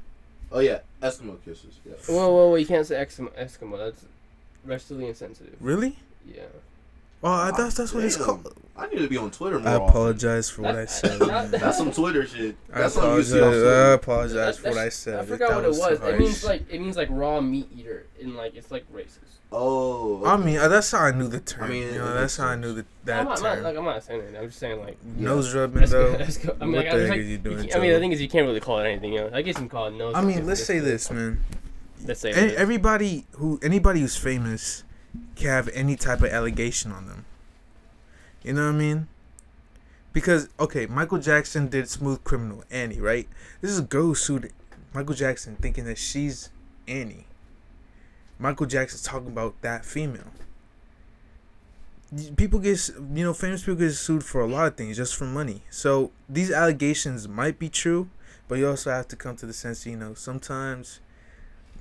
[0.51, 1.79] Oh yeah, Eskimo kisses.
[1.86, 1.93] Yeah.
[2.07, 2.55] Whoa, whoa, whoa!
[2.55, 3.29] You can't say Eskimo.
[3.39, 3.77] Eskimo.
[3.77, 4.05] That's
[4.65, 5.55] racially insensitive.
[5.59, 5.97] Really?
[6.27, 6.43] Yeah.
[7.24, 8.53] Oh, I thought that's what it's called.
[8.76, 9.89] I need to be on Twitter more I often.
[9.89, 11.19] apologize for what I said.
[11.19, 12.55] not that- That's some Twitter shit.
[12.74, 13.32] I That's something you apologize.
[13.32, 13.53] see on
[13.89, 15.19] I apologize That- for what I said.
[15.19, 15.99] I forgot That what it was.
[15.99, 19.19] too It means like it means like raw meat eater, and like it's like racist.
[19.51, 20.26] Oh.
[20.26, 21.65] I mean, uh, that's how I knew the term.
[21.65, 23.63] I mean, you know, that's how I knew the, that not, I'm not, term.
[23.63, 24.36] like I'm not saying it.
[24.36, 24.97] I'm just saying like.
[25.05, 26.13] Nose rubbing Esco- though.
[26.15, 27.63] Esco- I mean, what like, the I heck like, is you doing?
[27.65, 29.13] you- I mean, the thing is, you can't really call it anything.
[29.13, 30.15] You know, I guess you can call it nose.
[30.15, 31.39] I mean, let's say this, man.
[32.05, 34.84] Let's say everybody who anybody who's famous
[35.36, 37.26] can have any type of allegation on them.
[38.43, 39.07] You know what I mean?
[40.11, 43.28] Because okay, Michael Jackson did Smooth Criminal, Annie, right?
[43.61, 44.51] This is a girl sued
[44.93, 46.49] Michael Jackson, thinking that she's
[46.88, 47.26] Annie.
[48.38, 50.32] Michael Jackson's talking about that female.
[52.36, 55.26] People get, you know, famous people get sued for a lot of things, just for
[55.26, 55.64] money.
[55.72, 58.09] So these allegations might be true,
[58.47, 60.99] but you also have to come to the sense, you know, sometimes,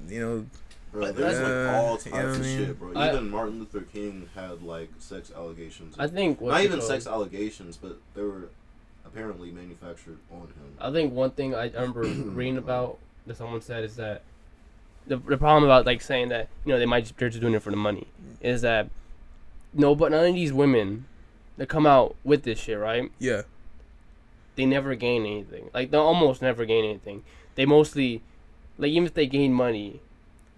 [0.09, 0.47] you know,
[0.93, 2.59] Bro, there's like all you types know what I of mean?
[2.67, 2.93] shit, bro.
[2.95, 5.97] I- Even Martin Luther King had like sex allegations.
[5.99, 6.91] I think Not even called?
[6.91, 8.51] sex allegations, but they were
[9.07, 10.77] apparently manufactured on him.
[10.79, 14.23] I think one thing I I remember reading about that someone said is that
[15.07, 17.55] the, the problem about like saying that you know they might just, they're just doing
[17.55, 18.07] it for the money
[18.41, 18.89] is that
[19.75, 21.07] no, but none of these women
[21.57, 23.11] that come out with this shit, right?
[23.19, 23.43] yeah.
[24.55, 25.71] They never gain anything.
[25.73, 27.25] Like they almost never gain anything.
[27.55, 28.21] They mostly,
[28.77, 30.01] like even if they gain money,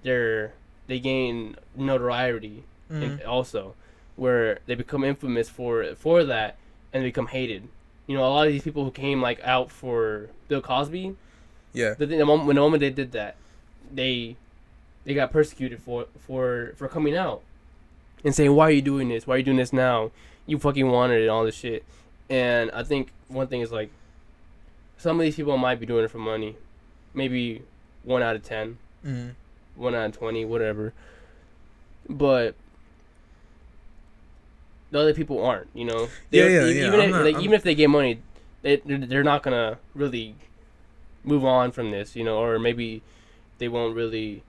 [0.05, 0.53] they're
[0.87, 3.27] they gain notoriety Mhm.
[3.27, 3.75] also,
[4.17, 6.57] where they become infamous for for that
[6.93, 7.67] and they become hated.
[8.07, 11.17] You know, a lot of these people who came like out for Bill Cosby,
[11.73, 11.95] Yeah.
[11.95, 13.35] the, the moment when the moment they did that,
[13.93, 14.37] they
[15.05, 17.43] they got persecuted for for for coming out
[18.25, 19.27] and saying, "Why are you doing this?
[19.27, 20.11] Why are you doing this now?
[20.47, 21.83] You fucking wanted it, all this shit."
[22.31, 23.91] And I think one thing is like,
[24.99, 26.57] some of these people might be doing it for money,
[27.15, 27.63] maybe
[28.03, 29.29] one out of ten hmm
[29.77, 30.93] one out of twenty, whatever.
[32.09, 32.55] But
[34.91, 36.09] the other people aren't, you know.
[36.31, 36.87] Yeah, They're- yeah, yeah.
[36.89, 38.21] Even I'm if, not- like even if they get money,
[38.63, 40.37] they they're, not gonna really
[41.23, 43.03] move on from this, you know, or maybe
[43.59, 44.43] they won't really.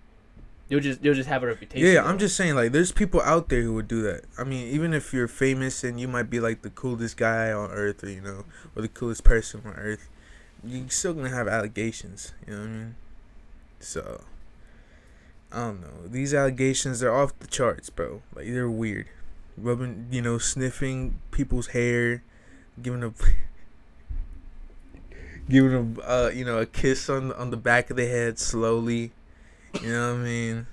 [0.67, 1.85] They'll just they'll just have a reputation.
[1.85, 4.23] Yeah, yeah, I'm just saying, like, there's people out there who would do that.
[4.35, 7.69] I mean, even if you're famous and you might be like the coolest guy on
[7.71, 8.45] earth, or you know,
[8.75, 10.09] or the coolest person on earth,
[10.63, 12.33] you're still gonna have allegations.
[12.47, 12.95] You know what I mean?
[13.79, 14.21] So,
[15.55, 16.07] I don't know.
[16.07, 18.21] These allegations are off the charts, bro.
[18.35, 19.07] Like they're weird.
[19.57, 22.23] Rubbing, you know, sniffing people's hair,
[22.81, 23.13] giving a,
[25.49, 29.13] giving them, uh, you know, a kiss on on the back of the head slowly.
[29.81, 30.67] You know what I mean?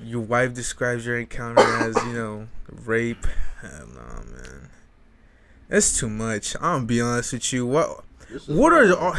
[0.00, 3.26] Your wife describes your encounter as, you know, rape.
[3.60, 4.68] Hell nah, man.
[5.68, 6.54] That's too much.
[6.56, 7.66] I'm gonna be honest with you.
[7.66, 8.04] What
[8.46, 9.16] what are the, all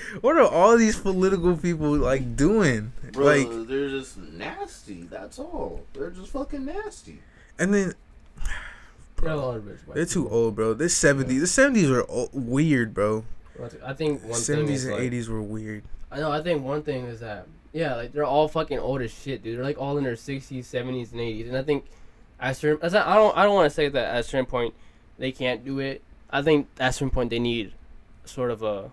[0.20, 2.92] what are all these political people like doing?
[3.12, 5.02] Bro, Like they're just nasty.
[5.02, 5.84] That's all.
[5.92, 7.20] They're just fucking nasty.
[7.58, 7.94] and then
[9.20, 10.36] They're a lot of rich they're too people.
[10.38, 10.74] old, bro.
[10.74, 11.26] They're 70s.
[11.28, 13.24] The 70s were o- weird, bro.
[13.84, 15.84] I think one 70s thing is and like, 80s were weird.
[16.10, 16.32] I know.
[16.32, 19.56] I think one thing is that yeah, like they're all fucking old as shit, dude.
[19.56, 21.48] They're like all in their sixties, seventies, and eighties.
[21.48, 21.86] And I think
[22.40, 24.44] at certain, as I I don't, I don't want to say that at a certain
[24.46, 24.74] point
[25.18, 26.02] they can't do it.
[26.30, 27.72] I think at a certain point they need
[28.24, 28.90] sort of a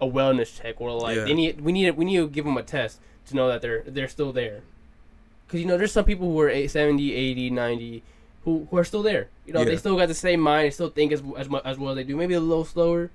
[0.00, 1.24] a wellness check, or like Yeah.
[1.24, 3.82] they need we need we need to give them a test to know that they're
[3.86, 4.60] they're still there.
[5.48, 8.02] Cause you know there's some people who are eight- 70, 80, 90
[8.44, 9.28] who who are still there.
[9.46, 9.66] You know Yeah.
[9.66, 11.96] they still got the same mind, they still think as as much as well as
[11.96, 12.16] they do.
[12.16, 13.10] Maybe a little slower,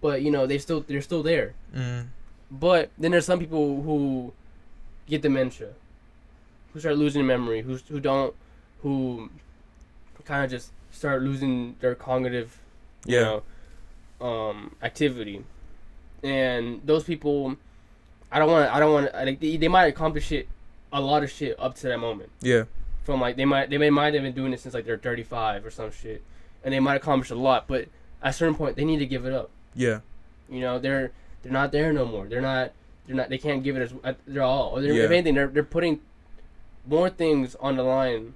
[0.00, 1.54] but you know they still they're still there.
[1.74, 2.06] Mm.
[2.50, 4.32] But then there's some people who
[5.06, 5.70] get dementia,
[6.72, 8.34] who start losing memory, who who don't,
[8.82, 9.30] who
[10.24, 12.58] kind of just start losing their cognitive,
[13.06, 13.40] you Yeah.
[14.20, 15.42] know, um, activity,
[16.22, 17.56] and those people,
[18.30, 20.48] I don't want, I don't want, like they, they might accomplish it,
[20.92, 22.30] a lot of shit up to that moment.
[22.40, 22.64] Yeah.
[23.04, 25.64] From like they might, they may might have been doing it since like they're 35
[25.64, 26.22] or some shit,
[26.64, 27.82] and they might accomplish a lot, but
[28.22, 29.50] at a certain point they need to give it up.
[29.74, 30.00] Yeah.
[30.50, 31.12] You know, they're
[31.42, 32.26] they're not there no more.
[32.26, 32.72] They're not
[33.06, 34.70] they're not they can't give it as at their all.
[34.70, 35.04] Or they're, Yeah.
[35.04, 36.00] If anything, they're they're putting
[36.86, 38.34] more things on the line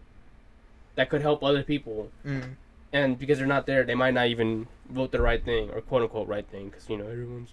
[0.95, 2.11] that could help other people.
[2.24, 2.55] Mm.
[2.93, 6.03] And because they're not there, they might not even vote the right thing or quote
[6.03, 7.51] unquote right thing because you know everyone's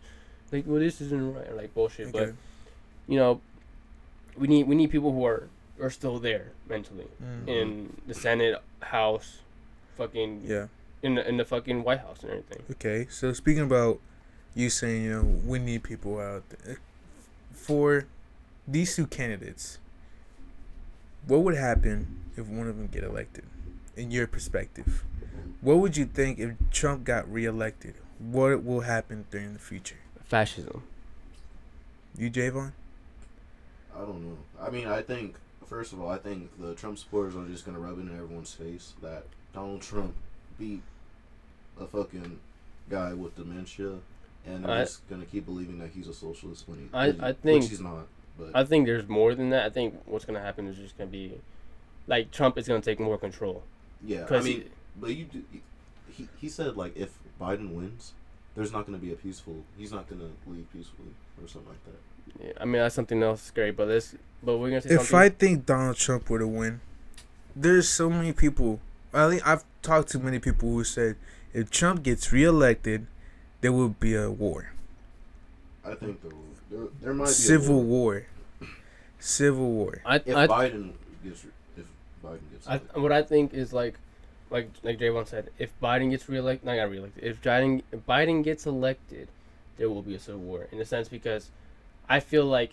[0.54, 2.12] like, well, this isn't right like bullshit.
[2.12, 2.34] But
[3.08, 3.42] you know,
[4.38, 5.48] we need we need people who are
[5.82, 7.48] are still there mentally Mm.
[7.48, 9.40] in the Senate, House,
[9.98, 10.68] fucking Yeah.
[11.02, 12.64] in the in the fucking White House and everything.
[12.72, 14.00] Okay, so speaking about
[14.56, 16.80] you saying, you know, we need people out there.
[17.54, 18.06] For
[18.68, 19.78] these two candidates,
[21.26, 23.46] what would happen if one of them get elected?
[23.96, 25.04] In your perspective,
[25.62, 27.96] what would you think if Trump got reelected?
[28.18, 29.98] What will happen during the future?
[30.30, 30.84] Fascism.
[32.18, 32.72] You, Javon?
[33.96, 34.38] I don't know.
[34.62, 37.80] I mean, I think first of all, I think the Trump supporters are just gonna
[37.80, 39.24] rub it in everyone's face that
[39.54, 40.14] Donald Trump
[40.60, 40.82] beat
[41.80, 42.40] a fucking
[42.90, 43.96] guy with dementia,
[44.46, 47.20] and they're I- just gonna keep believing that he's a socialist when he, I- he-
[47.22, 48.08] I think- which he's not.
[48.38, 49.66] But I think there's more than that.
[49.66, 51.40] I think what's gonna happen is just gonna be,
[52.08, 53.64] like Trump is gonna take more control.
[54.04, 55.44] yeah, I Cause mean, but you do,
[56.12, 58.14] he he said like if Biden wins,
[58.60, 59.56] there's not gonna be a peaceful.
[59.78, 62.46] He's not gonna leave peacefully or something like that.
[62.46, 63.72] yeah, I mean that's something else scary.
[63.72, 65.20] But this, but we're gonna say If something.
[65.20, 66.82] I think Donald Trump were to win,
[67.56, 68.82] there's so many people.
[69.14, 71.16] I think I've talked to many people who said
[71.54, 73.08] if Trump gets reelected,
[73.62, 74.74] there will be a war.
[75.86, 78.26] I think there will, there, there might be a Civil war.
[78.62, 78.70] war.
[79.20, 80.02] Civil war.
[80.06, 80.92] I, If I, Biden
[81.24, 81.46] gets
[81.78, 81.86] if
[82.24, 83.96] Biden gets I, what I think is like,
[84.50, 87.24] like like Javon said, if Biden gets reelected, not got reelected.
[87.24, 89.28] If Biden if Biden gets elected,
[89.78, 91.52] there will be a civil war in a sense because
[92.08, 92.72] I feel like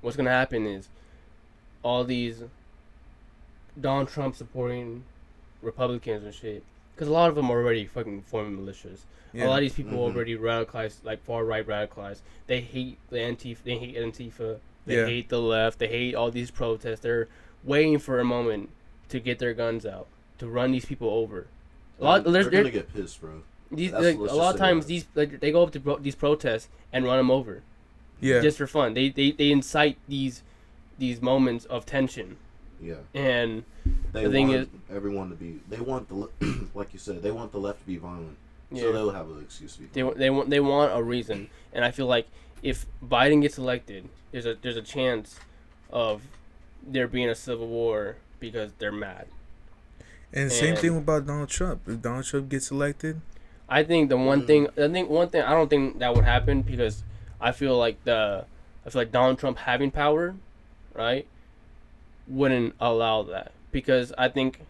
[0.00, 0.88] what's gonna happen is
[1.82, 2.42] all these
[3.80, 5.04] Donald Trump supporting
[5.62, 6.62] Republicans and shit.
[6.94, 9.00] Because a lot of them are already fucking forming militias.
[9.34, 10.14] A lot of these people Mhm.
[10.14, 12.20] already radicalized, like far right radicalized.
[12.46, 13.64] They hate the Antifa.
[13.64, 14.60] They hate Antifa.
[14.86, 15.06] They Yeah.
[15.06, 15.80] hate the left.
[15.80, 17.00] They hate all these protests.
[17.00, 17.26] They're
[17.64, 18.70] waiting for a moment
[19.08, 20.06] to get their guns out
[20.38, 21.46] to run these people over.
[22.00, 22.24] A lot.
[22.24, 23.42] they're, There's, gonna get pissed, bro.
[23.70, 24.88] these like, a lot of times that.
[24.88, 27.62] these like they go up to pro- these protests and run them over
[28.20, 28.40] yeah.
[28.40, 28.94] just for fun.
[28.94, 30.42] They, they they incite these
[30.98, 32.36] these moments of tension
[32.80, 32.94] Yeah.
[33.14, 33.64] And
[34.12, 35.60] They The thing want is- everyone to be.
[35.68, 36.30] They want the, le-
[36.74, 38.36] like you said, they want the left to be violent,
[38.70, 39.88] yeah, so they'll have an excuse to be.
[39.92, 40.16] they violent.
[40.16, 41.48] wa- they want they want a reason.
[41.72, 42.26] And I feel like
[42.62, 45.38] if Biden gets elected, there's a there's a chance
[45.90, 46.22] of
[46.86, 48.16] there being a civil war
[48.50, 49.26] because they're mad.
[50.32, 51.82] And same thing about Donald Trump.
[51.86, 53.20] If Donald Trump gets elected,
[53.68, 54.46] I think the one Mm.
[54.46, 57.02] thing I think one thing I don't think that would happen because
[57.40, 58.44] I feel like the
[58.84, 60.34] I feel like Donald Trump having power,
[60.92, 61.26] right,
[62.28, 64.60] wouldn't allow that because I think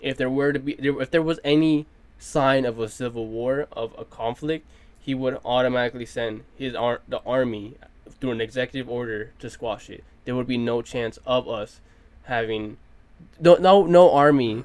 [0.00, 1.86] if there were to be if there was any
[2.18, 4.66] sign of a civil war of a conflict,
[5.00, 7.76] he would automatically send his ar- the army
[8.20, 10.02] through an executive order to squash it.
[10.24, 11.80] There would be no chance of us
[12.24, 12.76] having
[13.40, 14.64] no no no army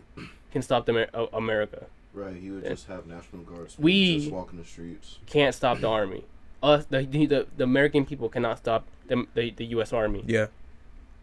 [0.51, 2.69] can stop the Amer- America Right, he would Yeah.
[2.69, 5.17] just have National Guards We- just walking the streets.
[5.25, 6.25] can't stop the army.
[6.61, 9.91] Us, the, the the American people cannot stop the, the the U.S.
[9.91, 10.23] Army.
[10.27, 10.47] yeah.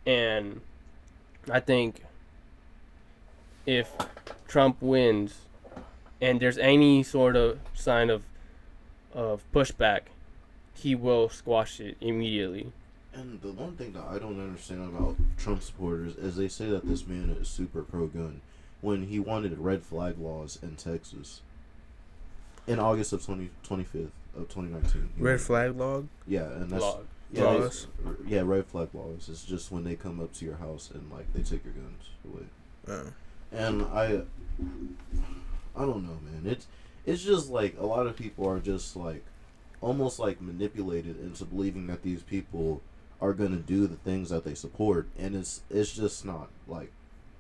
[0.05, 0.61] And
[1.51, 2.03] I think
[3.67, 3.91] if
[4.49, 5.47] Trump wins,
[6.21, 8.23] and there's any sort of sign of
[9.15, 10.03] of pushback,
[10.75, 12.73] he will squash it immediately.
[13.13, 16.87] And the one thing that I don't understand about Trump supporters is they say that
[16.87, 18.41] this man is super pro gun
[18.81, 21.43] when he wanted red flag laws in Texas
[22.67, 25.11] in August of 20, 25th of 2019.
[25.19, 26.09] Red wanted- flag log.
[26.27, 27.05] Yeah, and that's Log.
[27.33, 27.87] yeah, Laws.
[28.25, 29.29] they- yeah, red flag laws.
[29.29, 32.11] It's just when they come up to your house and like they take your guns
[32.25, 32.47] away.
[32.89, 33.11] Uh,
[33.53, 34.23] And I
[35.77, 36.43] I don't know, man.
[36.45, 36.67] It's
[37.07, 39.25] it's just like a lot of people are just like
[39.81, 42.81] almost like manipulated into believing that these people
[43.21, 46.91] are gonna do the things that they support, and it's it's just not like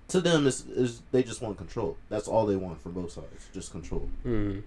[0.08, 0.46] to them.
[0.46, 1.96] It's, is they just want control.
[2.08, 4.08] That's all they want from both sides, just control.
[4.22, 4.60] Hmm.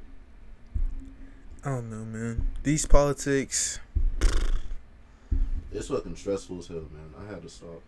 [1.63, 2.47] I don't know, man.
[2.63, 3.79] These politics.
[5.71, 7.13] It's fucking stressful as hell, man.
[7.19, 7.81] I had to stop.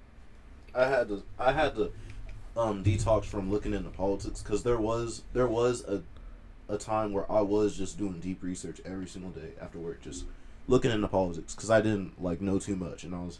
[0.73, 1.23] I had to.
[1.39, 1.91] I had to
[2.57, 6.01] um detox from looking into politics because there was there was a
[6.67, 10.25] a time where I was just doing deep research every single day after work, just
[10.67, 13.39] looking into politics because I didn't like know too much, and I was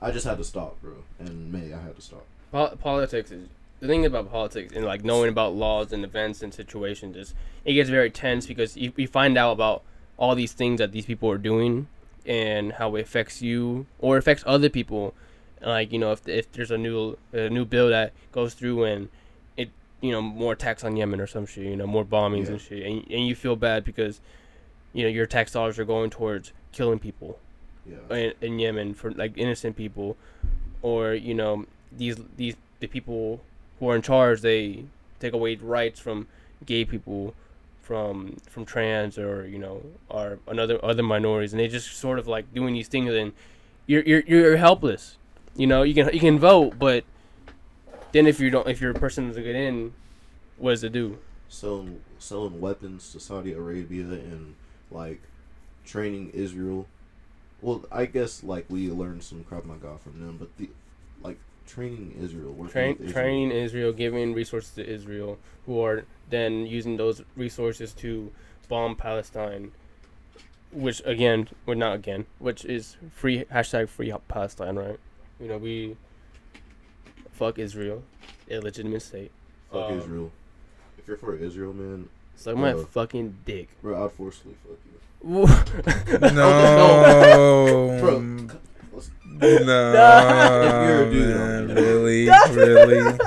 [0.00, 1.04] I just had to stop, bro.
[1.18, 2.24] In May, I had to stop.
[2.52, 3.48] Pol- politics is
[3.80, 7.34] the thing about politics and like knowing about laws and events and situations is
[7.64, 9.82] it gets very tense because you, you find out about
[10.18, 11.86] all these things that these people are doing
[12.26, 15.14] and how it affects you or affects other people
[15.62, 19.08] like you know if, if there's a new a new bill that goes through and
[19.56, 19.70] it
[20.02, 22.50] you know more attacks on Yemen or some shit you know more bombings Yeah.
[22.52, 24.20] and shit and, and you feel bad because
[24.92, 27.38] you know your tax dollars are going towards killing people
[27.86, 30.16] Yeah, in, in Yemen for like innocent people,
[30.82, 31.66] or you know
[31.96, 33.40] these these the people
[33.78, 34.84] who are in charge they
[35.18, 36.26] take away rights from
[36.66, 37.34] gay people,
[37.82, 42.26] from from trans or you know or another other minorities, and they just sort of
[42.26, 43.32] like doing these things and
[43.86, 45.16] you're you're you're helpless.
[45.56, 47.04] You know you can you can vote, but
[48.12, 49.92] then if you don't if your person doesn't get in,
[50.58, 51.18] what does it do?
[51.52, 54.54] selling selling weapons to Saudi Arabia and
[54.90, 55.20] like
[55.84, 56.86] training Israel.
[57.60, 60.70] Well, I guess like we learned some Krav Maga from them, but the
[61.22, 63.12] like training Israel, working Train, Israel.
[63.12, 68.32] training Israel, giving resources to Israel, who are then using those resources to
[68.68, 69.72] bomb Palestine,
[70.72, 74.98] which again, well not again, which is free hashtag free Palestine, right?
[75.38, 75.96] You know we
[77.32, 78.02] fuck Israel,
[78.48, 79.30] illegitimate state.
[79.72, 80.30] Fuck Um, Israel.
[80.98, 82.08] If you're for Israel, man,
[82.40, 82.84] Suck my Bro.
[82.86, 83.68] fucking dick.
[83.82, 84.90] bro, I'd forcefully fuck you.
[86.32, 87.98] No.
[88.00, 88.56] Bro, no.
[89.42, 89.66] If
[90.88, 93.18] you're a dude, man, I'm- really, really.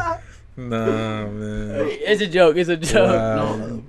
[0.56, 1.88] Nah, man.
[1.90, 2.58] it's a joke.
[2.58, 3.10] It's a joke.
[3.12, 3.56] Wow.
[3.56, 3.84] No,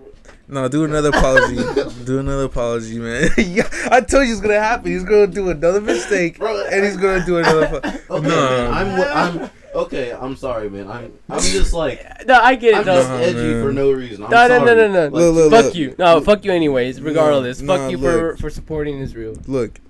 [0.48, 1.56] No, do another apology.
[2.04, 3.30] do another apology, man.
[3.38, 4.90] yeah, I told you it's gonna happen.
[4.92, 7.66] He's gonna do another mistake, Bro, and he's gonna do another.
[7.66, 8.70] apo- okay, No.
[8.70, 10.12] man, I'm I'm okay.
[10.12, 10.88] I'm sorry, man.
[10.90, 12.94] I'm I'm just like No, I get it I'm though.
[12.96, 13.62] just No, edgy man.
[13.64, 14.24] for no reason.
[14.24, 14.76] I'm No, no, no, sorry.
[14.76, 15.02] no, no.
[15.04, 15.74] Like, Look, look, fuck look.
[15.74, 15.94] you.
[15.98, 17.00] No, fuck you anyways.
[17.02, 18.38] Regardless, No, fuck you for look.
[18.38, 19.36] for supporting Israel.
[19.46, 19.80] Look,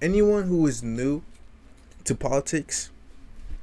[0.00, 1.22] anyone who is new
[2.04, 2.90] to politics,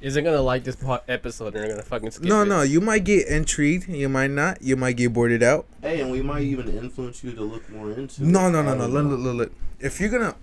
[0.00, 2.46] Isn't gonna like this po- episode and they're gonna fucking skip no, it.
[2.46, 3.88] no, you might get intrigued.
[3.88, 4.62] You might not.
[4.62, 5.66] You might get boarded out.
[5.82, 8.24] Hey, and we might even influence you to look more into.
[8.24, 8.50] No, it.
[8.52, 8.86] no, no, no.
[8.86, 9.52] Look, look, look, look.
[9.78, 10.36] If you're gonna,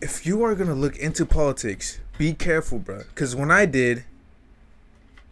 [0.00, 3.02] if you are gonna look into politics, be careful, bro.
[3.14, 4.04] Cause when I did,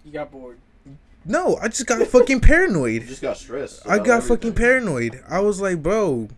[0.05, 0.59] You got bored.
[1.25, 3.03] no, I just got fucking paranoid.
[3.03, 3.87] You just got stressed.
[3.87, 5.23] I about got fucking paranoid.
[5.29, 6.29] I was like, bro,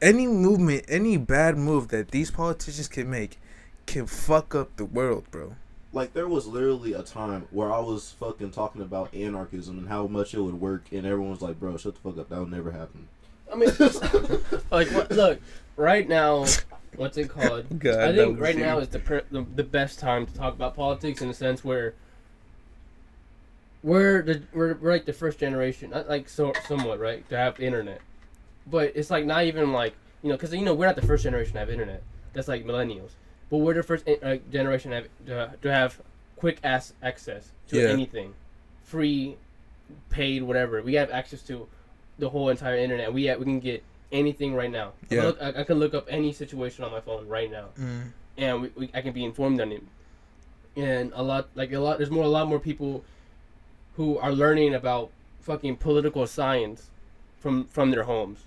[0.00, 3.38] any movement, any bad move that these politicians can make
[3.86, 5.54] can fuck up the world, bro.
[5.94, 10.06] Like there was literally a time where I was fucking talking about anarchism and how
[10.06, 12.30] much it would work, and everyone was like, "Bro, shut the fuck up.
[12.30, 13.08] That'll never happen."
[13.52, 13.68] I mean,
[14.70, 15.38] like, what, look,
[15.76, 16.46] right now,
[16.96, 17.78] what's it called?
[17.78, 18.62] God, I think right you.
[18.62, 21.62] now is the, per- the the best time to talk about politics in a sense
[21.62, 21.94] where
[23.82, 28.00] we're the we're, we're like the first generation, like so somewhat right to have internet,
[28.66, 31.24] but it's like not even like you know because you know we're not the first
[31.24, 32.02] generation to have internet.
[32.32, 33.10] That's like millennials,
[33.50, 36.00] but we're the first uh, generation to have, to, to have
[36.36, 37.88] quick ass access to Yeah.
[37.88, 38.34] anything,
[38.84, 39.36] free,
[40.10, 40.80] paid, whatever.
[40.82, 41.66] We have access to
[42.18, 43.12] the whole entire internet.
[43.12, 43.82] We have, we can get
[44.12, 44.92] anything right now.
[45.02, 45.22] I can Yeah.
[45.24, 48.02] look- I, I can look up any situation on my phone right now Mm.
[48.38, 49.82] and we, we, I can be informed on it.
[50.76, 53.04] And a lot, like a lot, there's more, a lot more people
[53.94, 55.10] who are learning about
[55.40, 56.90] fucking political science
[57.38, 58.40] from from their homes.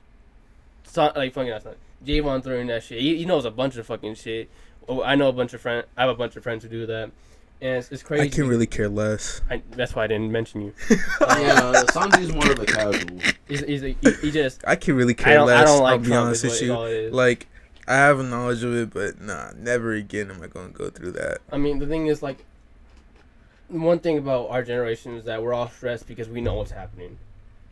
[0.84, 3.02] So, like fucking that's not Javon throwing that shit.
[3.02, 4.50] He, he knows a bunch of fucking shit.
[4.88, 5.86] Oh, I know a bunch of friends.
[5.98, 7.12] I have a bunch of friends who do that,
[7.62, 8.26] and it's, it's crazy.
[8.26, 9.42] I can really care less.
[9.50, 10.74] I, that's why I didn't mention you.
[10.90, 13.20] yeah, Sanji's more of a casual.
[13.48, 14.64] He's, he's a, he, he just.
[14.68, 15.48] I can really I care don't.
[15.48, 15.62] less.
[15.62, 16.26] I don't like I'll be Trump.
[16.28, 16.74] honest is with you.
[16.74, 17.14] all it is.
[17.14, 17.48] Like,
[17.88, 21.12] I have a knowledge of it, but nah, never again am I gonna go through
[21.14, 21.40] that.
[21.52, 22.46] I mean, the thing is, like,
[23.68, 27.18] one thing about our generation is that we're all stressed because we know what's happening.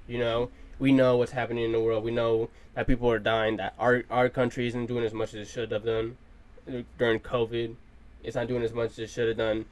[0.07, 0.49] You know,
[0.79, 2.03] we know what's happening in the world.
[2.03, 3.57] We know that people are dying.
[3.57, 6.17] That our our country isn't doing as much as it should have done
[6.97, 7.75] during COVID.
[8.23, 9.65] It's not doing as much as it should have done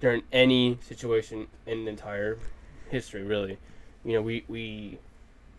[0.00, 2.38] during any situation in the entire
[2.90, 3.22] history.
[3.22, 3.58] Really,
[4.04, 4.98] you know, we we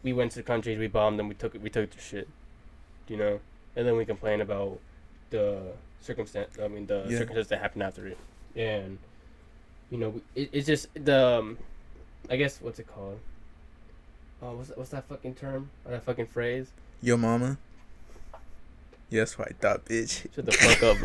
[0.03, 2.27] we went to countries, we bombed them, we took we took their shit.
[3.07, 3.39] You know,
[3.76, 4.80] and then we complain about
[5.30, 6.57] the circumstance.
[6.61, 7.19] I mean, the Yeah.
[7.19, 8.18] circumstances that happened after it,
[8.56, 8.98] and
[9.89, 11.57] you know, it, it's just the, um,
[12.30, 13.19] I guess what's it called?
[14.41, 16.69] Oh, what's that, what's that fucking term or that fucking phrase?
[17.01, 17.57] Yo, mama.
[19.09, 20.23] Yes, what I thought, bitch.
[20.35, 20.99] Shut the fuck up,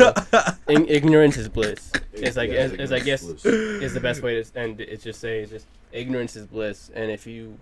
[0.67, 0.75] bro.
[0.75, 1.93] In, ignorance is bliss.
[2.13, 4.81] It's like Yeah, it's, it's I guess ignorance is the best way to end.
[4.81, 4.89] it.
[4.89, 7.59] It's just say it's just ignorance is bliss, and if you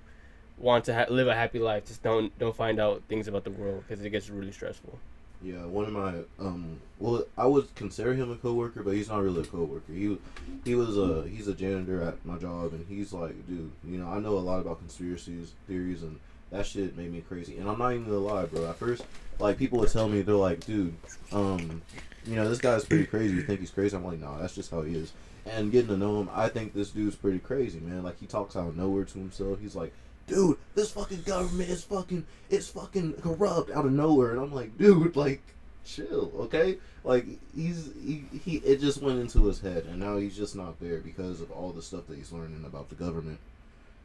[0.57, 3.51] want to ha- live a happy life, just don't don't find out things about the
[3.51, 4.99] world because it gets really stressful.
[5.43, 9.23] Yeah, one of my um, well, I would consider him a coworker, but he's not
[9.23, 9.93] really a coworker.
[9.93, 10.19] He
[10.65, 14.09] he was a he's a janitor at my job, and he's like, dude, you know,
[14.09, 17.57] I know a lot about conspiracies theories, and that shit made me crazy.
[17.57, 18.69] And I'm not even gonna lie, bro.
[18.69, 19.03] At first,
[19.39, 20.95] like people would tell me, they're like, dude,
[21.33, 21.81] um,
[22.27, 23.37] you know, this guy's pretty crazy.
[23.37, 23.97] You think he's crazy?
[23.97, 25.13] I'm like, nah, that's just how he is.
[25.47, 28.03] And getting to know him, I think this dude's pretty crazy, man.
[28.03, 29.59] Like he talks out of nowhere to himself.
[29.61, 29.95] He's like,
[30.31, 34.31] dude, this fucking government is fucking, it's fucking corrupt out of nowhere.
[34.31, 35.43] And I'm like, dude, like,
[35.85, 36.79] chill, okay?
[37.03, 37.25] Like
[37.55, 40.99] he's he, he it just went into his head, and now he's just not there
[40.99, 43.39] because of all the stuff that he's learning about the government.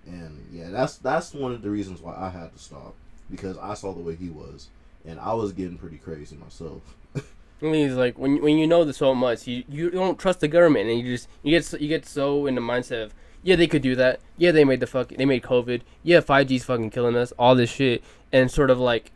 [0.06, 2.96] And yeah, that's that's one of the reasons why I had to stop
[3.30, 4.70] because I saw the way he was,
[5.06, 6.82] and I was getting pretty crazy myself.
[7.16, 10.40] I mean, it's like when when you know this so much, you, you don't trust
[10.40, 13.14] the government, and you just you get so, you get so in the mindset of
[13.46, 16.48] yeah they could do that, yeah they made the fuck they made COVID, yeah five
[16.48, 18.04] G's fucking killing us, all this shit,
[18.34, 19.12] and sort of like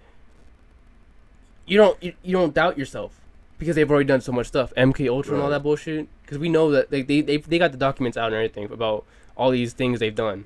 [1.65, 3.19] you don't you, you don't doubt yourself
[3.57, 6.47] because they've already done so much stuff, MK Ultra and all that bullshit, because we
[6.47, 9.03] know that they they they they got the documents out and everything about
[9.35, 10.45] all these things they've done,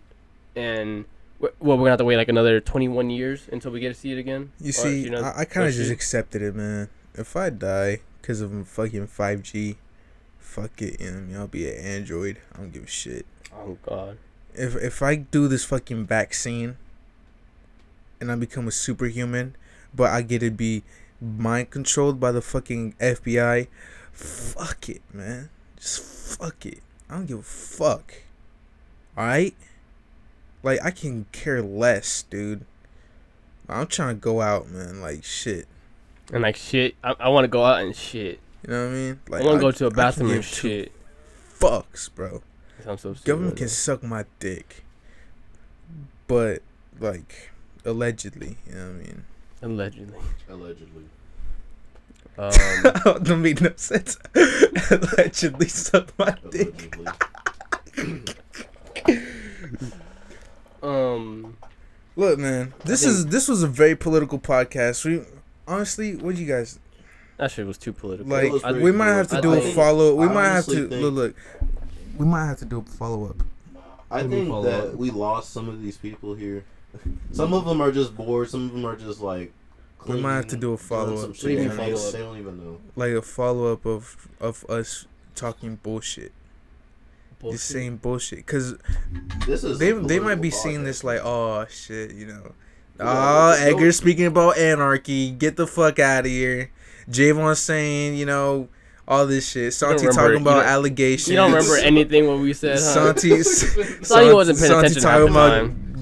[0.56, 1.06] and.
[1.40, 4.14] Well, we're gonna have to wait like another twenty-one years until we get to see
[4.14, 4.54] it again.
[4.62, 5.94] You Or, see, you know, I, I kind of just shit.
[5.94, 6.88] accepted it, man.
[7.16, 9.76] If I die because of fucking 5G,
[10.54, 11.40] fuck it, you know?
[11.42, 12.38] I'll be an android.
[12.54, 13.26] I don't give a shit.
[13.52, 14.18] Oh God.
[14.54, 16.78] If if I do this fucking vaccine
[18.22, 19.56] and I become a superhuman,
[19.94, 20.84] but I get to be
[21.20, 23.68] mind controlled by the fucking FBI,
[24.12, 25.50] fuck it, man.
[25.78, 26.02] Just
[26.38, 26.82] fuck it.
[27.10, 28.14] I don't give a fuck.
[29.18, 29.56] Alright?
[30.62, 32.66] Like, I can care less, dude.
[33.68, 35.02] I'm trying to go out, man.
[35.02, 35.68] Like, shit.
[36.32, 38.40] And like shit, I, I want to go out and shit.
[38.66, 39.20] You know what I mean?
[39.28, 40.92] Like, I want to go to a bathroom and shit.
[41.60, 42.42] Fucks, bro.
[42.88, 43.14] I'm so.
[43.26, 44.84] Government can suck my dick,
[46.28, 46.62] but
[47.00, 47.52] like
[47.86, 49.24] allegedly, you know what I mean?
[49.62, 50.20] allegedly.
[50.50, 51.04] Allegedly.
[52.38, 52.52] Um,
[53.24, 54.18] don't make no sense.
[54.92, 56.96] allegedly suck my dick.
[60.82, 61.56] Um,
[62.18, 65.06] Look, man, this think- is this was a very political podcast.
[65.06, 65.22] We
[65.66, 66.78] honestly, what do you guys
[67.38, 68.32] that shit was too political.
[68.32, 68.52] like?
[68.52, 70.16] was very We might have to do I a think- follow.
[70.16, 71.14] We might have to think- look.
[71.14, 71.36] Look,
[72.18, 73.38] we might have to do a follow up.
[74.12, 74.96] I Let think that up.
[74.96, 76.64] we lost some of these people here.
[77.32, 78.50] Some of them are just bored.
[78.50, 79.52] Some of them are just like.
[80.06, 81.18] We might have to do a follow-up.
[81.20, 82.78] some What do shit you they, they don't even know.
[82.96, 86.34] Like a follow up of of us talking bullshit,
[87.40, 87.58] Bullshit.
[87.60, 88.76] just saying bullshit, cause
[89.48, 89.80] This is.
[89.80, 92.52] they they might be seeing this like, oh shit, you know.
[93.00, 95.32] Yeah, Oh, like, Edgar don't- speaking about anarchy.
[95.32, 96.70] Get the fuck out of here.
[97.10, 98.70] Javon saying, you know,
[99.08, 99.74] all this shit.
[99.74, 101.30] Santi talking about allegations.
[101.30, 103.14] You don't remember anything what we said, huh?
[103.14, 105.93] Santi, he wasn't paying Santi attention talking about time.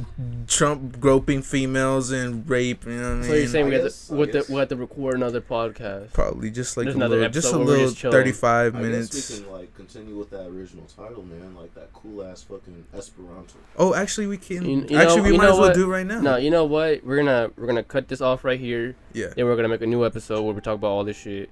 [0.52, 2.86] Trump groping females and rape.
[2.86, 3.24] You know what I mean?
[3.24, 5.16] So you're saying we I have to I we have to we have to record
[5.16, 6.12] another podcast?
[6.12, 8.12] probably just like There's a another little, just a episode where we're little just chilling.
[8.18, 9.08] thirty-five I minutes.
[9.16, 11.56] guess we can like continue with that original title, man.
[11.56, 13.54] Like that cool ass fucking Esperanto.
[13.78, 14.66] Oh, actually, we can.
[14.68, 15.74] You- you actually, know- we might as well what?
[15.74, 16.20] do it right now.
[16.20, 17.04] No, you know what?
[17.06, 18.96] We're gonna we're gonna cut this off right here.
[19.14, 19.28] Yeah.
[19.36, 21.50] Then we're gonna make a new episode where we talk about all this shit,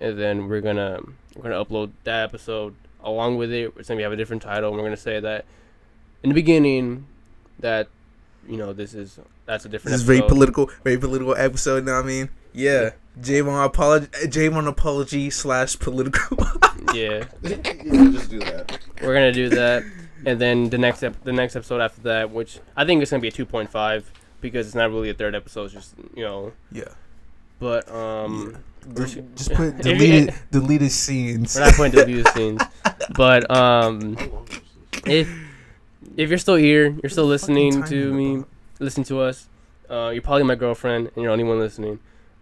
[0.00, 1.00] and then we're gonna
[1.36, 3.74] we're gonna upload that episode along with it.
[3.76, 4.70] It's gonna have a different title.
[4.70, 5.44] And we're gonna say that
[6.22, 7.06] in the beginning
[7.58, 7.88] that
[8.48, 9.92] you know this is that's a different.
[9.92, 11.76] This is very political, very political episode.
[11.78, 12.30] You know what I mean?
[12.52, 12.90] Yeah.
[13.20, 16.38] Javon apology, Javon apology slash political.
[16.94, 18.78] Yeah, yeah, just do that.
[19.02, 19.82] we're gonna do that,
[20.24, 23.20] and then the next ep- the next episode after that, which I think is gonna
[23.20, 24.10] be a two point five
[24.40, 25.64] because it's not really a third episode.
[25.64, 26.84] It's just you know, yeah.
[27.58, 28.56] but um.
[28.94, 29.04] we're
[29.34, 31.54] Just put deleted deleted scenes.
[31.56, 32.62] We're not putting deleted scenes,
[33.14, 34.60] but um, How long is
[35.02, 35.04] this?
[35.04, 35.47] if
[36.18, 38.48] if you're still here, you're still listening to me, about-
[38.80, 39.46] listen to us.
[39.88, 41.98] Uh, you're probably my girlfriend, and you're the only one listening.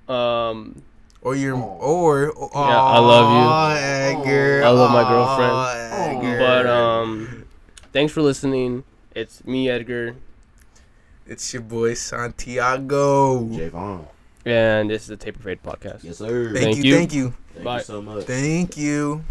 [0.09, 0.83] Um,
[1.23, 1.79] Or your Aw.
[1.79, 4.25] or Yeah, I love you.
[4.25, 4.65] Edgar.
[4.65, 5.57] I love my girlfriend.
[5.93, 6.39] Edgar.
[6.39, 7.45] but um,
[7.93, 8.85] thanks for listening.
[9.15, 10.15] It's me, Edgar,
[11.27, 13.41] it's your boy Santiago.
[13.51, 14.07] Javon.
[14.45, 16.05] and this is the Taper Fade podcast.
[16.05, 16.53] Yes, sir.
[16.53, 16.95] Thank, Thank you, you.
[16.97, 17.79] thank you, Thank Bye.
[17.79, 18.25] you so much.
[18.25, 19.25] thank you.